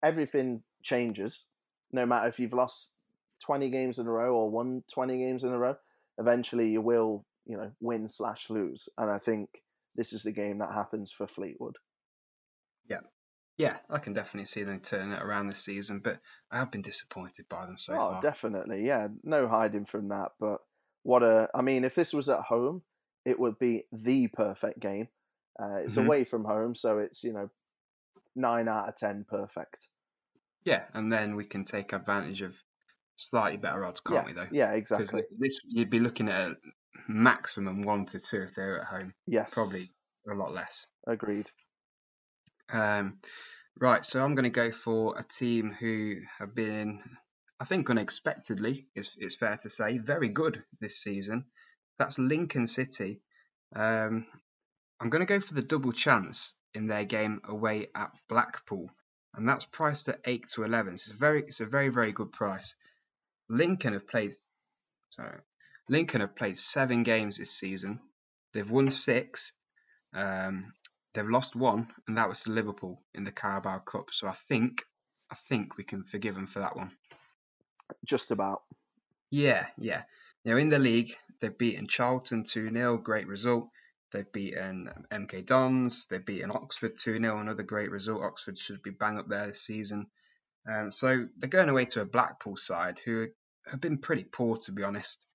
everything 0.03 0.61
changes 0.83 1.45
no 1.91 2.05
matter 2.05 2.27
if 2.27 2.39
you've 2.39 2.53
lost 2.53 2.91
20 3.43 3.69
games 3.69 3.99
in 3.99 4.07
a 4.07 4.11
row 4.11 4.33
or 4.33 4.49
won 4.49 4.83
20 4.91 5.17
games 5.17 5.43
in 5.43 5.51
a 5.51 5.57
row 5.57 5.75
eventually 6.17 6.69
you 6.69 6.81
will 6.81 7.25
you 7.45 7.57
know 7.57 7.71
win 7.79 8.07
slash 8.07 8.49
lose 8.49 8.89
and 8.97 9.09
i 9.09 9.17
think 9.17 9.49
this 9.95 10.13
is 10.13 10.23
the 10.23 10.31
game 10.31 10.59
that 10.59 10.71
happens 10.71 11.11
for 11.11 11.27
fleetwood. 11.27 11.75
Yeah. 12.87 12.99
Yeah 13.57 13.77
i 13.89 13.97
can 13.97 14.13
definitely 14.13 14.45
see 14.45 14.63
them 14.63 14.79
turning 14.79 15.13
it 15.13 15.21
around 15.21 15.47
this 15.47 15.63
season 15.63 15.99
but 15.99 16.19
i 16.51 16.57
have 16.57 16.71
been 16.71 16.81
disappointed 16.81 17.47
by 17.49 17.65
them 17.65 17.77
so 17.77 17.93
oh 17.93 17.97
far. 17.97 18.21
definitely 18.21 18.85
yeah 18.85 19.07
no 19.23 19.47
hiding 19.47 19.85
from 19.85 20.09
that 20.09 20.33
but 20.39 20.59
what 21.03 21.23
a 21.23 21.49
i 21.55 21.61
mean 21.61 21.83
if 21.83 21.95
this 21.95 22.13
was 22.13 22.29
at 22.29 22.41
home 22.41 22.81
it 23.27 23.39
would 23.39 23.59
be 23.59 23.83
the 23.91 24.27
perfect 24.27 24.79
game 24.79 25.07
uh, 25.61 25.77
it's 25.83 25.95
mm-hmm. 25.95 26.05
away 26.05 26.23
from 26.23 26.45
home 26.45 26.73
so 26.73 26.99
it's 26.99 27.23
you 27.23 27.33
know 27.33 27.49
nine 28.35 28.67
out 28.67 28.87
of 28.87 28.95
ten 28.95 29.25
perfect 29.27 29.87
yeah 30.63 30.83
and 30.93 31.11
then 31.11 31.35
we 31.35 31.43
can 31.43 31.63
take 31.63 31.93
advantage 31.93 32.41
of 32.41 32.55
slightly 33.17 33.57
better 33.57 33.83
odds, 33.83 33.99
can't 33.99 34.21
yeah, 34.21 34.25
we? 34.25 34.33
Though, 34.33 34.47
yeah, 34.51 34.71
exactly. 34.71 35.23
This 35.37 35.59
you'd 35.67 35.89
be 35.89 35.99
looking 35.99 36.29
at 36.29 36.51
maximum 37.07 37.81
one 37.81 38.05
to 38.07 38.19
two 38.19 38.43
if 38.43 38.55
they're 38.55 38.79
at 38.79 38.87
home. 38.87 39.13
Yes, 39.25 39.53
probably 39.53 39.91
a 40.31 40.33
lot 40.33 40.53
less. 40.53 40.85
Agreed. 41.05 41.49
Um, 42.71 43.19
right, 43.79 44.03
so 44.03 44.23
I'm 44.23 44.35
going 44.35 44.43
to 44.43 44.49
go 44.49 44.71
for 44.71 45.17
a 45.17 45.23
team 45.23 45.75
who 45.77 46.15
have 46.39 46.53
been, 46.53 47.01
I 47.59 47.65
think, 47.65 47.89
unexpectedly, 47.89 48.87
it's, 48.93 49.15
it's 49.17 49.35
fair 49.35 49.57
to 49.63 49.69
say, 49.69 49.99
very 49.99 50.27
good 50.27 50.63
this 50.81 50.97
season. 50.97 51.45
That's 51.97 52.19
Lincoln 52.19 52.67
City. 52.67 53.21
Um, 53.75 54.25
I'm 54.99 55.09
going 55.09 55.25
to 55.25 55.33
go 55.33 55.39
for 55.39 55.53
the 55.53 55.61
double 55.61 55.91
chance 55.91 56.55
in 56.73 56.87
their 56.87 57.05
game 57.05 57.41
away 57.45 57.87
at 57.95 58.11
Blackpool, 58.29 58.89
and 59.35 59.47
that's 59.47 59.65
priced 59.65 60.09
at 60.09 60.21
eight 60.25 60.47
to 60.49 60.63
eleven. 60.63 60.97
So 60.97 61.11
it's 61.11 61.19
very, 61.19 61.41
it's 61.41 61.59
a 61.61 61.65
very, 61.65 61.89
very 61.89 62.11
good 62.11 62.31
price. 62.31 62.75
Lincoln 63.49 63.93
have 63.93 64.07
played 64.07 64.31
sorry, 65.11 65.39
Lincoln 65.89 66.21
have 66.21 66.35
played 66.35 66.57
seven 66.57 67.03
games 67.03 67.37
this 67.37 67.51
season. 67.51 67.99
They've 68.53 68.69
won 68.69 68.89
six. 68.89 69.53
Um, 70.13 70.73
they've 71.13 71.27
lost 71.27 71.55
one, 71.55 71.87
and 72.07 72.17
that 72.17 72.29
was 72.29 72.41
to 72.41 72.51
Liverpool 72.51 73.01
in 73.13 73.23
the 73.23 73.31
Carabao 73.31 73.79
Cup. 73.79 74.11
So 74.11 74.27
I 74.27 74.33
think 74.47 74.83
I 75.31 75.35
think 75.35 75.77
we 75.77 75.83
can 75.83 76.03
forgive 76.03 76.35
them 76.35 76.47
for 76.47 76.59
that 76.59 76.75
one. 76.75 76.91
Just 78.05 78.31
about. 78.31 78.63
Yeah, 79.29 79.65
yeah. 79.77 80.03
Now 80.45 80.57
in 80.57 80.69
the 80.69 80.79
league, 80.79 81.15
they've 81.39 81.57
beaten 81.57 81.87
Charlton 81.87 82.43
2 82.43 82.71
0, 82.71 82.97
great 82.97 83.27
result. 83.27 83.69
They've 84.11 84.31
beaten 84.31 84.89
MK 85.11 85.45
Dons, 85.45 86.07
they've 86.07 86.25
beaten 86.25 86.51
Oxford 86.51 86.97
2 86.97 87.19
0, 87.19 87.39
another 87.39 87.63
great 87.63 87.91
result. 87.91 88.23
Oxford 88.23 88.57
should 88.57 88.81
be 88.81 88.91
bang 88.91 89.17
up 89.17 89.27
there 89.27 89.47
this 89.47 89.61
season. 89.61 90.07
Um, 90.69 90.91
so 90.91 91.27
they're 91.37 91.49
going 91.49 91.69
away 91.69 91.85
to 91.85 92.01
a 92.01 92.05
Blackpool 92.05 92.57
side 92.57 92.99
who 92.99 93.27
have 93.69 93.81
been 93.81 93.97
pretty 93.97 94.23
poor, 94.23 94.57
to 94.57 94.71
be 94.71 94.83
honest, 94.83 95.25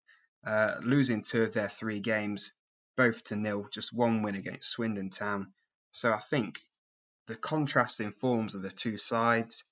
uh, 0.46 0.76
losing 0.82 1.22
two 1.22 1.42
of 1.42 1.53
their 1.53 1.68
three 1.68 2.00
games, 2.00 2.53
both 2.96 3.24
to 3.24 3.36
nil, 3.36 3.68
just 3.70 3.92
one 3.92 4.22
win 4.22 4.34
against 4.34 4.70
Swindon 4.70 5.11
Town. 5.11 5.53
So 5.92 6.12
I 6.12 6.18
think 6.18 6.61
the 7.26 7.36
contrasting 7.36 8.11
forms 8.11 8.55
of 8.55 8.62
the 8.62 8.70
two 8.70 8.98
sides, 8.98 9.64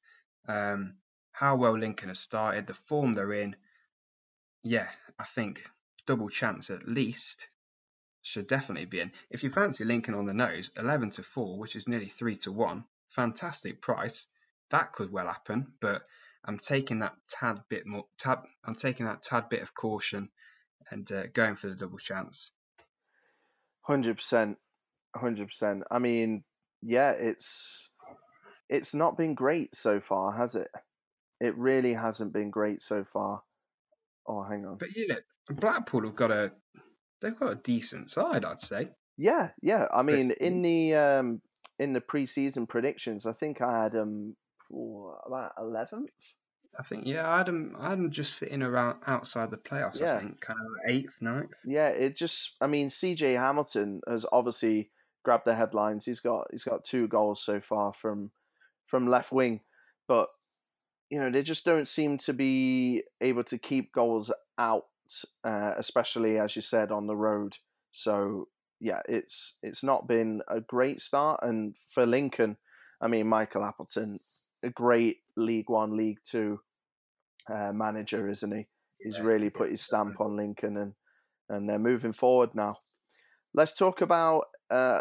um, 0.48 0.94
how 1.32 1.56
well 1.56 1.76
Lincoln 1.76 2.08
has 2.08 2.20
started, 2.20 2.66
the 2.66 2.74
form 2.74 3.12
they're 3.12 3.32
in, 3.32 3.56
yeah, 4.62 4.88
I 5.18 5.24
think 5.24 5.62
double 6.06 6.28
chance 6.28 6.70
at 6.70 6.88
least 6.88 7.48
should 8.22 8.46
definitely 8.46 8.86
be 8.86 9.00
in. 9.00 9.12
If 9.30 9.42
you 9.42 9.50
fancy 9.50 9.84
Lincoln 9.84 10.14
on 10.14 10.26
the 10.26 10.34
nose, 10.34 10.70
11 10.76 11.10
to 11.10 11.22
4, 11.22 11.58
which 11.58 11.76
is 11.76 11.88
nearly 11.88 12.08
3 12.08 12.36
to 12.36 12.52
1, 12.52 12.84
fantastic 13.08 13.80
price 13.80 14.26
that 14.70 14.92
could 14.92 15.12
well 15.12 15.26
happen, 15.26 15.72
but 15.80 16.02
I'm 16.44 16.58
taking 16.58 17.00
that 17.00 17.14
tad 17.28 17.60
bit 17.68 17.86
more. 17.86 18.06
Tad, 18.18 18.38
I'm 18.64 18.74
taking 18.74 19.06
that 19.06 19.22
tad 19.22 19.48
bit 19.48 19.62
of 19.62 19.74
caution 19.74 20.30
and 20.90 21.10
uh, 21.12 21.26
going 21.34 21.56
for 21.56 21.68
the 21.68 21.74
double 21.74 21.98
chance. 21.98 22.52
Hundred 23.82 24.16
percent, 24.16 24.58
hundred 25.14 25.48
percent. 25.48 25.84
I 25.90 25.98
mean, 25.98 26.44
yeah, 26.80 27.10
it's 27.10 27.90
it's 28.68 28.94
not 28.94 29.18
been 29.18 29.34
great 29.34 29.74
so 29.74 30.00
far, 30.00 30.32
has 30.32 30.54
it? 30.54 30.68
It 31.40 31.56
really 31.56 31.94
hasn't 31.94 32.32
been 32.32 32.50
great 32.50 32.80
so 32.80 33.04
far. 33.04 33.42
Oh, 34.26 34.42
hang 34.42 34.66
on. 34.66 34.76
But 34.78 34.94
you 34.96 35.08
know, 35.08 35.16
Blackpool 35.50 36.04
have 36.04 36.14
got 36.14 36.30
a 36.30 36.52
they've 37.20 37.38
got 37.38 37.52
a 37.52 37.56
decent 37.56 38.10
side, 38.10 38.44
I'd 38.44 38.60
say. 38.60 38.88
Yeah, 39.16 39.50
yeah. 39.60 39.86
I 39.92 40.02
mean, 40.02 40.30
in 40.40 40.62
the 40.62 40.94
um, 40.94 41.42
in 41.78 41.92
the 41.92 42.00
preseason 42.00 42.68
predictions, 42.68 43.26
I 43.26 43.32
think 43.32 43.60
I 43.60 43.82
had 43.82 43.96
um 43.96 44.36
about 44.70 45.52
eleventh. 45.58 46.10
I 46.78 46.82
think 46.82 47.06
yeah, 47.06 47.28
I 47.28 47.38
had 47.38 47.48
him. 47.48 47.76
I 47.78 47.90
had 47.90 47.98
him 47.98 48.10
just 48.10 48.36
sitting 48.36 48.62
around 48.62 49.00
outside 49.06 49.50
the 49.50 49.56
playoffs. 49.56 50.00
Yeah. 50.00 50.16
I 50.16 50.20
think 50.20 50.40
kind 50.40 50.58
of 50.58 50.90
eighth, 50.90 51.16
ninth. 51.20 51.54
Yeah, 51.64 51.88
it 51.88 52.16
just. 52.16 52.56
I 52.60 52.68
mean, 52.68 52.90
C.J. 52.90 53.34
Hamilton 53.34 54.00
has 54.08 54.24
obviously 54.30 54.90
grabbed 55.24 55.46
the 55.46 55.54
headlines. 55.54 56.04
He's 56.04 56.20
got 56.20 56.46
he's 56.50 56.64
got 56.64 56.84
two 56.84 57.08
goals 57.08 57.42
so 57.42 57.60
far 57.60 57.92
from 57.92 58.30
from 58.86 59.08
left 59.08 59.32
wing, 59.32 59.60
but 60.06 60.28
you 61.10 61.18
know 61.20 61.30
they 61.30 61.42
just 61.42 61.64
don't 61.64 61.88
seem 61.88 62.18
to 62.18 62.32
be 62.32 63.02
able 63.20 63.44
to 63.44 63.58
keep 63.58 63.92
goals 63.92 64.32
out, 64.58 64.86
uh, 65.44 65.72
especially 65.76 66.38
as 66.38 66.56
you 66.56 66.62
said 66.62 66.92
on 66.92 67.06
the 67.06 67.16
road. 67.16 67.56
So 67.92 68.48
yeah, 68.80 69.00
it's 69.08 69.58
it's 69.62 69.82
not 69.82 70.08
been 70.08 70.40
a 70.48 70.60
great 70.60 71.02
start, 71.02 71.40
and 71.42 71.74
for 71.88 72.06
Lincoln, 72.06 72.56
I 73.00 73.08
mean 73.08 73.26
Michael 73.26 73.64
Appleton 73.64 74.18
a 74.62 74.70
great 74.70 75.18
League 75.36 75.68
One, 75.70 75.96
League 75.96 76.18
Two 76.24 76.60
uh, 77.52 77.72
manager, 77.72 78.28
isn't 78.28 78.52
he? 78.52 78.66
He's 79.00 79.18
yeah, 79.18 79.24
really 79.24 79.50
put 79.50 79.70
his 79.70 79.82
stamp 79.82 80.20
on 80.20 80.36
Lincoln, 80.36 80.76
and 80.76 80.92
and 81.48 81.68
they're 81.68 81.78
moving 81.78 82.12
forward 82.12 82.54
now. 82.54 82.76
Let's 83.54 83.72
talk 83.72 84.00
about 84.00 84.44
uh, 84.70 85.00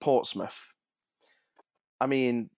Portsmouth. 0.00 0.56
I 2.00 2.06
mean, 2.06 2.50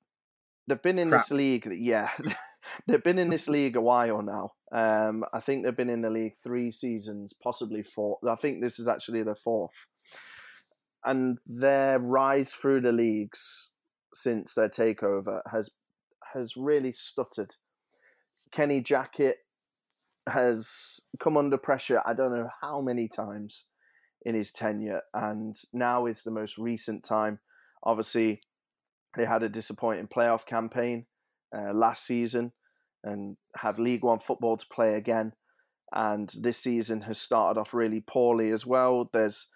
they've 0.66 0.82
been 0.82 0.98
in 0.98 1.10
Crap. 1.10 1.22
this 1.22 1.30
league. 1.30 1.68
Yeah, 1.70 2.10
they've 2.86 3.02
been 3.02 3.18
in 3.18 3.30
this 3.30 3.48
league 3.48 3.76
a 3.76 3.80
while 3.80 4.22
now. 4.22 4.52
Um, 4.72 5.24
I 5.32 5.40
think 5.40 5.64
they've 5.64 5.76
been 5.76 5.90
in 5.90 6.02
the 6.02 6.10
league 6.10 6.34
three 6.42 6.70
seasons, 6.70 7.34
possibly 7.42 7.82
four. 7.82 8.18
I 8.28 8.36
think 8.36 8.60
this 8.60 8.78
is 8.78 8.88
actually 8.88 9.22
the 9.22 9.34
fourth. 9.34 9.86
And 11.04 11.38
their 11.46 11.98
rise 11.98 12.52
through 12.52 12.82
the 12.82 12.92
leagues 12.92 13.70
since 14.12 14.54
their 14.54 14.68
takeover 14.68 15.40
has 15.50 15.70
has 16.34 16.56
really 16.56 16.92
stuttered. 16.92 17.54
Kenny 18.52 18.80
Jackett 18.80 19.34
has 20.28 21.00
come 21.18 21.36
under 21.36 21.56
pressure, 21.56 22.00
I 22.04 22.14
don't 22.14 22.32
know 22.32 22.48
how 22.60 22.80
many 22.80 23.08
times 23.08 23.66
in 24.24 24.34
his 24.34 24.52
tenure, 24.52 25.00
and 25.14 25.56
now 25.72 26.06
is 26.06 26.22
the 26.22 26.30
most 26.30 26.58
recent 26.58 27.02
time. 27.02 27.40
Obviously, 27.82 28.40
they 29.16 29.24
had 29.24 29.42
a 29.42 29.48
disappointing 29.48 30.06
playoff 30.06 30.46
campaign 30.46 31.06
uh, 31.56 31.72
last 31.72 32.04
season 32.04 32.52
and 33.04 33.36
have 33.56 33.78
League 33.78 34.04
One 34.04 34.18
football 34.18 34.56
to 34.56 34.66
play 34.72 34.94
again. 34.94 35.32
And 35.92 36.32
this 36.38 36.58
season 36.58 37.02
has 37.02 37.18
started 37.18 37.58
off 37.58 37.74
really 37.74 38.00
poorly 38.00 38.50
as 38.50 38.64
well. 38.64 39.10
There's 39.12 39.48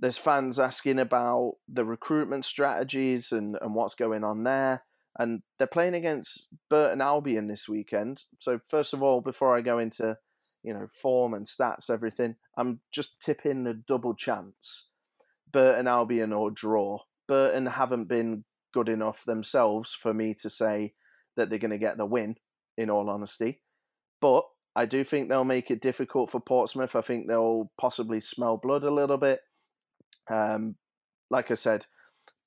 there's 0.00 0.18
fans 0.18 0.60
asking 0.60 1.00
about 1.00 1.54
the 1.68 1.84
recruitment 1.84 2.44
strategies 2.44 3.32
and, 3.32 3.56
and 3.60 3.74
what's 3.74 3.96
going 3.96 4.22
on 4.22 4.44
there 4.44 4.82
and 5.18 5.42
they're 5.58 5.66
playing 5.66 5.94
against 5.94 6.46
Burton 6.70 7.00
Albion 7.00 7.48
this 7.48 7.68
weekend. 7.68 8.22
So 8.38 8.60
first 8.68 8.94
of 8.94 9.02
all, 9.02 9.20
before 9.20 9.56
I 9.56 9.60
go 9.60 9.78
into 9.78 10.16
you 10.62 10.72
know 10.72 10.86
form 10.92 11.34
and 11.34 11.46
stats, 11.46 11.90
everything, 11.90 12.36
I'm 12.56 12.80
just 12.92 13.20
tipping 13.20 13.66
a 13.66 13.74
double 13.74 14.14
chance. 14.14 14.88
Burton 15.52 15.88
Albion 15.88 16.32
or 16.32 16.50
draw. 16.50 17.00
Burton 17.26 17.66
haven't 17.66 18.04
been 18.04 18.44
good 18.72 18.88
enough 18.88 19.24
themselves 19.24 19.96
for 20.00 20.14
me 20.14 20.34
to 20.34 20.48
say 20.48 20.92
that 21.36 21.50
they're 21.50 21.58
going 21.58 21.70
to 21.70 21.78
get 21.78 21.96
the 21.96 22.06
win. 22.06 22.36
In 22.78 22.90
all 22.90 23.10
honesty, 23.10 23.60
but 24.20 24.44
I 24.76 24.86
do 24.86 25.02
think 25.02 25.28
they'll 25.28 25.42
make 25.42 25.70
it 25.72 25.82
difficult 25.82 26.30
for 26.30 26.40
Portsmouth. 26.40 26.94
I 26.94 27.00
think 27.00 27.26
they'll 27.26 27.70
possibly 27.80 28.20
smell 28.20 28.56
blood 28.56 28.84
a 28.84 28.90
little 28.90 29.16
bit. 29.16 29.40
Um, 30.30 30.76
like 31.30 31.50
I 31.50 31.54
said, 31.54 31.86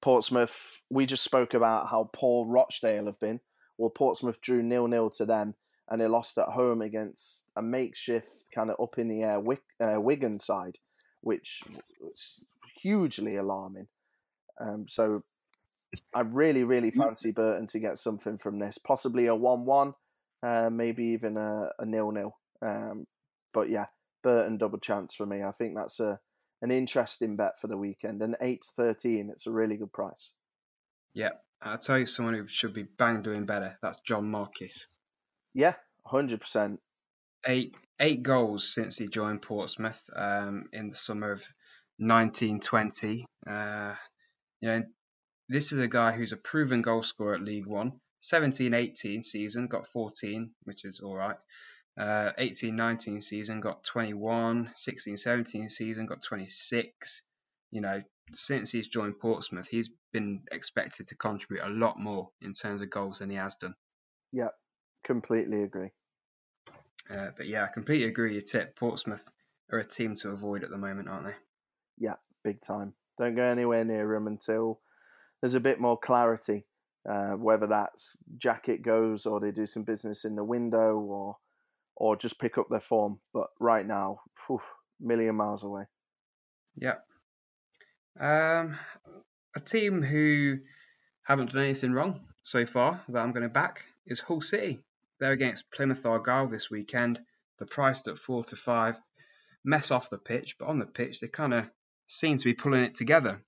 Portsmouth, 0.01 0.55
we 0.89 1.05
just 1.05 1.23
spoke 1.23 1.53
about 1.53 1.89
how 1.89 2.09
poor 2.13 2.47
Rochdale 2.47 3.07
have 3.07 3.19
been. 3.19 3.41
Well, 3.77 3.89
Portsmouth 3.89 4.39
drew 4.39 4.63
nil 4.63 4.87
nil 4.87 5.09
to 5.11 5.25
them, 5.25 5.55
and 5.89 5.99
they 5.99 6.07
lost 6.07 6.37
at 6.37 6.47
home 6.47 6.81
against 6.81 7.43
a 7.57 7.61
makeshift 7.61 8.49
kind 8.55 8.69
of 8.69 8.79
up 8.81 8.97
in 8.97 9.09
the 9.09 9.23
air 9.23 9.41
uh, 9.81 9.99
Wigan 9.99 10.37
side, 10.39 10.77
which 11.19 11.63
was 11.99 12.45
hugely 12.81 13.35
alarming. 13.35 13.87
Um, 14.61 14.87
so 14.87 15.23
I 16.15 16.21
really, 16.21 16.63
really 16.63 16.91
fancy 16.91 17.31
Burton 17.31 17.67
to 17.67 17.79
get 17.79 17.97
something 17.97 18.37
from 18.37 18.59
this, 18.59 18.77
possibly 18.77 19.25
a 19.25 19.35
one-one, 19.35 19.93
uh, 20.43 20.69
maybe 20.71 21.05
even 21.05 21.37
a, 21.37 21.69
a 21.79 21.85
nil-nil. 21.85 22.35
Um, 22.61 23.05
but 23.53 23.69
yeah, 23.69 23.85
Burton 24.23 24.57
double 24.57 24.79
chance 24.79 25.15
for 25.15 25.25
me. 25.25 25.43
I 25.43 25.51
think 25.51 25.75
that's 25.75 25.99
a 25.99 26.19
an 26.61 26.71
interesting 26.71 27.35
bet 27.35 27.59
for 27.59 27.67
the 27.67 27.77
weekend. 27.77 28.21
And 28.21 28.35
eight 28.41 28.63
thirteen, 28.75 29.29
it's 29.31 29.47
a 29.47 29.51
really 29.51 29.77
good 29.77 29.91
price. 29.91 30.31
Yeah, 31.13 31.31
I'll 31.61 31.77
tell 31.77 31.97
you 31.97 32.05
someone 32.05 32.35
who 32.35 32.47
should 32.47 32.73
be 32.73 32.83
bang 32.83 33.21
doing 33.21 33.45
better. 33.45 33.77
That's 33.81 33.99
John 34.05 34.29
Marquis. 34.29 34.71
Yeah, 35.53 35.73
hundred 36.05 36.41
percent. 36.41 36.79
Eight 37.45 37.75
eight 37.99 38.23
goals 38.23 38.73
since 38.73 38.97
he 38.97 39.07
joined 39.07 39.41
Portsmouth 39.41 40.01
um, 40.15 40.65
in 40.71 40.89
the 40.89 40.95
summer 40.95 41.31
of 41.31 41.43
1920. 41.97 43.25
Uh, 43.47 43.95
you 44.61 44.69
know, 44.69 44.83
this 45.49 45.71
is 45.71 45.79
a 45.79 45.87
guy 45.87 46.11
who's 46.11 46.31
a 46.31 46.37
proven 46.37 46.81
goal 46.81 47.03
scorer 47.03 47.35
at 47.35 47.41
League 47.41 47.67
One. 47.67 47.93
17-18 48.21 49.23
season 49.23 49.67
got 49.67 49.87
14, 49.87 50.51
which 50.63 50.85
is 50.85 50.99
all 50.99 51.15
right. 51.15 51.37
Uh, 51.97 52.31
18-19 52.39 53.21
season 53.21 53.59
got 53.59 53.83
21. 53.83 54.71
16-17 54.75 55.69
season 55.69 56.05
got 56.05 56.21
26. 56.21 57.23
You 57.71 57.81
know, 57.81 58.01
since 58.33 58.71
he's 58.71 58.87
joined 58.87 59.19
Portsmouth, 59.19 59.67
he's 59.67 59.89
been 60.13 60.41
expected 60.51 61.07
to 61.07 61.15
contribute 61.15 61.63
a 61.63 61.69
lot 61.69 61.99
more 61.99 62.29
in 62.41 62.53
terms 62.53 62.81
of 62.81 62.89
goals 62.89 63.19
than 63.19 63.29
he 63.29 63.37
has 63.37 63.55
done. 63.55 63.75
Yeah, 64.31 64.49
completely 65.03 65.63
agree. 65.63 65.91
Uh, 67.09 67.29
but 67.35 67.47
yeah, 67.47 67.63
I 67.63 67.67
completely 67.67 68.07
agree. 68.07 68.33
Your 68.33 68.41
tip: 68.41 68.75
Portsmouth 68.75 69.27
are 69.71 69.79
a 69.79 69.87
team 69.87 70.15
to 70.17 70.29
avoid 70.29 70.63
at 70.63 70.69
the 70.69 70.77
moment, 70.77 71.09
aren't 71.09 71.27
they? 71.27 71.35
Yeah, 71.97 72.15
big 72.43 72.61
time. 72.61 72.93
Don't 73.17 73.35
go 73.35 73.43
anywhere 73.43 73.83
near 73.83 74.07
them 74.07 74.27
until 74.27 74.79
there's 75.41 75.55
a 75.55 75.59
bit 75.59 75.79
more 75.79 75.97
clarity. 75.97 76.65
Uh, 77.07 77.31
whether 77.31 77.65
that's 77.67 78.17
Jackett 78.37 78.83
goes 78.83 79.25
or 79.25 79.39
they 79.39 79.51
do 79.51 79.65
some 79.65 79.83
business 79.83 80.23
in 80.23 80.35
the 80.35 80.43
window 80.43 80.99
or 80.99 81.37
or 81.95 82.15
just 82.15 82.39
pick 82.39 82.57
up 82.57 82.67
their 82.69 82.79
form. 82.79 83.19
But 83.33 83.47
right 83.59 83.85
now, 83.85 84.21
million 84.99 85.35
miles 85.35 85.63
away. 85.63 85.85
Yeah. 86.75 86.95
Um, 88.19 88.77
a 89.55 89.59
team 89.59 90.01
who 90.01 90.59
haven't 91.23 91.53
done 91.53 91.63
anything 91.63 91.93
wrong 91.93 92.21
so 92.43 92.65
far 92.65 93.01
that 93.09 93.19
I'm 93.19 93.31
going 93.31 93.43
to 93.43 93.49
back 93.49 93.85
is 94.05 94.19
Hull 94.19 94.41
City. 94.41 94.79
They're 95.19 95.31
against 95.31 95.71
Plymouth 95.71 96.05
Argyle 96.05 96.47
this 96.47 96.69
weekend. 96.69 97.19
They're 97.59 97.67
priced 97.67 98.07
at 98.07 98.17
four 98.17 98.43
to 98.45 98.55
five. 98.55 98.99
Mess 99.63 99.91
off 99.91 100.09
the 100.09 100.17
pitch, 100.17 100.55
but 100.57 100.67
on 100.67 100.79
the 100.79 100.87
pitch 100.87 101.19
they 101.19 101.27
kind 101.27 101.53
of 101.53 101.69
seem 102.07 102.37
to 102.37 102.43
be 102.43 102.53
pulling 102.53 102.83
it 102.83 102.95
together. 102.95 103.41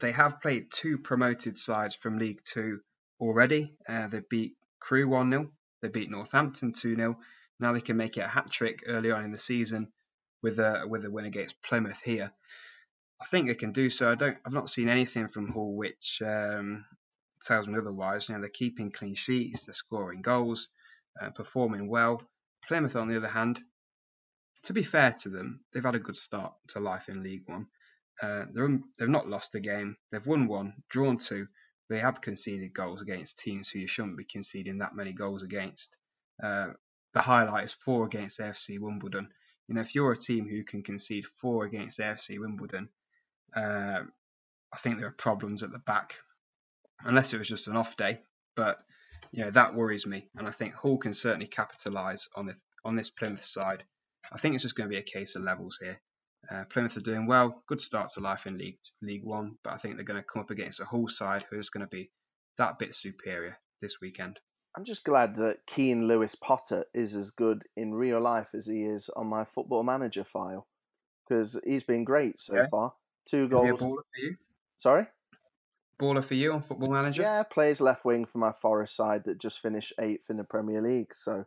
They 0.00 0.12
have 0.12 0.40
played 0.40 0.70
two 0.70 0.98
promoted 0.98 1.56
sides 1.56 1.94
from 1.94 2.18
League 2.18 2.40
Two 2.42 2.80
already. 3.20 3.74
Uh, 3.88 4.06
they 4.08 4.22
beat 4.28 4.54
Crewe 4.80 5.08
1 5.08 5.30
0, 5.30 5.50
they 5.82 5.88
beat 5.88 6.10
Northampton 6.10 6.72
2 6.72 6.96
0, 6.96 7.18
now 7.60 7.72
they 7.72 7.80
can 7.80 7.96
make 7.96 8.16
it 8.16 8.20
a 8.20 8.28
hat 8.28 8.50
trick 8.50 8.84
early 8.86 9.10
on 9.10 9.24
in 9.24 9.32
the 9.32 9.38
season 9.38 9.92
with 10.42 10.58
a 10.58 10.84
with 10.86 11.04
a 11.04 11.10
win 11.10 11.24
against 11.24 11.60
Plymouth 11.62 12.00
here. 12.02 12.32
I 13.20 13.24
think 13.26 13.48
they 13.48 13.54
can 13.54 13.72
do 13.72 13.90
so. 13.90 14.10
I 14.10 14.14
don't. 14.14 14.38
I've 14.46 14.52
not 14.52 14.70
seen 14.70 14.88
anything 14.88 15.26
from 15.26 15.52
Hull 15.52 15.74
which 15.74 16.22
um, 16.24 16.84
tells 17.42 17.66
me 17.66 17.78
otherwise. 17.78 18.28
You 18.28 18.34
know, 18.34 18.40
they're 18.40 18.50
keeping 18.50 18.92
clean 18.92 19.14
sheets, 19.14 19.66
they're 19.66 19.74
scoring 19.74 20.22
goals, 20.22 20.68
uh, 21.20 21.30
performing 21.30 21.88
well. 21.88 22.22
Plymouth, 22.66 22.96
on 22.96 23.08
the 23.08 23.16
other 23.16 23.28
hand, 23.28 23.60
to 24.64 24.72
be 24.72 24.82
fair 24.82 25.14
to 25.22 25.30
them, 25.30 25.60
they've 25.72 25.82
had 25.82 25.94
a 25.94 26.00
good 26.00 26.16
start 26.16 26.52
to 26.68 26.80
life 26.80 27.08
in 27.08 27.22
League 27.22 27.44
One. 27.46 27.66
Uh, 28.20 28.44
they're, 28.52 28.78
they've 28.98 29.08
not 29.08 29.28
lost 29.28 29.54
a 29.54 29.60
game. 29.60 29.96
They've 30.10 30.26
won 30.26 30.48
one, 30.48 30.74
drawn 30.88 31.18
two. 31.18 31.46
They 31.88 32.00
have 32.00 32.20
conceded 32.20 32.74
goals 32.74 33.00
against 33.00 33.38
teams 33.38 33.68
who 33.68 33.78
you 33.78 33.86
shouldn't 33.86 34.18
be 34.18 34.24
conceding 34.24 34.78
that 34.78 34.94
many 34.94 35.12
goals 35.12 35.42
against. 35.42 35.96
Uh, 36.42 36.68
the 37.14 37.22
highlight 37.22 37.64
is 37.64 37.72
four 37.72 38.04
against 38.04 38.40
AFC 38.40 38.78
Wimbledon. 38.78 39.28
You 39.66 39.74
know, 39.74 39.80
if 39.80 39.94
you're 39.94 40.12
a 40.12 40.16
team 40.16 40.48
who 40.48 40.64
can 40.64 40.82
concede 40.82 41.26
four 41.26 41.64
against 41.64 41.98
AFC 41.98 42.38
Wimbledon, 42.38 42.88
uh, 43.54 44.02
I 44.72 44.76
think 44.76 44.98
there 44.98 45.08
are 45.08 45.12
problems 45.12 45.62
at 45.62 45.72
the 45.72 45.78
back, 45.78 46.18
unless 47.04 47.32
it 47.32 47.38
was 47.38 47.48
just 47.48 47.68
an 47.68 47.76
off 47.76 47.96
day. 47.96 48.20
But 48.54 48.82
you 49.30 49.44
know 49.44 49.50
that 49.50 49.74
worries 49.74 50.06
me, 50.06 50.28
and 50.36 50.46
I 50.46 50.50
think 50.50 50.74
Hull 50.74 50.98
can 50.98 51.14
certainly 51.14 51.46
capitalise 51.46 52.28
on 52.34 52.46
this 52.46 52.62
on 52.84 52.96
this 52.96 53.10
Plymouth 53.10 53.44
side. 53.44 53.84
I 54.32 54.38
think 54.38 54.54
it's 54.54 54.64
just 54.64 54.74
going 54.74 54.88
to 54.88 54.94
be 54.94 55.00
a 55.00 55.02
case 55.02 55.36
of 55.36 55.42
levels 55.42 55.78
here. 55.80 56.00
Uh, 56.50 56.64
Plymouth 56.70 56.96
are 56.96 57.00
doing 57.00 57.26
well, 57.26 57.62
good 57.66 57.80
start 57.80 58.10
to 58.14 58.20
life 58.20 58.46
in 58.46 58.56
League 58.58 58.78
League 59.02 59.24
One, 59.24 59.56
but 59.62 59.72
I 59.72 59.76
think 59.76 59.96
they're 59.96 60.04
going 60.04 60.20
to 60.20 60.26
come 60.26 60.40
up 60.40 60.50
against 60.50 60.80
a 60.80 60.84
Hull 60.84 61.08
side 61.08 61.44
who's 61.50 61.68
going 61.68 61.84
to 61.84 61.90
be 61.90 62.10
that 62.56 62.78
bit 62.78 62.94
superior 62.94 63.58
this 63.80 64.00
weekend. 64.00 64.38
I'm 64.76 64.84
just 64.84 65.04
glad 65.04 65.36
that 65.36 65.66
Keane 65.66 66.06
Lewis 66.06 66.34
Potter 66.34 66.84
is 66.94 67.14
as 67.14 67.30
good 67.30 67.64
in 67.76 67.94
real 67.94 68.20
life 68.20 68.50
as 68.54 68.66
he 68.66 68.84
is 68.84 69.10
on 69.16 69.26
my 69.26 69.44
football 69.44 69.82
manager 69.82 70.24
file 70.24 70.66
because 71.28 71.58
he's 71.64 71.84
been 71.84 72.04
great 72.04 72.38
so 72.38 72.54
yeah. 72.54 72.66
far. 72.70 72.92
Two 73.26 73.48
goals. 73.48 73.80
Is 73.80 73.82
a 73.82 73.84
baller 73.84 74.02
for 74.14 74.20
you? 74.20 74.36
Sorry? 74.76 75.06
Baller 76.00 76.22
for 76.22 76.34
you 76.34 76.52
on 76.52 76.62
football 76.62 76.90
manager? 76.90 77.22
Yeah, 77.22 77.42
plays 77.42 77.80
left 77.80 78.04
wing 78.04 78.24
for 78.24 78.38
my 78.38 78.52
Forest 78.52 78.94
side 78.94 79.24
that 79.24 79.40
just 79.40 79.60
finished 79.60 79.92
eighth 80.00 80.30
in 80.30 80.36
the 80.36 80.44
Premier 80.44 80.80
League. 80.80 81.14
So, 81.14 81.44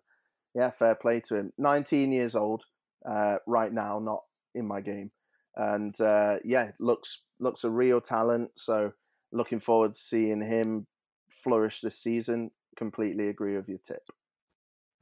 yeah, 0.54 0.70
fair 0.70 0.96
play 0.96 1.22
to 1.22 1.38
him. 1.38 1.54
19 1.58 2.12
years 2.12 2.36
old 2.36 2.66
uh, 3.10 3.38
right 3.48 3.72
now, 3.72 4.00
not 4.00 4.24
in 4.56 4.68
my 4.68 4.82
game. 4.82 5.12
And 5.56 6.00
uh, 6.00 6.38
yeah, 6.46 6.72
looks 6.80 7.26
looks 7.40 7.64
a 7.64 7.70
real 7.70 8.00
talent. 8.02 8.52
So, 8.56 8.94
looking 9.32 9.60
forward 9.60 9.94
to 9.94 10.00
seeing 10.00 10.42
him 10.42 10.88
flourish 11.30 11.82
this 11.82 12.00
season 12.00 12.52
completely 12.76 13.28
agree 13.28 13.56
with 13.56 13.70
your 13.70 13.80
tip. 13.80 14.04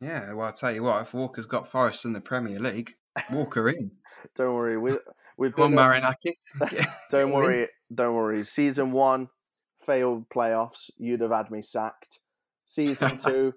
Yeah, 0.01 0.33
well, 0.33 0.47
I'll 0.47 0.53
tell 0.53 0.71
you 0.71 0.83
what, 0.83 1.01
if 1.01 1.13
Walker's 1.13 1.45
got 1.45 1.67
Forest 1.67 2.05
in 2.05 2.13
the 2.13 2.21
Premier 2.21 2.59
League, 2.59 2.95
Walker 3.31 3.67
in. 3.69 3.91
don't 4.35 4.55
worry, 4.55 4.77
we, 4.77 4.97
we've 5.37 5.55
been... 5.55 5.65
on, 5.65 5.73
Marinakis. 5.73 6.87
don't 7.11 7.31
worry, 7.33 7.67
don't 7.93 8.15
worry. 8.15 8.43
Season 8.43 8.91
one, 8.91 9.29
failed 9.85 10.29
playoffs, 10.29 10.89
you'd 10.97 11.21
have 11.21 11.31
had 11.31 11.51
me 11.51 11.61
sacked. 11.61 12.19
Season 12.65 13.17
two, 13.17 13.53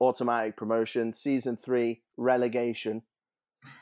automatic 0.00 0.56
promotion. 0.56 1.12
Season 1.12 1.56
three, 1.56 2.02
relegation. 2.16 3.02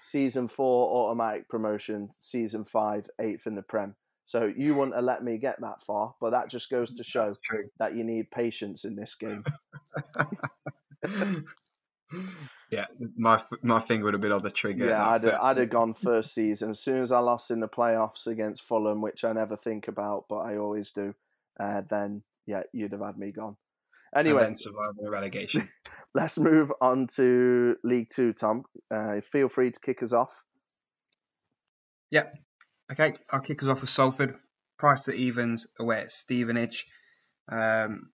Season 0.03 0.49
four, 0.49 1.09
automatic 1.09 1.49
promotion. 1.49 2.11
Season 2.19 2.65
five, 2.65 3.09
eighth 3.21 3.47
in 3.47 3.55
the 3.55 3.63
Prem. 3.63 3.95
So 4.27 4.53
you 4.57 4.77
wouldn't 4.77 4.95
have 4.95 5.05
let 5.05 5.25
me 5.25 5.39
get 5.39 5.61
that 5.61 5.83
far, 5.83 6.15
but 6.21 6.31
that 6.31 6.49
just 6.49 6.71
goes 6.71 6.93
to 6.93 7.03
show 7.03 7.33
that 7.79 7.97
you 7.97 8.05
need 8.05 8.31
patience 8.31 8.85
in 8.85 8.95
this 8.95 9.17
game. 9.17 9.43
yeah, 12.71 12.87
my 13.17 13.43
my 13.63 13.81
finger 13.81 14.05
would 14.05 14.15
have 14.15 14.21
been 14.21 14.31
on 14.31 14.43
the 14.43 14.51
trigger. 14.51 14.87
Yeah, 14.87 15.09
I'd 15.09 15.25
have, 15.25 15.41
I'd 15.41 15.57
have 15.57 15.71
gone 15.71 15.95
first 16.01 16.33
season 16.33 16.71
as 16.71 16.79
soon 16.79 17.03
as 17.03 17.11
I 17.11 17.19
lost 17.19 17.51
in 17.51 17.59
the 17.59 17.69
playoffs 17.69 18.29
against 18.29 18.63
Fulham, 18.63 19.01
which 19.01 19.25
I 19.25 19.33
never 19.33 19.57
think 19.57 19.89
about, 19.89 20.27
but 20.29 20.39
I 20.39 20.59
always 20.59 20.93
do. 20.93 21.13
Uh, 21.59 21.83
then 21.91 22.23
yeah, 22.47 22.63
you'd 22.73 22.93
have 22.93 23.01
had 23.01 23.19
me 23.19 23.33
gone. 23.33 23.57
Anyway, 24.15 24.53
the 24.53 25.11
relegation. 25.11 25.69
Let's 26.15 26.39
move 26.39 26.73
on 26.81 27.07
to 27.17 27.77
League 27.85 28.09
Two, 28.15 28.33
Tom. 28.33 28.65
Uh, 28.91 29.21
feel 29.21 29.49
free 29.49 29.71
to 29.71 29.81
kick 29.81 30.03
us 30.03 30.13
off. 30.13 30.45
Yeah, 32.11 32.25
Okay, 32.91 33.15
I'll 33.31 33.41
kick 33.41 33.63
us 33.63 33.69
off 33.69 33.83
with 33.83 33.91
Salford. 33.91 34.35
Price 34.77 35.07
at 35.09 35.15
evens 35.15 35.69
away 35.79 36.01
at 36.01 36.11
Stevenage. 36.11 36.87
Um, 37.49 38.11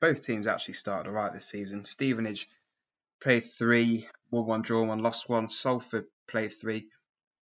both 0.00 0.22
teams 0.22 0.46
actually 0.46 0.74
started 0.74 1.08
alright 1.08 1.32
this 1.32 1.48
season. 1.48 1.82
Stevenage 1.82 2.46
played 3.22 3.44
three, 3.44 4.06
won 4.30 4.46
one, 4.46 4.62
draw 4.62 4.84
one, 4.84 4.98
lost 4.98 5.28
one. 5.30 5.48
Salford 5.48 6.04
played 6.28 6.52
three, 6.52 6.88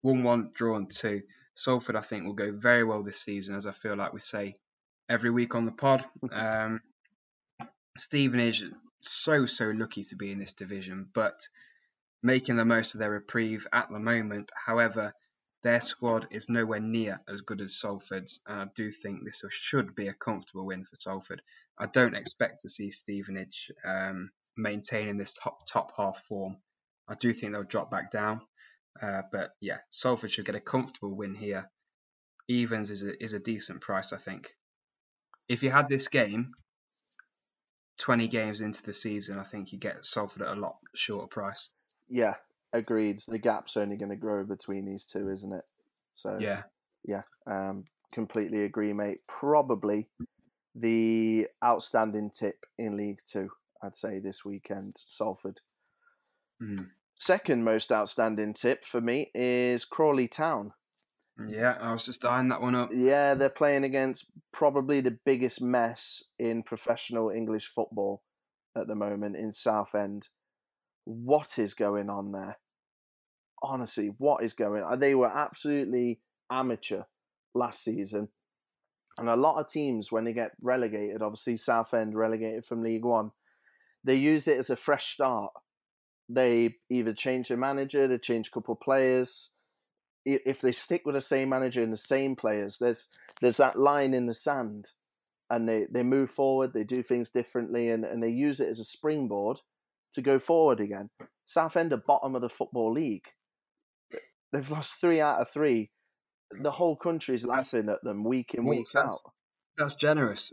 won 0.04 0.24
one, 0.24 0.52
drawn 0.54 0.88
two. 0.88 1.22
Salford, 1.54 1.96
I 1.96 2.02
think, 2.02 2.26
will 2.26 2.34
go 2.34 2.52
very 2.52 2.84
well 2.84 3.04
this 3.04 3.22
season, 3.22 3.56
as 3.56 3.66
I 3.66 3.72
feel 3.72 3.96
like 3.96 4.12
we 4.12 4.20
say 4.20 4.56
every 5.08 5.30
week 5.30 5.56
on 5.56 5.66
the 5.66 5.72
pod. 5.72 6.04
Um, 6.34 6.82
Stevenage, 7.98 8.64
so, 9.02 9.46
so 9.46 9.72
lucky 9.72 10.04
to 10.06 10.16
be 10.16 10.32
in 10.32 10.40
this 10.40 10.54
division, 10.54 11.10
but 11.14 11.40
making 12.24 12.56
the 12.56 12.66
most 12.66 12.94
of 12.94 13.00
their 13.00 13.12
reprieve 13.12 13.68
at 13.74 13.90
the 13.90 14.00
moment. 14.00 14.50
However, 14.66 15.14
their 15.64 15.82
squad 15.82 16.28
is 16.32 16.50
nowhere 16.50 16.80
near 16.80 17.20
as 17.28 17.42
good 17.42 17.62
as 17.62 17.80
Salford's, 17.80 18.40
and 18.48 18.62
I 18.62 18.66
do 18.76 18.92
think 18.92 19.24
this 19.24 19.44
should 19.50 19.96
be 19.96 20.08
a 20.08 20.14
comfortable 20.14 20.66
win 20.66 20.86
for 20.86 20.96
Salford. 21.00 21.42
I 21.78 21.86
don't 21.86 22.16
expect 22.16 22.62
to 22.62 22.70
see 22.70 22.90
Stevenage 22.90 23.72
um, 23.86 24.32
maintaining 24.58 25.18
this 25.18 25.34
top 25.34 25.66
top 25.68 25.94
half 25.96 26.18
form. 26.28 26.58
I 27.08 27.16
do 27.16 27.34
think 27.34 27.54
they'll 27.54 27.64
drop 27.64 27.92
back 27.92 28.12
down, 28.12 28.42
uh, 29.02 29.22
but 29.32 29.52
yeah, 29.60 29.80
Salford 29.90 30.32
should 30.32 30.46
get 30.46 30.56
a 30.56 30.62
comfortable 30.62 31.16
win 31.16 31.36
here. 31.36 31.70
Evens 32.48 32.90
is 32.90 33.04
a 33.04 33.24
is 33.24 33.34
a 33.34 33.40
decent 33.40 33.82
price, 33.82 34.14
I 34.14 34.18
think. 34.18 34.56
If 35.48 35.64
you 35.64 35.70
had 35.70 35.88
this 35.88 36.08
game, 36.08 36.54
20 37.98 38.28
games 38.28 38.62
into 38.62 38.82
the 38.84 38.94
season, 38.94 39.38
I 39.40 39.44
think 39.44 39.72
you 39.72 39.80
get 39.80 40.06
Salford 40.06 40.42
at 40.42 40.58
a 40.58 40.60
lot 40.60 40.78
shorter 40.96 41.28
price. 41.28 41.70
Yeah, 42.10 42.36
agreed. 42.74 43.20
The 43.28 43.40
gap's 43.40 43.78
only 43.78 43.96
going 43.98 44.10
to 44.10 44.16
grow 44.16 44.44
between 44.44 44.86
these 44.86 45.06
two, 45.06 45.30
isn't 45.30 45.54
it? 45.54 45.66
So 46.14 46.38
Yeah. 46.40 46.64
yeah, 47.04 47.24
um, 47.48 47.86
completely 48.14 48.64
agree, 48.64 48.94
mate. 48.94 49.22
Probably 49.28 50.10
the 50.76 51.48
outstanding 51.64 52.30
tip 52.32 52.66
in 52.78 52.98
League 52.98 53.20
Two, 53.26 53.50
I'd 53.82 53.96
say 53.96 54.20
this 54.20 54.46
weekend, 54.46 54.96
Salford. 54.98 55.60
Mm. 56.62 56.90
Second 57.16 57.64
most 57.64 57.92
outstanding 57.92 58.54
tip 58.54 58.86
for 58.86 59.02
me 59.02 59.32
is 59.36 59.86
Crawley 59.86 60.28
Town. 60.28 60.74
Yeah, 61.48 61.78
I 61.82 61.92
was 61.92 62.06
just 62.06 62.26
eyeing 62.26 62.50
that 62.50 62.62
one 62.62 62.76
up. 62.76 62.92
Yeah, 62.94 63.34
they're 63.34 63.50
playing 63.50 63.84
against 63.84 64.26
probably 64.52 65.02
the 65.02 65.18
biggest 65.26 65.62
mess 65.62 66.24
in 66.38 66.64
professional 66.64 67.30
English 67.30 67.68
football 67.68 68.24
at 68.78 68.88
the 68.88 68.96
moment 68.96 69.36
in 69.38 69.52
Southend. 69.52 70.28
What 71.06 71.58
is 71.58 71.74
going 71.74 72.10
on 72.10 72.32
there? 72.32 72.58
Honestly, 73.64 74.14
what 74.18 74.44
is 74.44 74.54
going 74.54 74.84
on? 74.84 75.00
They 75.00 75.16
were 75.16 75.36
absolutely 75.36 76.20
amateur 76.52 77.04
last 77.54 77.84
season. 77.84 78.30
And 79.18 79.30
a 79.30 79.36
lot 79.36 79.60
of 79.60 79.68
teams, 79.68 80.12
when 80.12 80.24
they 80.24 80.34
get 80.34 80.52
relegated, 80.62 81.22
obviously 81.22 81.58
Southend 81.58 82.16
relegated 82.16 82.66
from 82.66 82.84
League 82.84 83.06
One, 83.06 83.32
they 84.04 84.16
use 84.16 84.48
it 84.48 84.58
as 84.58 84.70
a 84.70 84.76
fresh 84.76 85.14
start. 85.14 85.52
They 86.30 86.76
either 86.90 87.14
change 87.14 87.50
their 87.50 87.58
manager, 87.58 88.08
they 88.08 88.18
change 88.18 88.48
a 88.48 88.52
couple 88.52 88.76
of 88.76 88.80
players, 88.80 89.52
if 90.26 90.62
they 90.62 90.72
stick 90.72 91.02
with 91.06 91.16
the 91.16 91.22
same 91.22 91.50
manager 91.50 91.82
and 91.82 91.92
the 91.92 91.98
same 91.98 92.36
players, 92.36 92.78
there's 92.80 93.08
there's 93.42 93.58
that 93.58 93.78
line 93.78 94.14
in 94.14 94.26
the 94.28 94.34
sand, 94.34 94.90
and 95.50 95.68
they, 95.68 95.88
they 95.92 96.04
move 96.04 96.30
forward, 96.30 96.74
they 96.74 96.84
do 96.84 97.04
things 97.04 97.30
differently, 97.30 97.90
and, 97.90 98.06
and 98.06 98.22
they 98.22 98.30
use 98.30 98.60
it 98.60 98.70
as 98.70 98.80
a 98.80 98.86
springboard 98.86 99.58
to 100.14 100.22
go 100.22 100.40
forward 100.40 100.80
again. 100.80 101.10
Southend 101.46 101.94
are 101.94 101.98
bottom 101.98 102.36
of 102.36 102.42
the 102.42 102.50
football 102.50 102.94
league. 102.94 103.26
They've 104.52 104.70
lost 104.70 104.96
three 105.00 105.22
out 105.22 105.40
of 105.42 105.50
three. 105.50 105.90
The 106.52 106.72
whole 106.72 106.98
country's 106.98 107.46
laughing 107.46 107.90
at 107.90 108.04
them 108.04 108.24
week 108.24 108.54
in 108.54 108.66
week 108.66 108.88
that's- 108.94 109.12
out. 109.12 109.32
That's 109.78 109.96
generous. 109.96 110.52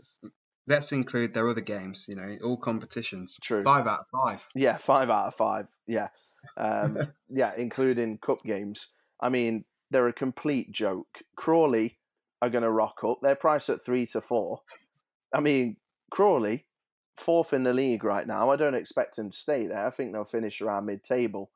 Let's 0.65 0.91
include 0.91 1.33
their 1.33 1.49
other 1.49 1.61
games, 1.61 2.05
you 2.07 2.15
know, 2.15 2.37
all 2.43 2.57
competitions. 2.57 3.35
True. 3.41 3.63
Five 3.63 3.85
out 3.85 4.01
of 4.01 4.05
five. 4.11 4.47
Yeah, 4.55 4.77
five 4.77 5.09
out 5.09 5.27
of 5.27 5.35
five. 5.35 5.67
Yeah, 5.87 6.07
um, 6.55 6.97
yeah, 7.29 7.51
including 7.57 8.17
cup 8.19 8.43
games. 8.43 8.87
I 9.19 9.29
mean, 9.29 9.65
they're 9.91 10.07
a 10.07 10.13
complete 10.13 10.71
joke. 10.71 11.19
Crawley 11.35 11.97
are 12.41 12.49
going 12.49 12.63
to 12.63 12.71
rock 12.71 12.99
up. 13.03 13.19
They're 13.21 13.35
priced 13.35 13.69
at 13.69 13.83
three 13.83 14.05
to 14.07 14.21
four. 14.21 14.61
I 15.33 15.39
mean, 15.41 15.77
Crawley, 16.11 16.65
fourth 17.17 17.53
in 17.53 17.63
the 17.63 17.73
league 17.73 18.03
right 18.03 18.25
now. 18.25 18.49
I 18.49 18.55
don't 18.55 18.75
expect 18.75 19.15
them 19.17 19.29
to 19.31 19.37
stay 19.37 19.67
there. 19.67 19.85
I 19.85 19.89
think 19.89 20.13
they'll 20.13 20.23
finish 20.25 20.61
around 20.61 20.85
mid-table, 20.85 21.51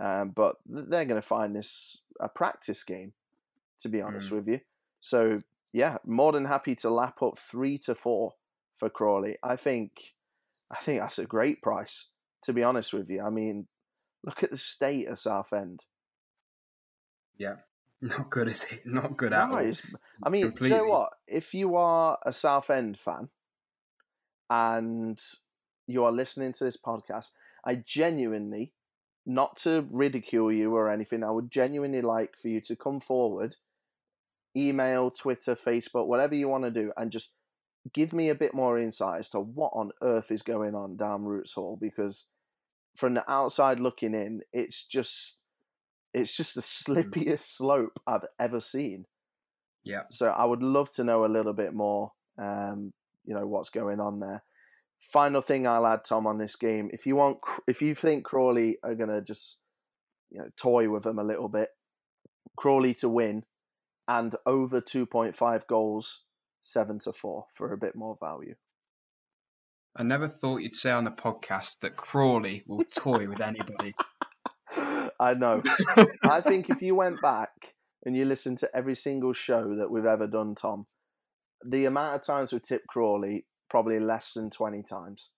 um, 0.00 0.30
but 0.30 0.56
they're 0.66 1.04
going 1.04 1.20
to 1.20 1.26
find 1.26 1.54
this 1.54 1.98
a 2.20 2.28
practice 2.28 2.82
game. 2.84 3.12
To 3.80 3.88
be 3.88 4.00
honest 4.00 4.28
Mm. 4.30 4.36
with 4.36 4.46
you, 4.46 4.60
so 5.00 5.38
yeah, 5.72 5.96
more 6.06 6.30
than 6.30 6.44
happy 6.44 6.76
to 6.76 6.88
lap 6.90 7.20
up 7.20 7.36
three 7.36 7.78
to 7.78 7.96
four 7.96 8.34
for 8.78 8.88
Crawley. 8.88 9.38
I 9.42 9.56
think, 9.56 10.14
I 10.70 10.76
think 10.76 11.00
that's 11.00 11.18
a 11.18 11.26
great 11.26 11.60
price. 11.62 12.06
To 12.44 12.52
be 12.52 12.62
honest 12.62 12.92
with 12.92 13.10
you, 13.10 13.20
I 13.22 13.30
mean, 13.30 13.66
look 14.22 14.44
at 14.44 14.52
the 14.52 14.56
state 14.56 15.08
of 15.08 15.18
Southend. 15.18 15.84
Not 18.00 18.30
good, 18.30 18.48
is 18.48 18.66
it? 18.70 18.84
Not 18.84 19.16
good 19.16 19.32
at 19.32 19.48
No, 19.48 19.58
all. 19.58 19.72
I 20.24 20.28
mean, 20.28 20.50
do 20.50 20.64
you 20.64 20.70
know 20.70 20.84
what? 20.86 21.10
If 21.28 21.54
you 21.54 21.76
are 21.76 22.18
a 22.26 22.32
Southend 22.32 22.98
fan 22.98 23.28
and 24.50 25.22
you 25.86 26.04
are 26.04 26.12
listening 26.12 26.52
to 26.52 26.64
this 26.64 26.76
podcast, 26.76 27.30
I 27.64 27.76
genuinely, 27.76 28.72
not 29.24 29.56
to 29.58 29.86
ridicule 29.90 30.50
you 30.50 30.74
or 30.74 30.90
anything, 30.90 31.22
I 31.22 31.30
would 31.30 31.50
genuinely 31.50 32.02
like 32.02 32.36
for 32.36 32.48
you 32.48 32.60
to 32.62 32.74
come 32.74 32.98
forward, 32.98 33.54
email, 34.56 35.12
Twitter, 35.12 35.54
Facebook, 35.54 36.06
whatever 36.06 36.34
you 36.34 36.48
want 36.48 36.64
to 36.64 36.72
do, 36.72 36.92
and 36.96 37.12
just 37.12 37.30
give 37.92 38.12
me 38.12 38.30
a 38.30 38.34
bit 38.34 38.52
more 38.52 38.78
insight 38.78 39.20
as 39.20 39.28
to 39.28 39.40
what 39.40 39.70
on 39.74 39.92
earth 40.02 40.32
is 40.32 40.42
going 40.42 40.74
on 40.74 40.96
down 40.96 41.24
Roots 41.24 41.52
Hall 41.52 41.78
because 41.80 42.26
from 42.96 43.14
the 43.14 43.30
outside 43.30 43.78
looking 43.80 44.14
in, 44.14 44.42
it's 44.52 44.84
just 44.84 45.38
it's 46.14 46.36
just 46.36 46.54
the 46.54 46.60
slippiest 46.60 47.56
slope 47.56 47.98
I've 48.06 48.26
ever 48.38 48.60
seen. 48.60 49.06
Yeah. 49.84 50.02
So 50.10 50.28
I 50.28 50.44
would 50.44 50.62
love 50.62 50.90
to 50.92 51.04
know 51.04 51.24
a 51.24 51.26
little 51.26 51.52
bit 51.52 51.74
more, 51.74 52.12
um, 52.38 52.92
you 53.24 53.34
know, 53.34 53.46
what's 53.46 53.70
going 53.70 54.00
on 54.00 54.20
there. 54.20 54.42
Final 55.12 55.42
thing 55.42 55.66
I'll 55.66 55.86
add, 55.86 56.04
Tom, 56.04 56.26
on 56.26 56.38
this 56.38 56.56
game: 56.56 56.90
if 56.92 57.06
you 57.06 57.16
want, 57.16 57.38
if 57.66 57.82
you 57.82 57.94
think 57.94 58.24
Crawley 58.24 58.78
are 58.82 58.94
gonna 58.94 59.20
just, 59.20 59.58
you 60.30 60.38
know, 60.38 60.48
toy 60.56 60.88
with 60.88 61.02
them 61.02 61.18
a 61.18 61.24
little 61.24 61.48
bit, 61.48 61.68
Crawley 62.56 62.94
to 62.94 63.08
win, 63.08 63.44
and 64.06 64.34
over 64.46 64.80
two 64.80 65.04
point 65.04 65.34
five 65.34 65.66
goals, 65.66 66.20
seven 66.60 66.98
to 67.00 67.12
four 67.12 67.46
for 67.52 67.72
a 67.72 67.78
bit 67.78 67.96
more 67.96 68.16
value. 68.20 68.54
I 69.94 70.04
never 70.04 70.26
thought 70.26 70.62
you'd 70.62 70.72
say 70.72 70.90
on 70.90 71.04
the 71.04 71.10
podcast 71.10 71.80
that 71.80 71.96
Crawley 71.96 72.62
will 72.66 72.84
toy 72.84 73.28
with 73.28 73.42
anybody. 73.42 73.94
I 75.22 75.34
know. 75.34 75.62
I 76.22 76.40
think 76.40 76.70
if 76.70 76.82
you 76.82 76.94
went 76.94 77.20
back 77.20 77.74
and 78.04 78.16
you 78.16 78.24
listened 78.24 78.58
to 78.58 78.70
every 78.74 78.94
single 78.94 79.32
show 79.32 79.76
that 79.76 79.90
we've 79.90 80.06
ever 80.06 80.26
done, 80.26 80.54
Tom, 80.54 80.84
the 81.64 81.84
amount 81.84 82.16
of 82.16 82.26
times 82.26 82.52
we 82.52 82.58
Tip 82.60 82.82
Crawley 82.88 83.46
probably 83.70 84.00
less 84.00 84.32
than 84.34 84.50
twenty 84.50 84.82
times 84.82 85.30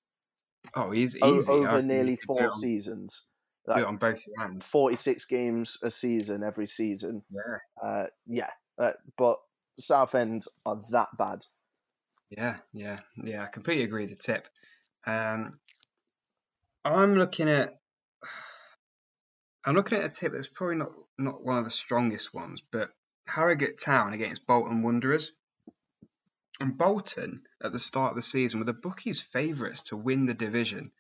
Oh, 0.75 0.95
easy. 0.95 1.21
O- 1.23 1.37
easy. 1.37 1.53
I 1.53 1.57
over 1.57 1.83
nearly 1.83 2.17
four 2.17 2.53
seasons. 2.53 3.23
Do 3.67 3.81
it 3.81 3.87
on 3.87 3.97
both 3.97 4.23
hands. 4.39 4.67
forty-six 4.67 5.25
games 5.25 5.79
a 5.83 5.91
season 5.91 6.43
every 6.43 6.67
season. 6.67 7.23
Yeah. 7.31 7.89
Uh, 7.89 8.07
yeah, 8.27 8.51
uh, 8.79 8.93
but 9.17 9.39
Southend 9.79 10.45
are 10.67 10.81
that 10.91 11.09
bad. 11.19 11.47
Yeah, 12.31 12.57
yeah, 12.73 13.01
yeah. 13.23 13.45
I 13.45 13.47
completely 13.47 13.85
agree 13.85 14.07
with 14.07 14.19
the 14.19 14.23
tip. 14.23 14.49
Um, 15.07 15.59
I'm 16.85 17.15
looking 17.15 17.49
at 17.49 17.81
I'm 19.67 19.75
looking 19.75 19.99
at 19.99 20.05
a 20.05 20.09
tip 20.11 20.33
that's 20.33 20.47
probably 20.47 20.77
not 20.77 20.93
not 21.19 21.43
one 21.43 21.57
of 21.57 21.65
the 21.65 21.71
strongest 21.71 22.35
ones, 22.35 22.63
but 22.71 22.91
Harrogate 23.27 23.79
Town 23.79 24.13
against 24.13 24.47
Bolton 24.47 24.83
Wanderers. 24.83 25.33
And 26.61 26.77
Bolton 26.77 27.43
at 27.63 27.73
the 27.73 27.79
start 27.79 28.11
of 28.11 28.17
the 28.17 28.23
season 28.23 28.61
were 28.61 28.67
the 28.67 28.75
bookies' 28.75 29.23
favourites 29.23 29.85
to 29.85 29.97
win 29.97 30.27
the 30.27 30.35
division. 30.35 30.93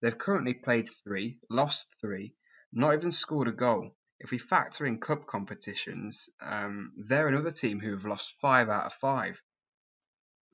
They've 0.00 0.16
currently 0.16 0.54
played 0.54 0.88
three, 0.88 1.38
lost 1.50 1.94
three, 2.00 2.32
not 2.72 2.94
even 2.94 3.10
scored 3.10 3.48
a 3.48 3.52
goal. 3.52 3.94
If 4.18 4.30
we 4.30 4.38
factor 4.38 4.86
in 4.86 4.98
cup 4.98 5.26
competitions, 5.26 6.28
um, 6.40 6.92
they're 6.96 7.28
another 7.28 7.50
team 7.50 7.80
who 7.80 7.92
have 7.92 8.06
lost 8.06 8.40
five 8.40 8.68
out 8.68 8.86
of 8.86 8.94
five. 8.94 9.42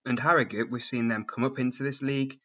And 0.05 0.19
Harrogate, 0.19 0.71
we've 0.71 0.83
seen 0.83 1.09
them 1.09 1.25
come 1.25 1.45
up 1.45 1.61
into 1.61 1.85
this 1.85 2.03
league 2.03 2.41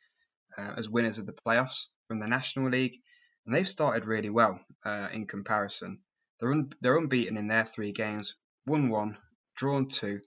uh, 0.57 0.74
as 0.78 0.88
winners 0.88 1.18
of 1.18 1.26
the 1.26 1.34
playoffs 1.34 1.88
from 2.07 2.20
the 2.20 2.28
National 2.28 2.70
League, 2.70 3.01
and 3.48 3.56
they've 3.56 3.68
started 3.68 4.06
really 4.06 4.30
well 4.30 4.60
uh, 4.86 5.08
in 5.14 5.26
comparison. 5.26 5.98
They're 6.39 6.52
un- 6.52 6.74
they're 6.82 6.98
unbeaten 6.98 7.38
in 7.38 7.48
their 7.48 7.64
three 7.64 7.93
games, 7.93 8.36
won 8.66 8.89
one, 8.89 9.18
drawn 9.56 9.88
two. 9.88 10.20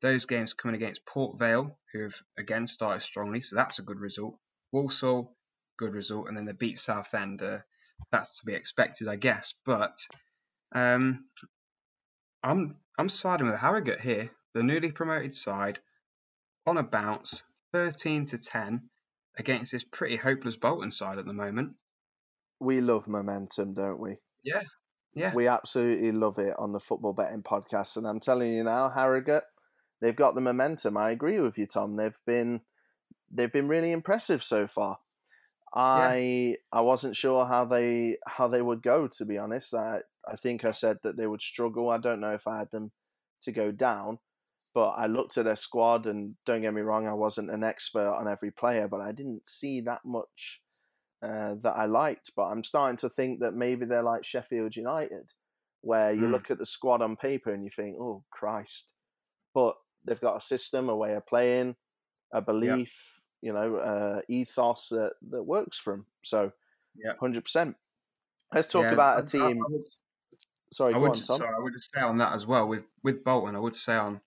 Those 0.00 0.26
games 0.26 0.54
coming 0.54 0.76
against 0.76 1.04
Port 1.04 1.40
Vale, 1.40 1.76
who 1.92 2.04
have 2.04 2.14
again 2.38 2.68
started 2.68 3.00
strongly, 3.00 3.42
so 3.42 3.56
that's 3.56 3.80
a 3.80 3.82
good 3.82 3.98
result. 3.98 4.38
Walsall, 4.70 5.34
good 5.76 5.92
result, 5.92 6.28
and 6.28 6.36
then 6.38 6.44
they 6.44 6.52
beat 6.52 6.78
Southend. 6.78 7.42
Uh, 7.42 7.58
that's 8.12 8.38
to 8.38 8.46
be 8.46 8.54
expected, 8.54 9.08
I 9.08 9.16
guess. 9.16 9.54
But 9.66 9.96
um, 10.72 11.24
I'm 12.44 12.76
I'm 12.96 13.08
siding 13.08 13.48
with 13.48 13.58
Harrogate 13.58 14.00
here, 14.00 14.30
the 14.54 14.62
newly 14.62 14.92
promoted 14.92 15.34
side, 15.34 15.80
on 16.64 16.78
a 16.78 16.84
bounce, 16.84 17.42
13 17.72 18.26
to 18.26 18.38
10 18.38 18.88
against 19.36 19.72
this 19.72 19.84
pretty 19.84 20.16
hopeless 20.16 20.56
Bolton 20.56 20.92
side 20.92 21.18
at 21.18 21.26
the 21.26 21.32
moment. 21.32 21.74
We 22.60 22.80
love 22.80 23.06
momentum, 23.06 23.74
don't 23.74 24.00
we? 24.00 24.16
Yeah, 24.42 24.62
yeah. 25.14 25.32
We 25.34 25.46
absolutely 25.46 26.12
love 26.12 26.38
it 26.38 26.54
on 26.58 26.72
the 26.72 26.80
football 26.80 27.12
betting 27.12 27.42
podcast, 27.42 27.96
and 27.96 28.06
I'm 28.06 28.20
telling 28.20 28.52
you 28.52 28.64
now, 28.64 28.88
Harrogate, 28.88 29.44
they've 30.00 30.16
got 30.16 30.34
the 30.34 30.40
momentum. 30.40 30.96
I 30.96 31.10
agree 31.10 31.40
with 31.40 31.58
you, 31.58 31.66
Tom. 31.66 31.96
They've 31.96 32.18
been 32.26 32.60
they've 33.30 33.52
been 33.52 33.68
really 33.68 33.92
impressive 33.92 34.42
so 34.42 34.66
far. 34.66 34.98
I 35.74 36.56
I 36.72 36.80
wasn't 36.80 37.16
sure 37.16 37.46
how 37.46 37.64
they 37.64 38.18
how 38.26 38.48
they 38.48 38.62
would 38.62 38.82
go. 38.82 39.06
To 39.08 39.24
be 39.24 39.38
honest, 39.38 39.74
I 39.74 40.00
I 40.26 40.36
think 40.36 40.64
I 40.64 40.72
said 40.72 40.98
that 41.02 41.16
they 41.16 41.26
would 41.26 41.42
struggle. 41.42 41.90
I 41.90 41.98
don't 41.98 42.20
know 42.20 42.34
if 42.34 42.46
I 42.46 42.58
had 42.58 42.70
them 42.70 42.90
to 43.42 43.52
go 43.52 43.70
down, 43.70 44.18
but 44.74 44.90
I 44.90 45.06
looked 45.06 45.36
at 45.38 45.44
their 45.44 45.56
squad, 45.56 46.06
and 46.06 46.34
don't 46.46 46.62
get 46.62 46.74
me 46.74 46.80
wrong, 46.80 47.06
I 47.06 47.14
wasn't 47.14 47.50
an 47.50 47.62
expert 47.64 48.08
on 48.14 48.28
every 48.28 48.50
player, 48.50 48.88
but 48.88 49.00
I 49.00 49.12
didn't 49.12 49.48
see 49.48 49.80
that 49.82 50.00
much 50.04 50.60
uh, 51.22 51.54
that 51.62 51.74
I 51.76 51.86
liked. 51.86 52.32
But 52.36 52.44
I'm 52.44 52.64
starting 52.64 52.98
to 52.98 53.08
think 53.08 53.40
that 53.40 53.54
maybe 53.54 53.86
they're 53.86 54.02
like 54.02 54.24
Sheffield 54.24 54.76
United, 54.76 55.32
where 55.80 56.12
you 56.12 56.22
Mm. 56.22 56.32
look 56.32 56.50
at 56.50 56.58
the 56.58 56.66
squad 56.66 57.02
on 57.02 57.16
paper 57.16 57.52
and 57.52 57.64
you 57.64 57.70
think, 57.70 57.96
oh 58.00 58.24
Christ, 58.30 58.86
but 59.54 59.76
they've 60.04 60.20
got 60.20 60.36
a 60.36 60.40
system, 60.40 60.88
a 60.88 60.96
way 60.96 61.14
of 61.14 61.26
playing, 61.26 61.76
a 62.32 62.40
belief. 62.40 62.92
you 63.40 63.52
know, 63.52 63.76
uh, 63.76 64.20
ethos 64.28 64.88
that, 64.88 65.12
that 65.30 65.44
works 65.44 65.78
for 65.78 65.94
him. 65.94 66.06
So, 66.22 66.50
Yeah. 66.96 67.12
hundred 67.20 67.44
percent. 67.44 67.76
Let's 68.52 68.66
talk 68.66 68.82
Yeah, 68.82 68.94
about 68.94 69.22
a 69.22 69.26
team. 69.26 69.62
I, 69.64 69.70
would, 69.70 69.86
Sorry, 70.72 70.92
I 70.94 70.96
go 70.96 71.02
would, 71.02 71.10
on, 71.10 71.16
Tom. 71.22 71.38
sorry, 71.38 71.54
I 71.54 71.60
would 71.60 71.74
say 71.80 72.00
on 72.00 72.18
that 72.18 72.32
as 72.32 72.44
well 72.46 72.66
with 72.66 72.84
with 73.04 73.22
Bolton. 73.22 73.54
I 73.54 73.60
would 73.60 73.76
say 73.76 73.94
on 73.94 74.20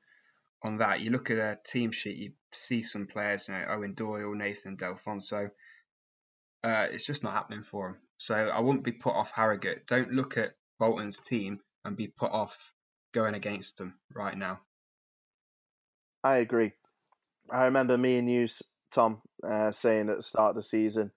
on 0.63 0.77
that. 0.77 1.01
You 1.01 1.09
look 1.11 1.29
at 1.29 1.35
their 1.35 1.55
team 1.57 1.91
sheet, 1.91 2.15
you 2.17 2.31
see 2.53 2.83
some 2.83 3.05
players, 3.05 3.49
you 3.49 3.53
know, 3.55 3.65
Eoin 3.67 3.95
Doyle, 3.95 4.33
Nathan 4.33 4.77
Delfouneso. 4.77 5.51
Uh, 6.64 6.88
it's 6.91 7.05
just 7.05 7.24
not 7.24 7.34
happening 7.34 7.64
for 7.64 7.88
them. 7.88 7.97
So 8.18 8.36
I 8.36 8.59
wouldn't 8.59 8.84
be 8.84 8.91
put 8.91 9.16
off 9.16 9.32
Harrogate. 9.32 9.88
Don't 9.88 10.12
look 10.12 10.38
at 10.38 10.53
Bolton's 10.80 11.20
team 11.20 11.59
and 11.86 11.97
be 11.97 12.07
put 12.07 12.32
off 12.32 12.74
going 13.14 13.36
against 13.36 13.78
them 13.78 13.95
right 14.14 14.38
now. 14.38 14.59
I 16.24 16.38
agree. 16.38 16.74
I 17.51 17.64
remember 17.64 17.97
me 17.97 18.18
and 18.18 18.30
you, 18.30 18.47
Tom, 18.91 19.22
uh, 19.43 19.72
saying 19.72 20.09
at 20.09 20.18
the 20.18 20.24
start 20.24 20.51
of 20.51 20.55
the 20.55 20.64
season, 20.64 21.12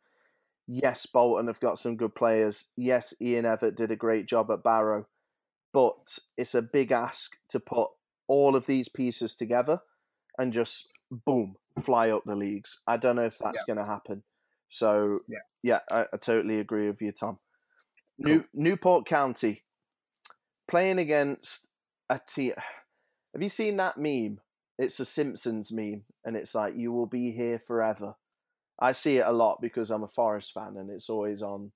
yes, 0.67 1.07
Bolton 1.07 1.47
have 1.47 1.61
got 1.61 1.79
some 1.79 1.97
good 1.97 2.15
players. 2.15 2.67
Yes, 2.77 3.15
Ian 3.21 3.45
Evatt 3.45 3.77
did 3.77 3.91
a 3.91 3.97
great 3.97 4.27
job 4.27 4.51
at 4.51 4.63
Barrow, 4.63 5.07
but 5.73 6.19
it's 6.37 6.55
a 6.55 6.63
big 6.63 6.91
ask 6.91 7.37
to 7.51 7.61
put 7.61 7.91
all 8.27 8.57
of 8.57 8.67
these 8.67 8.89
pieces 8.89 9.37
together 9.37 9.81
and 10.39 10.53
just 10.53 10.89
boom, 11.11 11.57
fly 11.81 12.11
up 12.11 12.23
the 12.25 12.35
leagues. 12.35 12.81
I 12.87 12.97
don't 12.97 13.17
know 13.17 13.27
if 13.27 13.39
that's 13.39 13.65
going 13.65 13.79
to 13.79 13.85
happen. 13.85 14.23
So, 14.75 15.21
Yeah. 15.29 15.39
yeah, 15.63 15.81
I, 15.89 16.07
I 16.13 16.17
totally 16.17 16.59
agree 16.59 16.89
with 16.89 17.01
you, 17.01 17.13
Tom. 17.13 17.39
New, 18.19 18.45
Newport 18.53 19.07
County 19.07 19.63
playing 20.69 20.99
against 20.99 21.69
a 22.11 22.19
team. 22.19 22.55
Have 23.33 23.43
you 23.43 23.49
seen 23.49 23.77
that 23.77 23.99
meme? 23.99 24.41
It's 24.77 24.99
a 24.99 25.05
Simpsons 25.05 25.71
meme, 25.71 26.03
and 26.25 26.37
it's 26.37 26.57
like 26.57 26.75
"You 26.77 26.91
will 26.91 27.07
be 27.07 27.31
here 27.31 27.61
forever." 27.61 28.17
I 28.81 28.91
see 28.93 29.19
it 29.19 29.27
a 29.27 29.33
lot 29.33 29.61
because 29.63 29.91
I'm 29.91 30.03
a 30.03 30.09
Forest 30.09 30.53
fan, 30.53 30.77
and 30.77 30.91
it's 30.91 31.09
always 31.09 31.41
on 31.41 31.71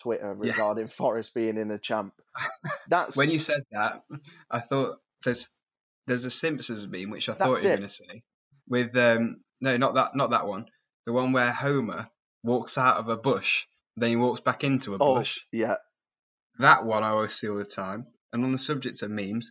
Twitter 0.00 0.32
Yeah. 0.32 0.52
regarding 0.52 0.86
Forest 1.02 1.34
being 1.34 1.58
in 1.58 1.72
a 1.72 1.78
champ. 1.78 2.14
That's 2.88 3.16
When 3.16 3.30
you 3.30 3.40
said 3.40 3.62
that, 3.72 4.02
I 4.48 4.60
thought 4.60 4.98
there's 5.24 5.50
there's 6.06 6.24
a 6.24 6.30
Simpsons 6.30 6.86
meme 6.86 7.10
which 7.10 7.28
I 7.28 7.32
thought 7.32 7.60
you 7.60 7.68
were 7.70 7.76
going 7.76 7.82
to 7.82 7.88
say 7.88 8.22
with 8.68 8.96
um 8.96 9.38
no 9.60 9.76
not 9.76 9.94
that 9.94 10.14
not 10.14 10.30
that 10.30 10.46
one 10.46 10.66
the 11.06 11.12
one 11.12 11.32
where 11.32 11.52
Homer 11.52 12.08
walks 12.42 12.76
out 12.76 12.96
of 12.98 13.08
a 13.08 13.16
bush 13.16 13.64
then 13.96 14.10
he 14.10 14.16
walks 14.16 14.40
back 14.40 14.62
into 14.64 14.94
a 14.94 14.98
oh 15.00 15.14
bush 15.16 15.38
yeah, 15.52 15.76
that 16.58 16.84
one 16.84 17.02
I 17.02 17.08
always 17.10 17.32
see 17.32 17.48
all 17.48 17.56
the 17.56 17.64
time 17.64 18.06
and 18.32 18.44
on 18.44 18.52
the 18.52 18.58
subject 18.58 19.02
of 19.02 19.10
memes 19.10 19.50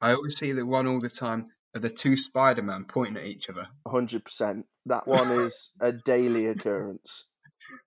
I 0.00 0.12
always 0.12 0.36
see 0.36 0.52
the 0.52 0.66
one 0.66 0.86
all 0.86 1.00
the 1.00 1.08
time 1.08 1.48
of 1.74 1.82
the 1.82 1.90
two 1.90 2.16
Spider-Man 2.16 2.84
pointing 2.86 3.16
at 3.16 3.26
each 3.26 3.48
other 3.48 3.68
hundred 3.86 4.24
percent. 4.24 4.66
That 4.86 5.06
one 5.06 5.30
is 5.30 5.70
a 5.80 5.92
daily 5.92 6.46
occurrence. 6.46 7.24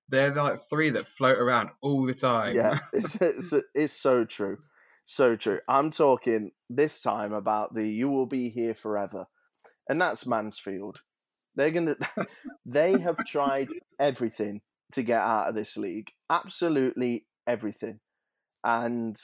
they're 0.10 0.34
like 0.34 0.60
three 0.70 0.92
that 0.92 1.08
float 1.08 1.38
around 1.38 1.70
all 1.82 2.06
the 2.06 2.14
time 2.14 2.56
Yeah, 2.56 2.80
it's, 2.94 3.16
it's 3.22 3.54
it's 3.74 3.94
so 3.94 4.24
true, 4.24 4.58
so 5.04 5.36
true. 5.36 5.60
I'm 5.68 5.92
talking 5.92 6.52
this 6.70 7.02
time 7.02 7.34
about 7.34 7.74
the 7.76 7.84
"You 7.88 8.10
will 8.10 8.26
be 8.26 8.50
here 8.50 8.74
forever," 8.74 9.28
and 9.90 10.00
that's 10.00 10.26
Mansfield. 10.26 11.02
They're 11.56 11.72
gonna, 11.72 11.96
they 12.66 13.00
have 13.00 13.18
tried 13.26 13.70
everything 14.00 14.62
to 14.94 15.04
get 15.04 15.20
out 15.20 15.50
of 15.50 15.56
this 15.56 15.78
league, 15.78 16.08
absolutely 16.30 17.26
everything, 17.48 18.00
and 18.64 19.18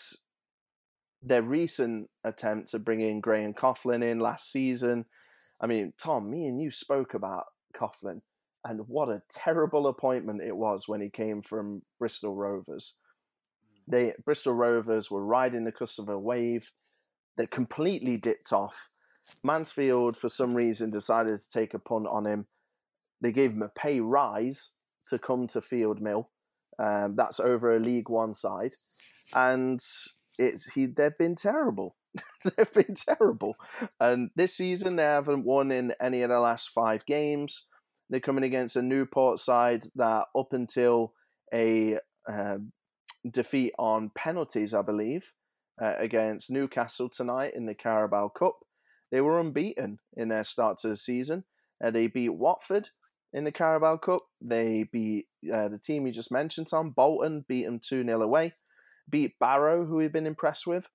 their 1.21 1.41
recent 1.41 2.09
attempt 2.23 2.71
to 2.71 2.79
bring 2.79 3.01
in 3.01 3.21
Graham 3.21 3.53
Coughlan 3.53 4.03
in 4.03 4.19
last 4.19 4.51
season. 4.51 5.05
I 5.61 5.67
mean, 5.67 5.93
Tom, 6.01 6.29
me 6.29 6.45
and 6.45 6.59
you 6.59 6.71
spoke 6.71 7.13
about 7.13 7.45
Coughlan, 7.75 8.21
and 8.65 8.81
what 8.87 9.09
a 9.09 9.21
terrible 9.29 9.87
appointment 9.87 10.41
it 10.41 10.55
was 10.55 10.87
when 10.87 11.01
he 11.01 11.09
came 11.09 11.41
from 11.41 11.81
Bristol 11.99 12.35
Rovers. 12.35 12.95
Mm. 13.65 13.91
They 13.91 14.13
Bristol 14.25 14.53
Rovers 14.53 15.11
were 15.11 15.25
riding 15.25 15.63
the 15.63 15.71
cusp 15.71 15.99
of 15.99 16.09
a 16.09 16.17
wave. 16.17 16.71
They 17.37 17.45
completely 17.45 18.17
dipped 18.17 18.51
off. 18.51 18.75
Mansfield, 19.43 20.17
for 20.17 20.29
some 20.29 20.53
reason, 20.53 20.89
decided 20.89 21.39
to 21.39 21.49
take 21.49 21.73
a 21.73 21.79
punt 21.79 22.07
on 22.07 22.25
him. 22.25 22.47
They 23.21 23.31
gave 23.31 23.51
him 23.51 23.61
a 23.61 23.69
pay 23.69 23.99
rise 23.99 24.71
to 25.09 25.19
come 25.19 25.47
to 25.47 25.61
Field 25.61 26.01
Mill. 26.01 26.29
Um, 26.79 27.15
that's 27.15 27.39
over 27.39 27.75
a 27.75 27.79
League 27.79 28.09
One 28.09 28.33
side, 28.33 28.71
and 29.35 29.79
it's 30.39 30.71
he. 30.71 30.87
They've 30.87 31.17
been 31.17 31.35
terrible. 31.35 31.95
they've 32.43 32.73
been 32.73 32.95
terrible, 32.95 33.55
and 33.99 34.31
this 34.35 34.55
season 34.55 34.95
they 34.95 35.03
haven't 35.03 35.45
won 35.45 35.71
in 35.71 35.93
any 36.01 36.23
of 36.23 36.29
the 36.29 36.39
last 36.39 36.69
five 36.69 37.05
games. 37.05 37.65
They're 38.09 38.19
coming 38.19 38.43
against 38.43 38.75
a 38.75 38.81
Newport 38.81 39.39
side 39.39 39.83
that, 39.95 40.25
up 40.35 40.51
until 40.51 41.13
a 41.53 41.97
um, 42.27 42.71
defeat 43.29 43.73
on 43.79 44.11
penalties, 44.15 44.73
I 44.73 44.81
believe, 44.81 45.31
uh, 45.81 45.93
against 45.97 46.51
Newcastle 46.51 47.09
tonight 47.09 47.53
in 47.55 47.65
the 47.65 47.73
Carabao 47.73 48.29
Cup. 48.29 48.55
They 49.11 49.21
were 49.21 49.39
unbeaten 49.39 49.99
in 50.15 50.29
their 50.29 50.43
start 50.43 50.79
to 50.79 50.87
the 50.87 50.97
season. 50.97 51.43
Uh, 51.83 51.91
they 51.91 52.07
beat 52.07 52.29
Watford 52.29 52.87
in 53.33 53.43
the 53.43 53.51
Carabao 53.51 53.97
Cup. 53.97 54.21
They 54.41 54.83
beat 54.83 55.27
uh, 55.51 55.67
the 55.67 55.77
team 55.77 56.05
you 56.07 56.13
just 56.13 56.31
mentioned, 56.31 56.67
Tom, 56.67 56.91
Bolton, 56.91 57.45
beat 57.47 57.65
them 57.65 57.79
2 57.79 58.03
0 58.03 58.21
away. 58.21 58.53
Beat 59.09 59.37
Barrow, 59.39 59.85
who 59.85 59.95
we've 59.95 60.13
been 60.13 60.27
impressed 60.27 60.67
with. 60.67 60.87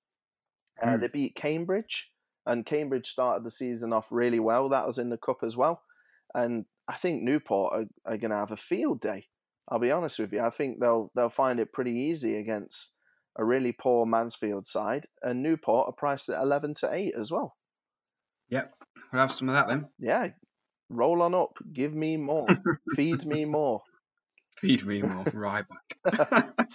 Uh, 0.83 0.87
Mm. 0.87 1.01
They 1.01 1.09
beat 1.09 1.35
Cambridge, 1.35 2.11
and 2.45 2.67
Cambridge 2.67 3.09
started 3.09 3.45
the 3.45 3.51
season 3.51 3.93
off 3.93 4.07
really 4.11 4.41
well. 4.41 4.69
That 4.69 4.87
was 4.87 4.99
in 4.99 5.11
the 5.11 5.17
Cup 5.17 5.39
as 5.43 5.57
well. 5.57 5.83
And 6.35 6.67
I 6.89 6.97
think 6.97 7.23
Newport 7.23 7.73
are, 7.73 8.13
are 8.13 8.19
going 8.19 8.31
to 8.31 8.37
have 8.37 8.51
a 8.53 8.57
field 8.57 9.01
day. 9.01 9.27
I'll 9.69 9.79
be 9.79 9.91
honest 9.91 10.19
with 10.19 10.33
you. 10.33 10.41
I 10.41 10.51
think 10.51 10.79
they'll 10.81 11.11
they'll 11.15 11.29
find 11.29 11.59
it 11.59 11.73
pretty 11.73 11.93
easy 11.93 12.37
against 12.37 12.93
a 13.37 13.45
really 13.45 13.73
poor 13.73 14.07
Mansfield 14.07 14.67
side, 14.67 15.07
and 15.23 15.43
Newport 15.43 15.89
are 15.89 15.93
priced 15.93 16.29
at 16.29 16.41
eleven 16.41 16.75
to 16.75 16.93
eight 16.93 17.15
as 17.19 17.33
well. 17.33 17.56
Yep 18.49 18.73
we'll 19.13 19.21
have 19.21 19.33
some 19.33 19.49
of 19.49 19.55
that 19.55 19.69
then 19.69 19.89
Yeah, 19.99 20.29
roll 20.89 21.23
on 21.23 21.35
up, 21.35 21.59
give 21.73 21.95
me 21.95 22.17
more, 22.17 22.49
feed 22.97 23.25
me 23.27 23.45
more. 23.45 23.83
Feed 24.59 24.87
me 24.87 25.03
more, 25.03 25.25
right 25.35 25.65
back. 26.05 26.69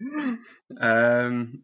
um, 0.80 1.62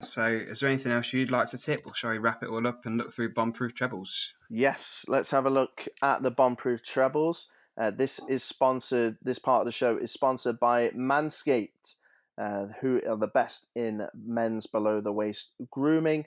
so, 0.00 0.24
is 0.24 0.60
there 0.60 0.68
anything 0.68 0.92
else 0.92 1.12
you'd 1.12 1.30
like 1.30 1.50
to 1.50 1.58
tip, 1.58 1.82
or 1.86 1.94
shall 1.94 2.10
we 2.10 2.18
wrap 2.18 2.42
it 2.42 2.48
all 2.48 2.66
up 2.66 2.86
and 2.86 2.98
look 2.98 3.12
through 3.12 3.34
bomb-proof 3.34 3.74
trebles? 3.74 4.34
Yes, 4.50 5.04
let's 5.08 5.30
have 5.30 5.46
a 5.46 5.50
look 5.50 5.86
at 6.02 6.22
the 6.22 6.32
bombproof 6.32 6.82
trebles. 6.82 7.48
Uh, 7.78 7.90
this 7.90 8.20
is 8.28 8.42
sponsored. 8.42 9.16
This 9.22 9.38
part 9.38 9.60
of 9.60 9.66
the 9.66 9.72
show 9.72 9.96
is 9.96 10.10
sponsored 10.10 10.58
by 10.58 10.90
Manscaped, 10.90 11.94
uh, 12.38 12.66
who 12.80 13.00
are 13.08 13.16
the 13.16 13.28
best 13.28 13.68
in 13.74 14.06
men's 14.14 14.66
below 14.66 15.00
the 15.00 15.12
waist 15.12 15.52
grooming. 15.70 16.24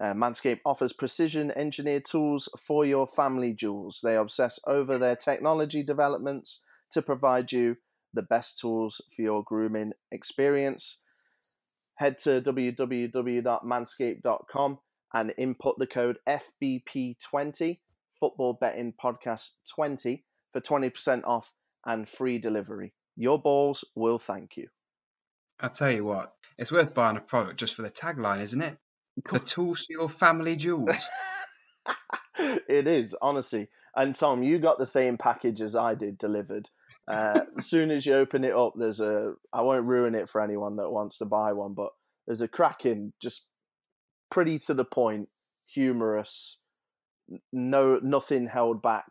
Uh, 0.00 0.12
Manscaped 0.12 0.60
offers 0.64 0.92
precision 0.92 1.52
engineered 1.52 2.04
tools 2.04 2.48
for 2.58 2.84
your 2.84 3.06
family 3.06 3.52
jewels. 3.52 4.00
They 4.02 4.16
obsess 4.16 4.58
over 4.66 4.98
their 4.98 5.14
technology 5.16 5.84
developments 5.84 6.60
to 6.92 7.02
provide 7.02 7.52
you 7.52 7.76
the 8.12 8.22
best 8.22 8.58
tools 8.58 9.00
for 9.14 9.22
your 9.22 9.44
grooming 9.44 9.92
experience. 10.10 11.00
Head 11.96 12.18
to 12.20 12.40
www.manscaped.com 12.40 14.78
and 15.12 15.34
input 15.38 15.78
the 15.78 15.86
code 15.86 16.18
FBP20, 16.28 17.78
Football 18.18 18.58
Betting 18.60 18.94
Podcast 19.02 19.52
20, 19.74 20.24
for 20.52 20.60
20% 20.60 21.22
off 21.24 21.52
and 21.86 22.08
free 22.08 22.38
delivery. 22.38 22.94
Your 23.16 23.40
balls 23.40 23.84
will 23.94 24.18
thank 24.18 24.56
you. 24.56 24.66
I'll 25.60 25.70
tell 25.70 25.92
you 25.92 26.04
what, 26.04 26.32
it's 26.58 26.72
worth 26.72 26.94
buying 26.94 27.16
a 27.16 27.20
product 27.20 27.60
just 27.60 27.76
for 27.76 27.82
the 27.82 27.90
tagline, 27.90 28.40
isn't 28.40 28.60
it? 28.60 28.76
The 29.30 29.38
tools 29.38 29.86
for 29.86 29.92
your 29.92 30.08
family 30.08 30.56
jewels. 30.56 31.08
it 32.38 32.86
is, 32.86 33.14
honestly. 33.22 33.68
And 33.96 34.14
Tom, 34.14 34.42
you 34.42 34.58
got 34.58 34.78
the 34.78 34.86
same 34.86 35.16
package 35.16 35.62
as 35.62 35.76
I 35.76 35.94
did 35.94 36.18
delivered. 36.18 36.68
Uh, 37.06 37.40
as 37.58 37.66
soon 37.66 37.90
as 37.90 38.04
you 38.06 38.14
open 38.14 38.44
it 38.44 38.54
up, 38.54 38.74
there's 38.76 39.00
a. 39.00 39.34
I 39.52 39.62
won't 39.62 39.86
ruin 39.86 40.14
it 40.14 40.28
for 40.28 40.40
anyone 40.40 40.76
that 40.76 40.90
wants 40.90 41.18
to 41.18 41.26
buy 41.26 41.52
one, 41.52 41.74
but 41.74 41.90
there's 42.26 42.40
a 42.40 42.48
cracking, 42.48 43.12
just 43.20 43.46
pretty 44.30 44.58
to 44.60 44.74
the 44.74 44.84
point, 44.84 45.28
humorous, 45.72 46.58
no 47.52 48.00
nothing 48.02 48.46
held 48.46 48.82
back 48.82 49.06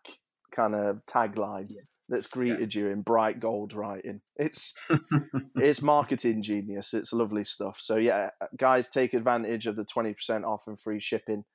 kind 0.54 0.76
of 0.76 1.02
tagline 1.08 1.68
Yeah. 1.70 1.82
That's 2.10 2.28
greeted 2.28 2.74
you 2.76 2.88
in 2.90 3.02
bright 3.02 3.40
gold 3.40 3.74
writing. 3.74 4.22
It's 4.36 4.74
it's 5.56 5.82
marketing 5.82 6.44
genius. 6.44 6.94
It's 6.94 7.14
lovely 7.14 7.44
stuff. 7.44 7.78
So 7.80 7.96
yeah, 7.98 8.32
guys, 8.58 8.88
take 8.90 9.14
advantage 9.14 9.68
of 9.68 9.76
the 9.76 9.86
twenty 9.86 10.14
percent 10.14 10.46
off 10.46 10.64
and 10.68 10.80
free 10.80 11.00
shipping. 11.00 11.46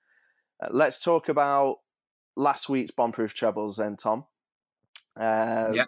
Uh, 0.62 0.68
let's 0.70 0.98
talk 0.98 1.28
about 1.28 1.76
last 2.36 2.68
week's 2.68 2.92
bombproof 2.92 3.32
trebles, 3.32 3.76
then, 3.76 3.96
Tom. 3.96 4.24
Uh, 5.18 5.70
Yeah. 5.74 5.84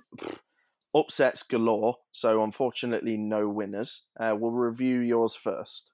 Upsets 0.95 1.45
galore. 1.45 1.97
So 2.11 2.43
unfortunately, 2.43 3.17
no 3.17 3.49
winners. 3.49 4.07
Uh, 4.19 4.35
we'll 4.39 4.51
review 4.51 4.99
yours 4.99 5.37
first. 5.37 5.93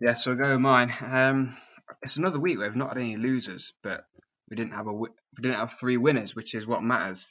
yeah, 0.00 0.14
so 0.14 0.30
I'll 0.30 0.36
go 0.36 0.52
with 0.52 0.60
mine. 0.60 0.94
Um, 1.04 1.56
it's 2.02 2.16
another 2.16 2.38
week 2.38 2.58
where 2.58 2.68
we've 2.68 2.76
not 2.76 2.90
had 2.90 2.98
any 2.98 3.16
losers, 3.16 3.72
but 3.82 4.04
we 4.48 4.56
didn't 4.56 4.74
have 4.74 4.86
a 4.86 4.92
we 4.92 5.08
didn't 5.42 5.56
have 5.58 5.72
three 5.72 5.96
winners, 5.96 6.36
which 6.36 6.54
is 6.54 6.66
what 6.68 6.82
matters. 6.84 7.28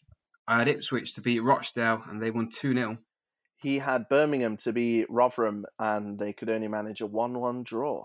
I 0.47 0.59
had 0.59 0.67
Ipswich 0.67 1.15
to 1.15 1.21
beat 1.21 1.39
Rochdale, 1.39 2.03
and 2.07 2.21
they 2.21 2.31
won 2.31 2.49
two 2.49 2.73
0 2.73 2.97
He 3.61 3.79
had 3.79 4.09
Birmingham 4.09 4.57
to 4.57 4.73
beat 4.73 5.07
Rotherham, 5.09 5.65
and 5.79 6.19
they 6.19 6.33
could 6.33 6.49
only 6.49 6.67
manage 6.67 7.01
a 7.01 7.07
one-one 7.07 7.63
draw. 7.63 8.03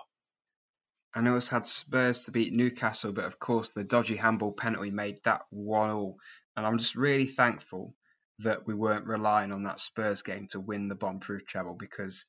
I 1.15 1.29
also 1.29 1.57
had 1.57 1.67
Spurs 1.67 2.23
to 2.23 2.31
beat 2.31 2.53
Newcastle, 2.53 3.13
but 3.13 3.25
of 3.25 3.39
course 3.39 3.73
the 3.73 3.85
dodgy 3.85 4.17
handball 4.17 4.53
penalty 4.53 4.91
made 4.91 5.19
that 5.25 5.43
one 5.51 5.91
all. 5.91 6.19
And 6.57 6.65
I'm 6.65 6.79
just 6.79 6.95
really 6.95 7.27
thankful 7.27 7.95
that 8.39 8.67
we 8.67 8.75
weren't 8.75 9.07
relying 9.07 9.53
on 9.53 9.65
that 9.65 9.81
Spurs 9.81 10.23
game 10.23 10.47
to 10.49 10.61
win 10.61 10.89
the 10.89 10.95
bomb-proof 10.95 11.45
treble 11.47 11.75
because 11.75 12.27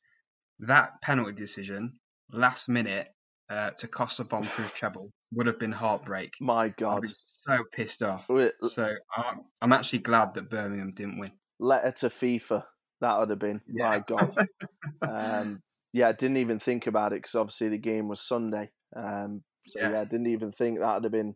that 0.60 1.02
penalty 1.02 1.34
decision 1.34 2.00
last 2.32 2.68
minute 2.68 3.08
uh, 3.52 3.72
to 3.72 3.88
cost 3.88 4.20
a 4.20 4.24
bomb-proof 4.24 4.74
treble 4.74 5.12
would 5.34 5.48
have 5.48 5.60
been 5.60 5.72
heartbreak. 5.72 6.34
My 6.40 6.70
God, 6.70 6.98
I'd 6.98 7.02
be 7.02 7.10
so 7.48 7.64
pissed 7.74 8.02
off. 8.02 8.30
Wait, 8.30 8.54
So 8.64 8.94
I'm, 9.16 9.42
I'm 9.62 9.74
actually 9.74 10.00
glad 10.00 10.36
that 10.36 10.50
Birmingham 10.50 10.94
didn't 10.96 11.20
win. 11.20 11.32
Letter 11.60 11.92
to 11.92 12.10
FIFA. 12.10 12.64
That 13.02 13.20
would 13.20 13.30
have 13.30 13.40
been. 13.40 13.62
My 13.68 14.00
God. 14.00 14.36
um, 15.02 15.62
yeah, 15.92 16.08
I 16.08 16.14
didn't 16.14 16.38
even 16.38 16.60
think 16.60 16.88
about 16.88 17.12
it 17.12 17.18
because 17.18 17.36
obviously 17.36 17.70
the 17.70 17.78
game 17.78 18.08
was 18.08 18.22
Sunday. 18.22 18.70
Um, 18.96 19.44
so 19.68 19.80
Yeah. 19.80 19.92
yeah. 19.92 20.02
I 20.02 20.06
didn't 20.06 20.28
even 20.28 20.52
think 20.52 20.80
that 20.80 20.94
would 20.94 21.04
have 21.04 21.12
been 21.12 21.36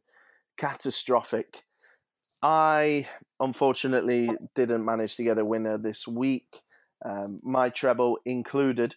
catastrophic. 0.57 1.63
I 2.41 3.07
unfortunately 3.39 4.29
didn't 4.53 4.85
manage 4.85 5.15
to 5.15 5.23
get 5.23 5.37
a 5.37 5.45
winner 5.45 5.77
this 5.77 6.07
week. 6.07 6.61
Um, 7.03 7.39
my 7.43 7.69
treble 7.69 8.19
included 8.25 8.95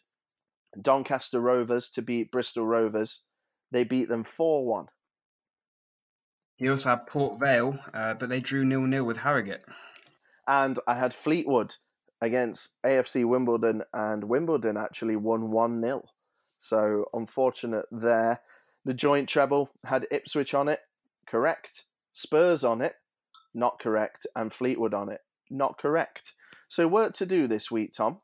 Doncaster 0.80 1.40
Rovers 1.40 1.90
to 1.90 2.02
beat 2.02 2.30
Bristol 2.30 2.66
Rovers. 2.66 3.22
They 3.70 3.84
beat 3.84 4.08
them 4.08 4.24
4 4.24 4.66
1. 4.66 4.86
He 6.56 6.68
also 6.68 6.90
had 6.90 7.06
Port 7.06 7.38
Vale, 7.38 7.78
uh, 7.94 8.14
but 8.14 8.28
they 8.28 8.40
drew 8.40 8.64
nil 8.64 8.82
nil 8.82 9.04
with 9.04 9.18
Harrogate. 9.18 9.64
And 10.46 10.78
I 10.86 10.94
had 10.94 11.14
Fleetwood 11.14 11.76
against 12.20 12.70
AFC 12.84 13.24
Wimbledon, 13.24 13.84
and 13.92 14.24
Wimbledon 14.24 14.76
actually 14.76 15.16
won 15.16 15.50
1 15.50 15.80
0. 15.80 16.04
So 16.58 17.08
unfortunate 17.12 17.86
there. 17.92 18.40
The 18.84 18.94
joint 18.94 19.28
treble 19.28 19.70
had 19.84 20.08
Ipswich 20.10 20.54
on 20.54 20.68
it, 20.68 20.80
correct. 21.26 21.84
Spurs 22.12 22.64
on 22.64 22.80
it, 22.80 22.94
not 23.54 23.78
correct. 23.78 24.26
And 24.34 24.52
Fleetwood 24.52 24.94
on 24.94 25.10
it, 25.10 25.20
not 25.50 25.78
correct. 25.78 26.32
So 26.68 26.88
work 26.88 27.14
to 27.14 27.26
do 27.26 27.46
this 27.46 27.70
week, 27.70 27.92
Tom. 27.92 28.18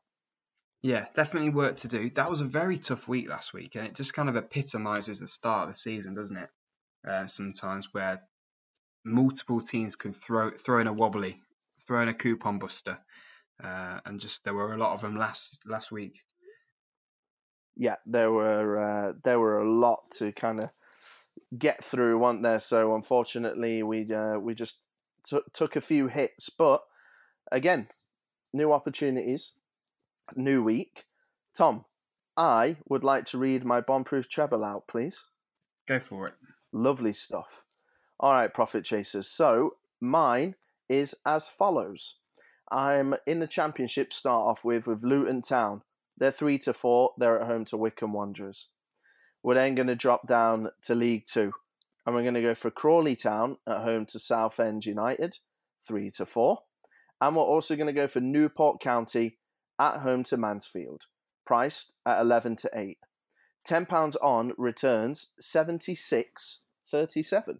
Yeah, 0.85 1.07
definitely 1.15 1.49
work 1.49 1.77
to 1.77 1.87
do. 1.87 2.11
That 2.11 2.29
was 2.29 2.41
a 2.41 2.45
very 2.45 2.77
tough 2.77 3.07
week 3.07 3.27
last 3.27 3.53
week, 3.53 3.73
and 3.73 3.87
it 3.87 3.95
just 3.95 4.13
kind 4.13 4.29
of 4.29 4.37
epitomises 4.37 5.19
the 5.19 5.25
start 5.25 5.67
of 5.67 5.73
the 5.73 5.79
season, 5.79 6.13
doesn't 6.13 6.37
it? 6.37 6.49
Uh, 7.03 7.25
sometimes 7.25 7.91
where 7.91 8.19
multiple 9.03 9.61
teams 9.61 9.95
can 9.95 10.13
throw 10.13 10.51
throw 10.51 10.77
in 10.77 10.85
a 10.85 10.93
wobbly, 10.93 11.41
throw 11.87 12.03
in 12.03 12.07
a 12.07 12.13
coupon 12.13 12.59
buster, 12.59 12.99
uh, 13.63 13.99
and 14.05 14.19
just 14.19 14.43
there 14.43 14.53
were 14.53 14.75
a 14.75 14.77
lot 14.77 14.93
of 14.93 15.01
them 15.01 15.17
last 15.17 15.57
last 15.65 15.91
week. 15.91 16.21
yeah, 17.75 17.95
there 18.05 18.31
were 18.31 18.79
uh, 18.79 19.13
there 19.23 19.39
were 19.39 19.61
a 19.61 19.67
lot 19.67 20.11
to 20.19 20.31
kind 20.33 20.59
of 20.59 20.69
get 21.57 21.83
through, 21.83 22.19
weren't 22.19 22.43
there? 22.43 22.59
So 22.59 22.93
unfortunately, 22.93 23.81
we 23.81 24.13
uh, 24.13 24.37
we 24.37 24.53
just 24.53 24.77
t- 25.25 25.39
took 25.51 25.77
a 25.77 25.81
few 25.81 26.09
hits, 26.09 26.51
but 26.51 26.83
again, 27.51 27.87
new 28.53 28.71
opportunities, 28.71 29.53
new 30.35 30.63
week. 30.63 31.05
Tom, 31.57 31.85
I 32.37 32.77
would 32.89 33.03
like 33.03 33.25
to 33.25 33.37
read 33.37 33.63
my 33.63 33.81
bomb-proof 33.81 34.29
treble 34.29 34.63
out, 34.63 34.87
please. 34.87 35.23
Go 35.87 35.99
for 35.99 36.27
it. 36.27 36.33
Lovely 36.73 37.13
stuff. 37.13 37.63
All 38.19 38.33
right, 38.33 38.53
profit 38.53 38.83
chasers. 38.83 39.27
So 39.27 39.75
mine 40.01 40.55
is 40.89 41.15
as 41.25 41.47
follows. 41.47 42.15
I'm 42.71 43.15
in 43.25 43.39
the 43.39 43.47
championship. 43.47 44.11
Start 44.11 44.47
off 44.47 44.65
with 44.65 44.87
with 44.87 45.03
Luton 45.03 45.41
Town. 45.41 45.81
They're 46.17 46.31
three 46.31 46.57
to 46.59 46.73
four. 46.73 47.11
They're 47.17 47.39
at 47.39 47.47
home 47.47 47.65
to 47.65 47.77
Wycombe 47.77 48.13
Wanderers. 48.13 48.69
We're 49.43 49.55
then 49.55 49.75
going 49.75 49.87
to 49.87 49.95
drop 49.95 50.27
down 50.27 50.69
to 50.83 50.95
League 50.95 51.25
Two, 51.31 51.51
and 52.05 52.15
we're 52.15 52.23
going 52.23 52.33
to 52.33 52.41
go 52.41 52.55
for 52.55 52.71
Crawley 52.71 53.15
Town 53.15 53.57
at 53.67 53.81
home 53.81 54.05
to 54.07 54.19
Southend 54.19 54.85
United, 54.85 55.37
three 55.87 56.09
to 56.11 56.25
four, 56.25 56.59
and 57.21 57.35
we're 57.35 57.43
also 57.43 57.75
going 57.75 57.87
to 57.87 57.93
go 57.93 58.07
for 58.07 58.21
Newport 58.21 58.81
County 58.81 59.37
at 59.79 59.99
home 59.99 60.23
to 60.25 60.37
Mansfield, 60.37 61.03
priced 61.45 61.93
at 62.05 62.21
eleven 62.21 62.55
to 62.57 62.69
eight. 62.73 62.97
Ten 63.65 63.85
pounds 63.85 64.15
on 64.17 64.53
returns 64.57 65.31
seventy 65.39 65.95
six 65.95 66.59
thirty 66.89 67.23
seven. 67.23 67.59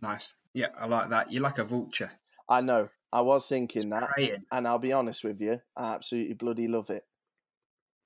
Nice. 0.00 0.34
Yeah, 0.52 0.68
I 0.78 0.86
like 0.86 1.10
that. 1.10 1.32
You're 1.32 1.42
like 1.42 1.58
a 1.58 1.64
vulture. 1.64 2.10
I 2.48 2.60
know. 2.60 2.88
I 3.12 3.20
was 3.20 3.46
thinking 3.48 3.90
that, 3.90 4.10
and 4.50 4.66
I'll 4.66 4.78
be 4.78 4.92
honest 4.92 5.22
with 5.22 5.40
you, 5.40 5.60
I 5.76 5.94
absolutely 5.94 6.34
bloody 6.34 6.66
love 6.66 6.88
it. 6.90 7.04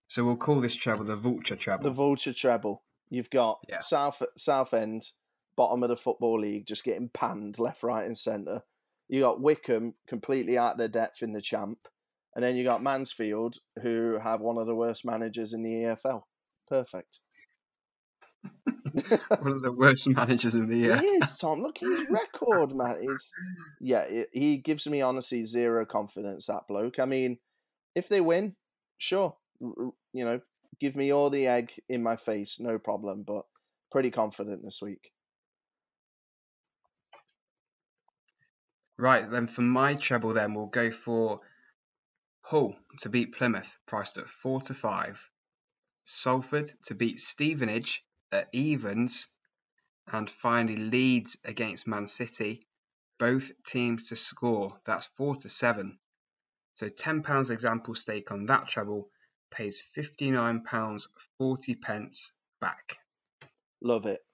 So 0.08 0.24
we'll 0.24 0.36
call 0.36 0.60
this 0.60 0.74
treble 0.74 1.04
the 1.04 1.16
vulture 1.16 1.56
treble. 1.56 1.84
The 1.84 1.90
vulture 1.90 2.32
treble. 2.32 2.82
You've 3.08 3.30
got 3.30 3.60
Yeah. 3.68 3.78
South 3.78 4.22
South 4.36 4.74
End, 4.74 5.10
bottom 5.56 5.82
of 5.82 5.88
the 5.88 5.96
football 5.96 6.40
league, 6.40 6.66
just 6.66 6.84
getting 6.84 7.08
panned 7.08 7.58
left, 7.58 7.82
right, 7.82 8.04
and 8.04 8.16
centre. 8.18 8.62
You 9.08 9.20
got 9.20 9.40
Wycombe 9.40 9.94
completely 10.08 10.58
out 10.58 10.76
their 10.76 10.88
depth 10.88 11.22
in 11.22 11.32
the 11.32 11.40
champ, 11.40 11.78
and 12.36 12.44
then 12.44 12.54
you 12.54 12.64
got 12.64 12.82
Mansfield, 12.82 13.56
who 13.82 14.18
have 14.22 14.42
one 14.42 14.58
of 14.58 14.66
the 14.66 14.74
worst 14.74 15.06
managers 15.06 15.54
in 15.54 15.62
the 15.62 15.70
EFL. 15.70 16.20
Perfect. 16.68 17.18
One 19.40 19.52
of 19.52 19.62
the 19.62 19.72
worst 19.72 20.06
managers 20.06 20.54
in 20.54 20.68
the 20.68 20.76
year. 20.76 20.96
He 20.96 21.06
is 21.06 21.36
Tom. 21.36 21.62
Look 21.62 21.82
at 21.82 21.88
his 21.88 22.06
record, 22.08 22.74
man. 22.74 22.98
Is 23.02 23.32
yeah, 23.80 24.04
he 24.32 24.58
gives 24.58 24.86
me 24.86 25.02
honestly 25.02 25.44
zero 25.44 25.84
confidence. 25.84 26.46
That 26.46 26.68
bloke. 26.68 26.98
I 26.98 27.04
mean, 27.04 27.38
if 27.94 28.08
they 28.08 28.20
win, 28.20 28.54
sure, 28.98 29.36
you 29.60 30.24
know, 30.24 30.40
give 30.80 30.94
me 30.96 31.12
all 31.12 31.30
the 31.30 31.46
egg 31.46 31.72
in 31.88 32.02
my 32.02 32.16
face, 32.16 32.58
no 32.60 32.78
problem. 32.78 33.24
But 33.26 33.44
pretty 33.90 34.10
confident 34.10 34.62
this 34.62 34.80
week. 34.80 35.10
Right, 38.98 39.28
then 39.30 39.46
for 39.46 39.62
my 39.62 39.94
treble, 39.94 40.34
then 40.34 40.54
we'll 40.54 40.66
go 40.66 40.90
for 40.90 41.40
Hull 42.46 42.76
to 43.00 43.08
beat 43.08 43.34
Plymouth, 43.34 43.76
priced 43.86 44.18
at 44.18 44.28
four 44.28 44.60
to 44.60 44.72
five. 44.72 45.28
Salford 46.04 46.72
to 46.84 46.94
beat 46.94 47.18
Stevenage 47.18 48.04
at 48.30 48.48
evens, 48.52 49.26
and 50.12 50.30
finally 50.30 50.76
Leeds 50.76 51.36
against 51.44 51.88
Man 51.88 52.06
City, 52.06 52.64
both 53.18 53.50
teams 53.64 54.10
to 54.10 54.16
score. 54.16 54.78
That's 54.84 55.06
four 55.06 55.34
to 55.34 55.48
seven. 55.48 55.98
So 56.74 56.88
ten 56.88 57.24
pounds 57.24 57.50
example 57.50 57.96
stake 57.96 58.30
on 58.30 58.46
that 58.46 58.68
treble 58.68 59.08
pays 59.50 59.80
fifty 59.80 60.30
nine 60.30 60.62
pounds 60.62 61.08
forty 61.38 61.74
pence 61.74 62.32
back. 62.60 63.00
Love 63.82 64.06
it, 64.06 64.24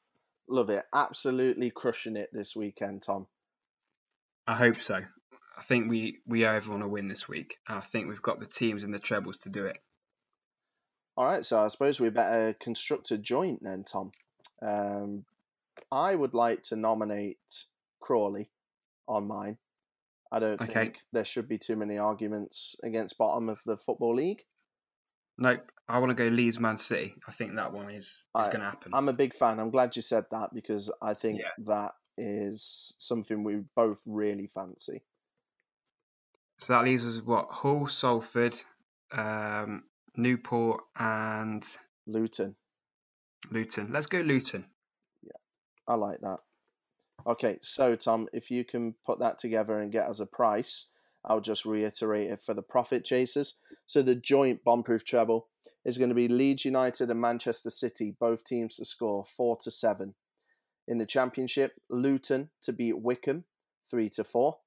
love 0.50 0.68
it. 0.68 0.84
Absolutely 0.92 1.70
crushing 1.70 2.16
it 2.16 2.28
this 2.30 2.54
weekend, 2.54 3.04
Tom. 3.04 3.26
I 4.46 4.52
hope 4.52 4.82
so. 4.82 5.00
I 5.56 5.62
think 5.62 5.90
we 5.90 6.18
we 6.26 6.46
owe 6.46 6.52
everyone 6.52 6.82
a 6.82 6.88
win 6.88 7.08
this 7.08 7.28
week, 7.28 7.58
and 7.68 7.76
I 7.78 7.80
think 7.82 8.08
we've 8.08 8.22
got 8.22 8.40
the 8.40 8.46
teams 8.46 8.84
and 8.84 8.92
the 8.92 8.98
trebles 8.98 9.38
to 9.40 9.50
do 9.50 9.66
it. 9.66 9.78
All 11.16 11.26
right, 11.26 11.44
so 11.44 11.60
I 11.62 11.68
suppose 11.68 12.00
we 12.00 12.08
better 12.08 12.54
construct 12.58 13.10
a 13.10 13.18
joint 13.18 13.60
then, 13.62 13.84
Tom. 13.84 14.12
Um, 14.62 15.24
I 15.90 16.14
would 16.14 16.32
like 16.32 16.62
to 16.64 16.76
nominate 16.76 17.38
Crawley 18.00 18.50
on 19.06 19.26
mine. 19.26 19.58
I 20.30 20.38
don't 20.38 20.60
Okay. 20.62 20.72
think 20.72 21.00
there 21.12 21.26
should 21.26 21.48
be 21.48 21.58
too 21.58 21.76
many 21.76 21.98
arguments 21.98 22.76
against 22.82 23.18
bottom 23.18 23.50
of 23.50 23.60
the 23.66 23.76
football 23.76 24.14
league. 24.14 24.42
Nope, 25.36 25.70
I 25.88 25.98
want 25.98 26.10
to 26.10 26.14
go 26.14 26.28
Leeds 26.34 26.58
Man 26.58 26.78
City. 26.78 27.14
I 27.26 27.32
think 27.32 27.56
that 27.56 27.72
one 27.74 27.90
is 27.90 28.04
is 28.06 28.24
I- 28.34 28.46
going 28.46 28.60
to 28.60 28.66
happen. 28.70 28.92
I'm 28.94 29.08
a 29.10 29.12
big 29.12 29.34
fan. 29.34 29.58
I'm 29.60 29.70
glad 29.70 29.96
you 29.96 30.02
said 30.02 30.24
that 30.30 30.54
because 30.54 30.90
I 31.02 31.12
think 31.12 31.40
Yeah. 31.40 31.50
that 31.66 31.92
is 32.16 32.94
something 32.98 33.44
we 33.44 33.56
both 33.74 34.00
really 34.06 34.46
fancy. 34.46 35.02
So 36.62 36.74
that 36.74 36.84
leaves 36.84 37.04
us 37.08 37.16
with 37.16 37.26
what 37.26 37.48
Hull, 37.50 37.88
Salford, 37.88 38.56
um, 39.10 39.82
Newport, 40.16 40.80
and 40.96 41.68
Luton. 42.06 42.54
Luton. 43.50 43.88
Let's 43.90 44.06
go 44.06 44.20
Luton. 44.20 44.66
Yeah, 45.24 45.32
I 45.88 45.94
like 45.94 46.20
that. 46.20 46.38
Okay, 47.26 47.58
so 47.62 47.96
Tom, 47.96 48.28
if 48.32 48.48
you 48.48 48.64
can 48.64 48.94
put 49.04 49.18
that 49.18 49.40
together 49.40 49.80
and 49.80 49.90
get 49.90 50.06
us 50.06 50.20
a 50.20 50.26
price, 50.26 50.86
I'll 51.24 51.40
just 51.40 51.64
reiterate 51.64 52.30
it 52.30 52.40
for 52.40 52.54
the 52.54 52.62
profit 52.62 53.04
chasers. 53.04 53.56
So 53.86 54.00
the 54.00 54.14
joint 54.14 54.60
bombproof 54.64 55.04
treble 55.04 55.48
is 55.84 55.98
going 55.98 56.10
to 56.10 56.14
be 56.14 56.28
Leeds 56.28 56.64
United 56.64 57.10
and 57.10 57.20
Manchester 57.20 57.70
City, 57.70 58.14
both 58.20 58.44
teams 58.44 58.76
to 58.76 58.84
score 58.84 59.24
four 59.36 59.58
to 59.62 59.70
seven. 59.72 60.14
In 60.86 60.98
the 60.98 61.06
Championship, 61.06 61.72
Luton 61.90 62.50
to 62.62 62.72
beat 62.72 63.00
Wycombe 63.00 63.42
three 63.90 64.08
to 64.10 64.22
four, 64.22 64.58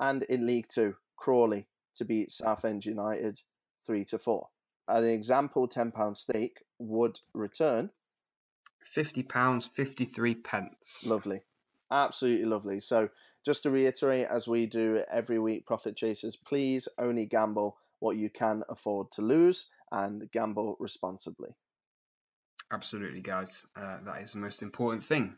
and 0.00 0.24
in 0.24 0.44
League 0.44 0.66
Two, 0.68 0.96
Crawley 1.16 1.66
to 1.96 2.04
beat 2.04 2.30
Southend 2.30 2.84
United 2.84 3.40
three 3.86 4.04
to 4.06 4.18
four. 4.18 4.48
An 4.88 5.04
example 5.04 5.66
ten 5.66 5.90
pound 5.90 6.16
stake 6.16 6.58
would 6.78 7.20
return 7.34 7.90
fifty 8.84 9.22
pounds 9.22 9.66
fifty 9.66 10.04
three 10.04 10.34
pence. 10.34 11.04
Lovely, 11.06 11.40
absolutely 11.90 12.46
lovely. 12.46 12.80
So 12.80 13.08
just 13.44 13.62
to 13.62 13.70
reiterate, 13.70 14.26
as 14.30 14.48
we 14.48 14.66
do 14.66 15.02
every 15.10 15.38
week, 15.38 15.66
Profit 15.66 15.96
Chasers, 15.96 16.36
please 16.36 16.88
only 16.98 17.26
gamble 17.26 17.76
what 18.00 18.16
you 18.16 18.28
can 18.28 18.62
afford 18.68 19.10
to 19.12 19.22
lose 19.22 19.68
and 19.90 20.30
gamble 20.32 20.76
responsibly. 20.80 21.50
Absolutely, 22.72 23.20
guys. 23.20 23.64
Uh, 23.76 23.98
that 24.04 24.20
is 24.22 24.32
the 24.32 24.38
most 24.38 24.62
important 24.62 25.04
thing. 25.04 25.36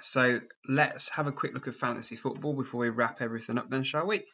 So 0.00 0.40
let's 0.66 1.10
have 1.10 1.26
a 1.26 1.32
quick 1.32 1.52
look 1.52 1.68
at 1.68 1.74
fantasy 1.74 2.16
football 2.16 2.54
before 2.54 2.80
we 2.80 2.88
wrap 2.88 3.20
everything 3.20 3.58
up, 3.58 3.70
then, 3.70 3.82
shall 3.82 4.06
we? 4.06 4.24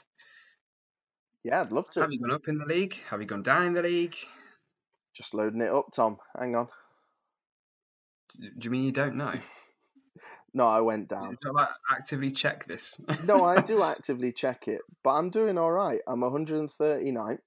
Yeah, 1.45 1.63
I'd 1.63 1.73
love 1.73 1.91
to. 1.91 2.01
Have 2.01 2.13
you 2.13 2.21
gone 2.21 2.33
up 2.33 2.47
in 2.49 2.59
the 2.59 2.67
league? 2.67 2.97
Have 3.11 3.21
you 3.21 3.27
gone 3.27 3.43
down 3.43 3.67
in 3.67 3.75
the 3.75 3.83
league? 3.83 4.17
Just 5.15 5.35
loading 5.35 5.61
it 5.61 5.73
up, 5.73 5.87
Tom. 5.93 6.19
Hang 6.39 6.55
on. 6.55 6.69
Do 8.41 8.49
you 8.61 8.71
mean 8.71 8.85
you 8.85 8.93
don't 8.93 9.17
know? 9.17 9.35
no, 10.55 10.69
I 10.69 10.81
went 10.81 11.09
down. 11.09 11.37
You 11.43 11.53
like 11.53 11.69
actively 11.91 12.31
check 12.31 12.67
this? 12.67 12.99
no, 13.25 13.45
I 13.45 13.61
do 13.61 13.83
actively 13.85 14.33
check 14.33 14.69
it, 14.69 14.81
but 15.03 15.11
I'm 15.11 15.31
doing 15.31 15.59
all 15.59 15.73
right. 15.73 16.01
I'm 16.07 16.21
139th 16.21 17.39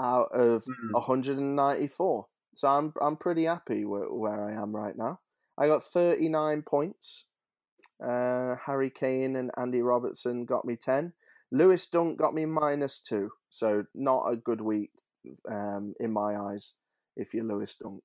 out 0.00 0.28
of 0.32 0.64
mm. 0.64 0.92
194, 0.92 2.26
so 2.54 2.68
I'm 2.68 2.92
I'm 3.00 3.16
pretty 3.16 3.44
happy 3.44 3.84
where, 3.84 4.12
where 4.12 4.44
I 4.44 4.60
am 4.60 4.74
right 4.74 4.96
now. 4.96 5.20
I 5.58 5.66
got 5.66 5.84
39 5.84 6.62
points. 6.62 7.26
Uh, 8.02 8.54
Harry 8.64 8.90
Kane 8.90 9.34
and 9.34 9.50
Andy 9.56 9.82
Robertson 9.82 10.44
got 10.44 10.64
me 10.64 10.76
10. 10.76 11.12
Lewis 11.50 11.86
Dunk 11.86 12.18
got 12.18 12.34
me 12.34 12.44
minus 12.44 13.00
two, 13.00 13.30
so 13.50 13.84
not 13.94 14.28
a 14.30 14.36
good 14.36 14.60
week 14.60 14.90
um, 15.50 15.94
in 15.98 16.12
my 16.12 16.36
eyes 16.36 16.74
if 17.16 17.34
you're 17.34 17.44
Lewis 17.44 17.74
Dunk. 17.74 18.02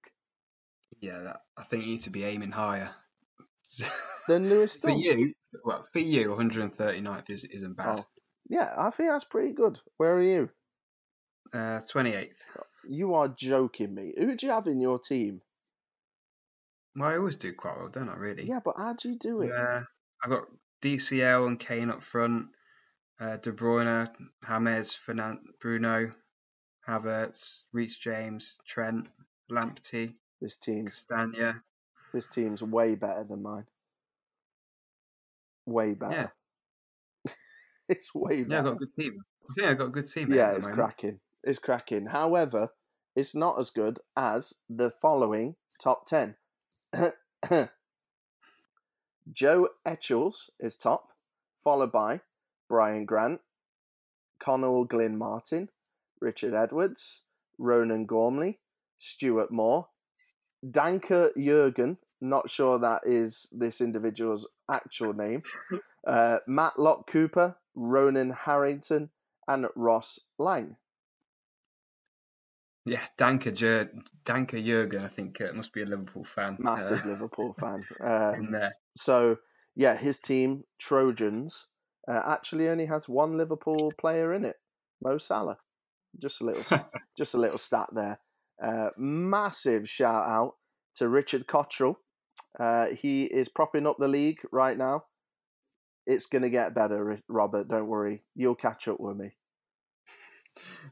Yeah, 0.99 1.19
that, 1.19 1.41
I 1.57 1.63
think 1.63 1.83
you 1.85 1.91
need 1.91 2.01
to 2.01 2.09
be 2.09 2.23
aiming 2.23 2.51
higher. 2.51 2.91
Than 4.27 4.49
Lewis 4.49 4.77
Dunk? 4.79 4.93
for 4.93 4.99
you, 4.99 5.33
well, 5.63 5.85
for 5.91 5.99
you, 5.99 6.29
139th 6.29 7.29
is, 7.29 7.45
isn't 7.45 7.75
bad. 7.75 7.99
Oh, 7.99 8.05
yeah, 8.49 8.73
I 8.77 8.89
think 8.91 9.09
that's 9.09 9.23
pretty 9.23 9.53
good. 9.53 9.79
Where 9.97 10.15
are 10.15 10.21
you? 10.21 10.49
Uh, 11.53 11.79
28th. 11.79 12.29
You 12.89 13.13
are 13.15 13.27
joking 13.27 13.93
me. 13.93 14.13
Who 14.17 14.35
do 14.35 14.45
you 14.45 14.51
have 14.51 14.67
in 14.67 14.81
your 14.81 14.99
team? 14.99 15.41
Well, 16.95 17.09
I 17.09 17.17
always 17.17 17.37
do 17.37 17.53
quite 17.53 17.77
well, 17.77 17.89
don't 17.89 18.09
I, 18.09 18.15
really? 18.15 18.45
Yeah, 18.45 18.59
but 18.63 18.75
how 18.77 18.93
do 18.93 19.09
you 19.09 19.17
do 19.17 19.41
it? 19.41 19.49
Yeah, 19.49 19.61
uh, 19.61 19.83
I've 20.23 20.29
got 20.29 20.43
DCL 20.81 21.47
and 21.47 21.59
Kane 21.59 21.89
up 21.89 22.03
front 22.03 22.47
uh, 23.19 23.37
De 23.37 23.51
Bruyne, 23.51 24.07
James, 24.47 24.93
Fernand, 24.93 25.39
Bruno, 25.61 26.11
Havertz, 26.87 27.63
Reece 27.71 27.97
James, 27.97 28.57
Trent, 28.67 29.07
Lamptey, 29.51 30.15
this 30.41 30.57
team's 30.57 31.05
Castagne. 31.09 31.61
This 32.13 32.27
team's 32.27 32.61
way 32.61 32.95
better 32.95 33.23
than 33.23 33.41
mine. 33.41 33.65
Way 35.65 35.93
better. 35.93 36.33
Yeah. 37.25 37.31
it's 37.89 38.13
way 38.13 38.43
better. 38.43 38.49
Yeah, 38.53 38.59
I 38.59 38.63
got 38.63 38.73
a 38.73 38.75
good 38.75 38.95
team. 38.99 39.23
I 39.49 39.53
think 39.53 39.67
I 39.67 39.73
got 39.73 39.85
a 39.85 39.89
good 39.89 40.11
team. 40.11 40.33
Yeah, 40.33 40.51
it's 40.51 40.67
cracking. 40.67 41.19
It's 41.43 41.59
cracking. 41.59 42.07
However, 42.07 42.69
it's 43.15 43.33
not 43.35 43.59
as 43.59 43.69
good 43.69 43.99
as 44.17 44.53
the 44.69 44.89
following 44.89 45.55
top 45.81 46.05
ten. 46.05 46.35
Joe 49.31 49.69
Etchells 49.85 50.51
is 50.59 50.75
top, 50.75 51.13
followed 51.63 51.91
by 51.91 52.21
Brian 52.69 53.05
Grant, 53.05 53.41
Connell 54.39 54.85
Glyn 54.85 55.17
Martin, 55.17 55.69
Richard 56.19 56.53
Edwards, 56.53 57.23
Ronan 57.57 58.05
Gormley, 58.05 58.59
Stuart 58.97 59.51
Moore, 59.51 59.87
Danker 60.65 61.31
Jurgen, 61.37 61.97
not 62.21 62.49
sure 62.49 62.79
that 62.79 63.01
is 63.05 63.47
this 63.51 63.81
individual's 63.81 64.47
actual 64.69 65.13
name, 65.13 65.41
uh, 66.07 66.37
Matt 66.47 66.79
Lock 66.79 67.07
Cooper, 67.07 67.57
Ronan 67.75 68.31
Harrington, 68.31 69.09
and 69.47 69.67
Ross 69.75 70.19
Lang. 70.37 70.77
Yeah, 72.85 73.01
Danker, 73.17 73.53
Jur- 73.53 73.91
Danker 74.25 74.63
Jurgen, 74.65 75.03
I 75.03 75.07
think 75.07 75.39
uh, 75.39 75.53
must 75.53 75.73
be 75.73 75.83
a 75.83 75.85
Liverpool 75.85 76.25
fan. 76.25 76.57
Massive 76.59 77.05
uh, 77.05 77.09
Liverpool 77.09 77.53
fan. 77.53 77.85
Uh. 78.03 78.69
So, 78.97 79.37
yeah, 79.75 79.97
his 79.97 80.19
team, 80.19 80.63
Trojans, 80.79 81.67
uh, 82.07 82.21
actually 82.25 82.69
only 82.69 82.85
has 82.85 83.07
one 83.07 83.37
Liverpool 83.37 83.91
player 83.97 84.33
in 84.33 84.45
it, 84.45 84.55
Mo 85.01 85.17
Salah. 85.17 85.57
Just 86.21 86.41
a 86.41 86.45
little, 86.45 86.79
just 87.17 87.33
a 87.33 87.39
little 87.39 87.57
stat 87.57 87.89
there. 87.93 88.19
Uh, 88.61 88.89
massive 88.97 89.89
shout 89.89 90.25
out 90.25 90.53
to 90.95 91.07
Richard 91.07 91.47
Cottrell. 91.47 91.99
Uh, 92.59 92.87
he 92.87 93.23
is 93.23 93.49
propping 93.49 93.87
up 93.87 93.97
the 93.99 94.07
league 94.07 94.39
right 94.51 94.77
now. 94.77 95.05
It's 96.05 96.25
going 96.25 96.41
to 96.41 96.49
get 96.49 96.75
better, 96.75 97.19
Robert. 97.27 97.67
Don't 97.67 97.87
worry. 97.87 98.23
You'll 98.35 98.55
catch 98.55 98.87
up 98.87 98.99
with 98.99 99.17
me. 99.17 99.31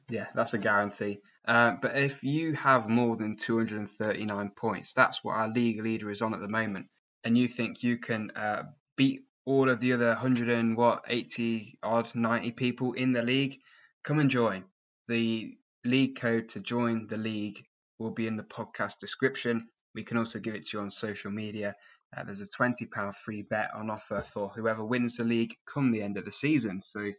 Yeah, 0.09 0.27
that's 0.33 0.53
a 0.53 0.57
guarantee. 0.57 1.19
Uh, 1.45 1.75
but 1.81 1.95
if 1.97 2.23
you 2.23 2.53
have 2.53 2.89
more 2.89 3.15
than 3.15 3.35
239 3.35 4.51
points, 4.55 4.93
that's 4.93 5.23
what 5.23 5.35
our 5.35 5.49
league 5.49 5.81
leader 5.81 6.09
is 6.09 6.21
on 6.21 6.33
at 6.33 6.39
the 6.39 6.47
moment, 6.47 6.87
and 7.23 7.37
you 7.37 7.47
think 7.47 7.83
you 7.83 7.97
can 7.97 8.31
uh, 8.35 8.63
beat 8.95 9.21
all 9.45 9.69
of 9.69 9.79
the 9.79 9.93
other 9.93 10.09
100 10.09 10.49
and 10.49 10.77
what 10.77 11.03
80 11.07 11.77
odd 11.83 12.13
90 12.13 12.51
people 12.51 12.93
in 12.93 13.13
the 13.13 13.21
league 13.21 13.59
come 14.03 14.19
and 14.19 14.29
join. 14.29 14.63
The 15.07 15.55
league 15.83 16.19
code 16.19 16.49
to 16.49 16.59
join 16.59 17.07
the 17.07 17.17
league 17.17 17.63
will 17.99 18.11
be 18.11 18.27
in 18.27 18.37
the 18.37 18.43
podcast 18.43 18.99
description. 18.99 19.67
We 19.95 20.03
can 20.03 20.17
also 20.17 20.39
give 20.39 20.55
it 20.55 20.67
to 20.67 20.77
you 20.77 20.83
on 20.83 20.89
social 20.89 21.31
media. 21.31 21.75
Uh, 22.15 22.23
there's 22.23 22.41
a 22.41 22.47
20 22.47 22.85
pound 22.85 23.15
free 23.15 23.41
bet 23.41 23.71
on 23.75 23.89
offer 23.89 24.23
for 24.33 24.49
whoever 24.49 24.83
wins 24.83 25.17
the 25.17 25.23
league 25.23 25.55
come 25.65 25.91
the 25.91 26.01
end 26.01 26.17
of 26.17 26.25
the 26.25 26.31
season. 26.31 26.81
So 26.81 27.11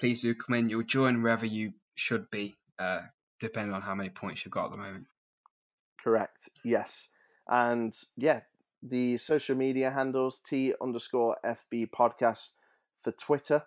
please 0.00 0.22
do 0.22 0.34
come 0.34 0.56
in. 0.56 0.68
You'll 0.68 0.82
join 0.82 1.22
wherever 1.22 1.46
you 1.46 1.72
should 1.94 2.30
be 2.30 2.56
uh, 2.78 3.00
depending 3.40 3.74
on 3.74 3.82
how 3.82 3.94
many 3.94 4.10
points 4.10 4.44
you've 4.44 4.52
got 4.52 4.66
at 4.66 4.72
the 4.72 4.78
moment. 4.78 5.06
Correct. 6.02 6.48
Yes. 6.64 7.08
And 7.46 7.94
yeah 8.16 8.40
the 8.82 9.16
social 9.16 9.56
media 9.56 9.90
handles 9.90 10.40
T 10.40 10.74
underscore 10.80 11.36
FB 11.44 11.90
podcast 11.90 12.50
for 12.96 13.12
Twitter, 13.12 13.64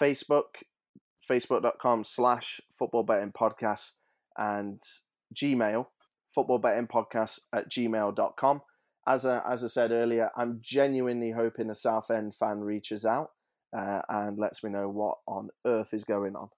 Facebook, 0.00 0.62
facebook.com 1.28 2.04
slash 2.04 2.60
football 2.76 3.02
betting 3.02 3.32
podcast, 3.32 3.92
and 4.36 4.82
Gmail, 5.34 5.86
football 6.34 6.58
betting 6.58 6.88
podcast 6.88 7.40
at 7.52 7.70
gmail.com. 7.70 8.62
As 9.06 9.26
I, 9.26 9.40
as 9.48 9.64
I 9.64 9.68
said 9.68 9.92
earlier, 9.92 10.30
I'm 10.36 10.58
genuinely 10.60 11.30
hoping 11.30 11.70
a 11.70 11.74
Southend 11.74 12.34
fan 12.34 12.60
reaches 12.60 13.04
out 13.04 13.30
uh, 13.76 14.02
and 14.08 14.38
lets 14.38 14.62
me 14.62 14.70
know 14.70 14.88
what 14.88 15.18
on 15.26 15.48
earth 15.66 15.94
is 15.94 16.04
going 16.04 16.36
on. 16.36 16.48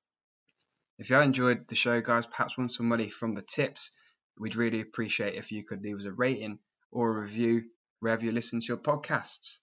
If 0.98 1.10
you 1.10 1.16
enjoyed 1.16 1.68
the 1.68 1.74
show, 1.74 2.00
guys, 2.00 2.26
perhaps 2.26 2.56
want 2.56 2.70
some 2.70 2.88
money 2.88 3.08
from 3.08 3.32
the 3.32 3.42
tips, 3.42 3.90
we'd 4.38 4.56
really 4.56 4.80
appreciate 4.80 5.34
if 5.34 5.52
you 5.52 5.64
could 5.64 5.82
leave 5.82 5.98
us 5.98 6.04
a 6.04 6.12
rating 6.12 6.58
or 6.90 7.10
a 7.10 7.20
review 7.20 7.62
wherever 8.02 8.24
you 8.24 8.32
listen 8.32 8.60
to 8.60 8.66
your 8.66 8.76
podcasts. 8.76 9.58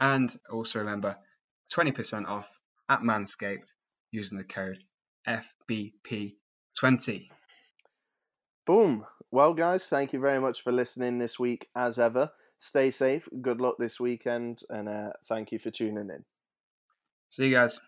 And 0.00 0.34
also 0.50 0.78
remember 0.78 1.16
20% 1.76 2.28
off 2.28 2.48
at 2.88 3.00
Manscaped 3.00 3.66
using 4.12 4.38
the 4.38 4.44
code 4.44 4.78
FBP20. 5.26 7.28
Boom. 8.64 9.04
Well, 9.32 9.54
guys, 9.54 9.86
thank 9.86 10.12
you 10.12 10.20
very 10.20 10.40
much 10.40 10.62
for 10.62 10.70
listening 10.70 11.18
this 11.18 11.40
week 11.40 11.68
as 11.74 11.98
ever. 11.98 12.30
Stay 12.58 12.92
safe. 12.92 13.28
Good 13.40 13.60
luck 13.60 13.74
this 13.78 13.98
weekend. 13.98 14.60
And 14.70 14.88
uh, 14.88 15.10
thank 15.26 15.50
you 15.50 15.58
for 15.58 15.72
tuning 15.72 16.10
in. 16.10 16.24
See 17.30 17.46
you 17.46 17.54
guys. 17.54 17.80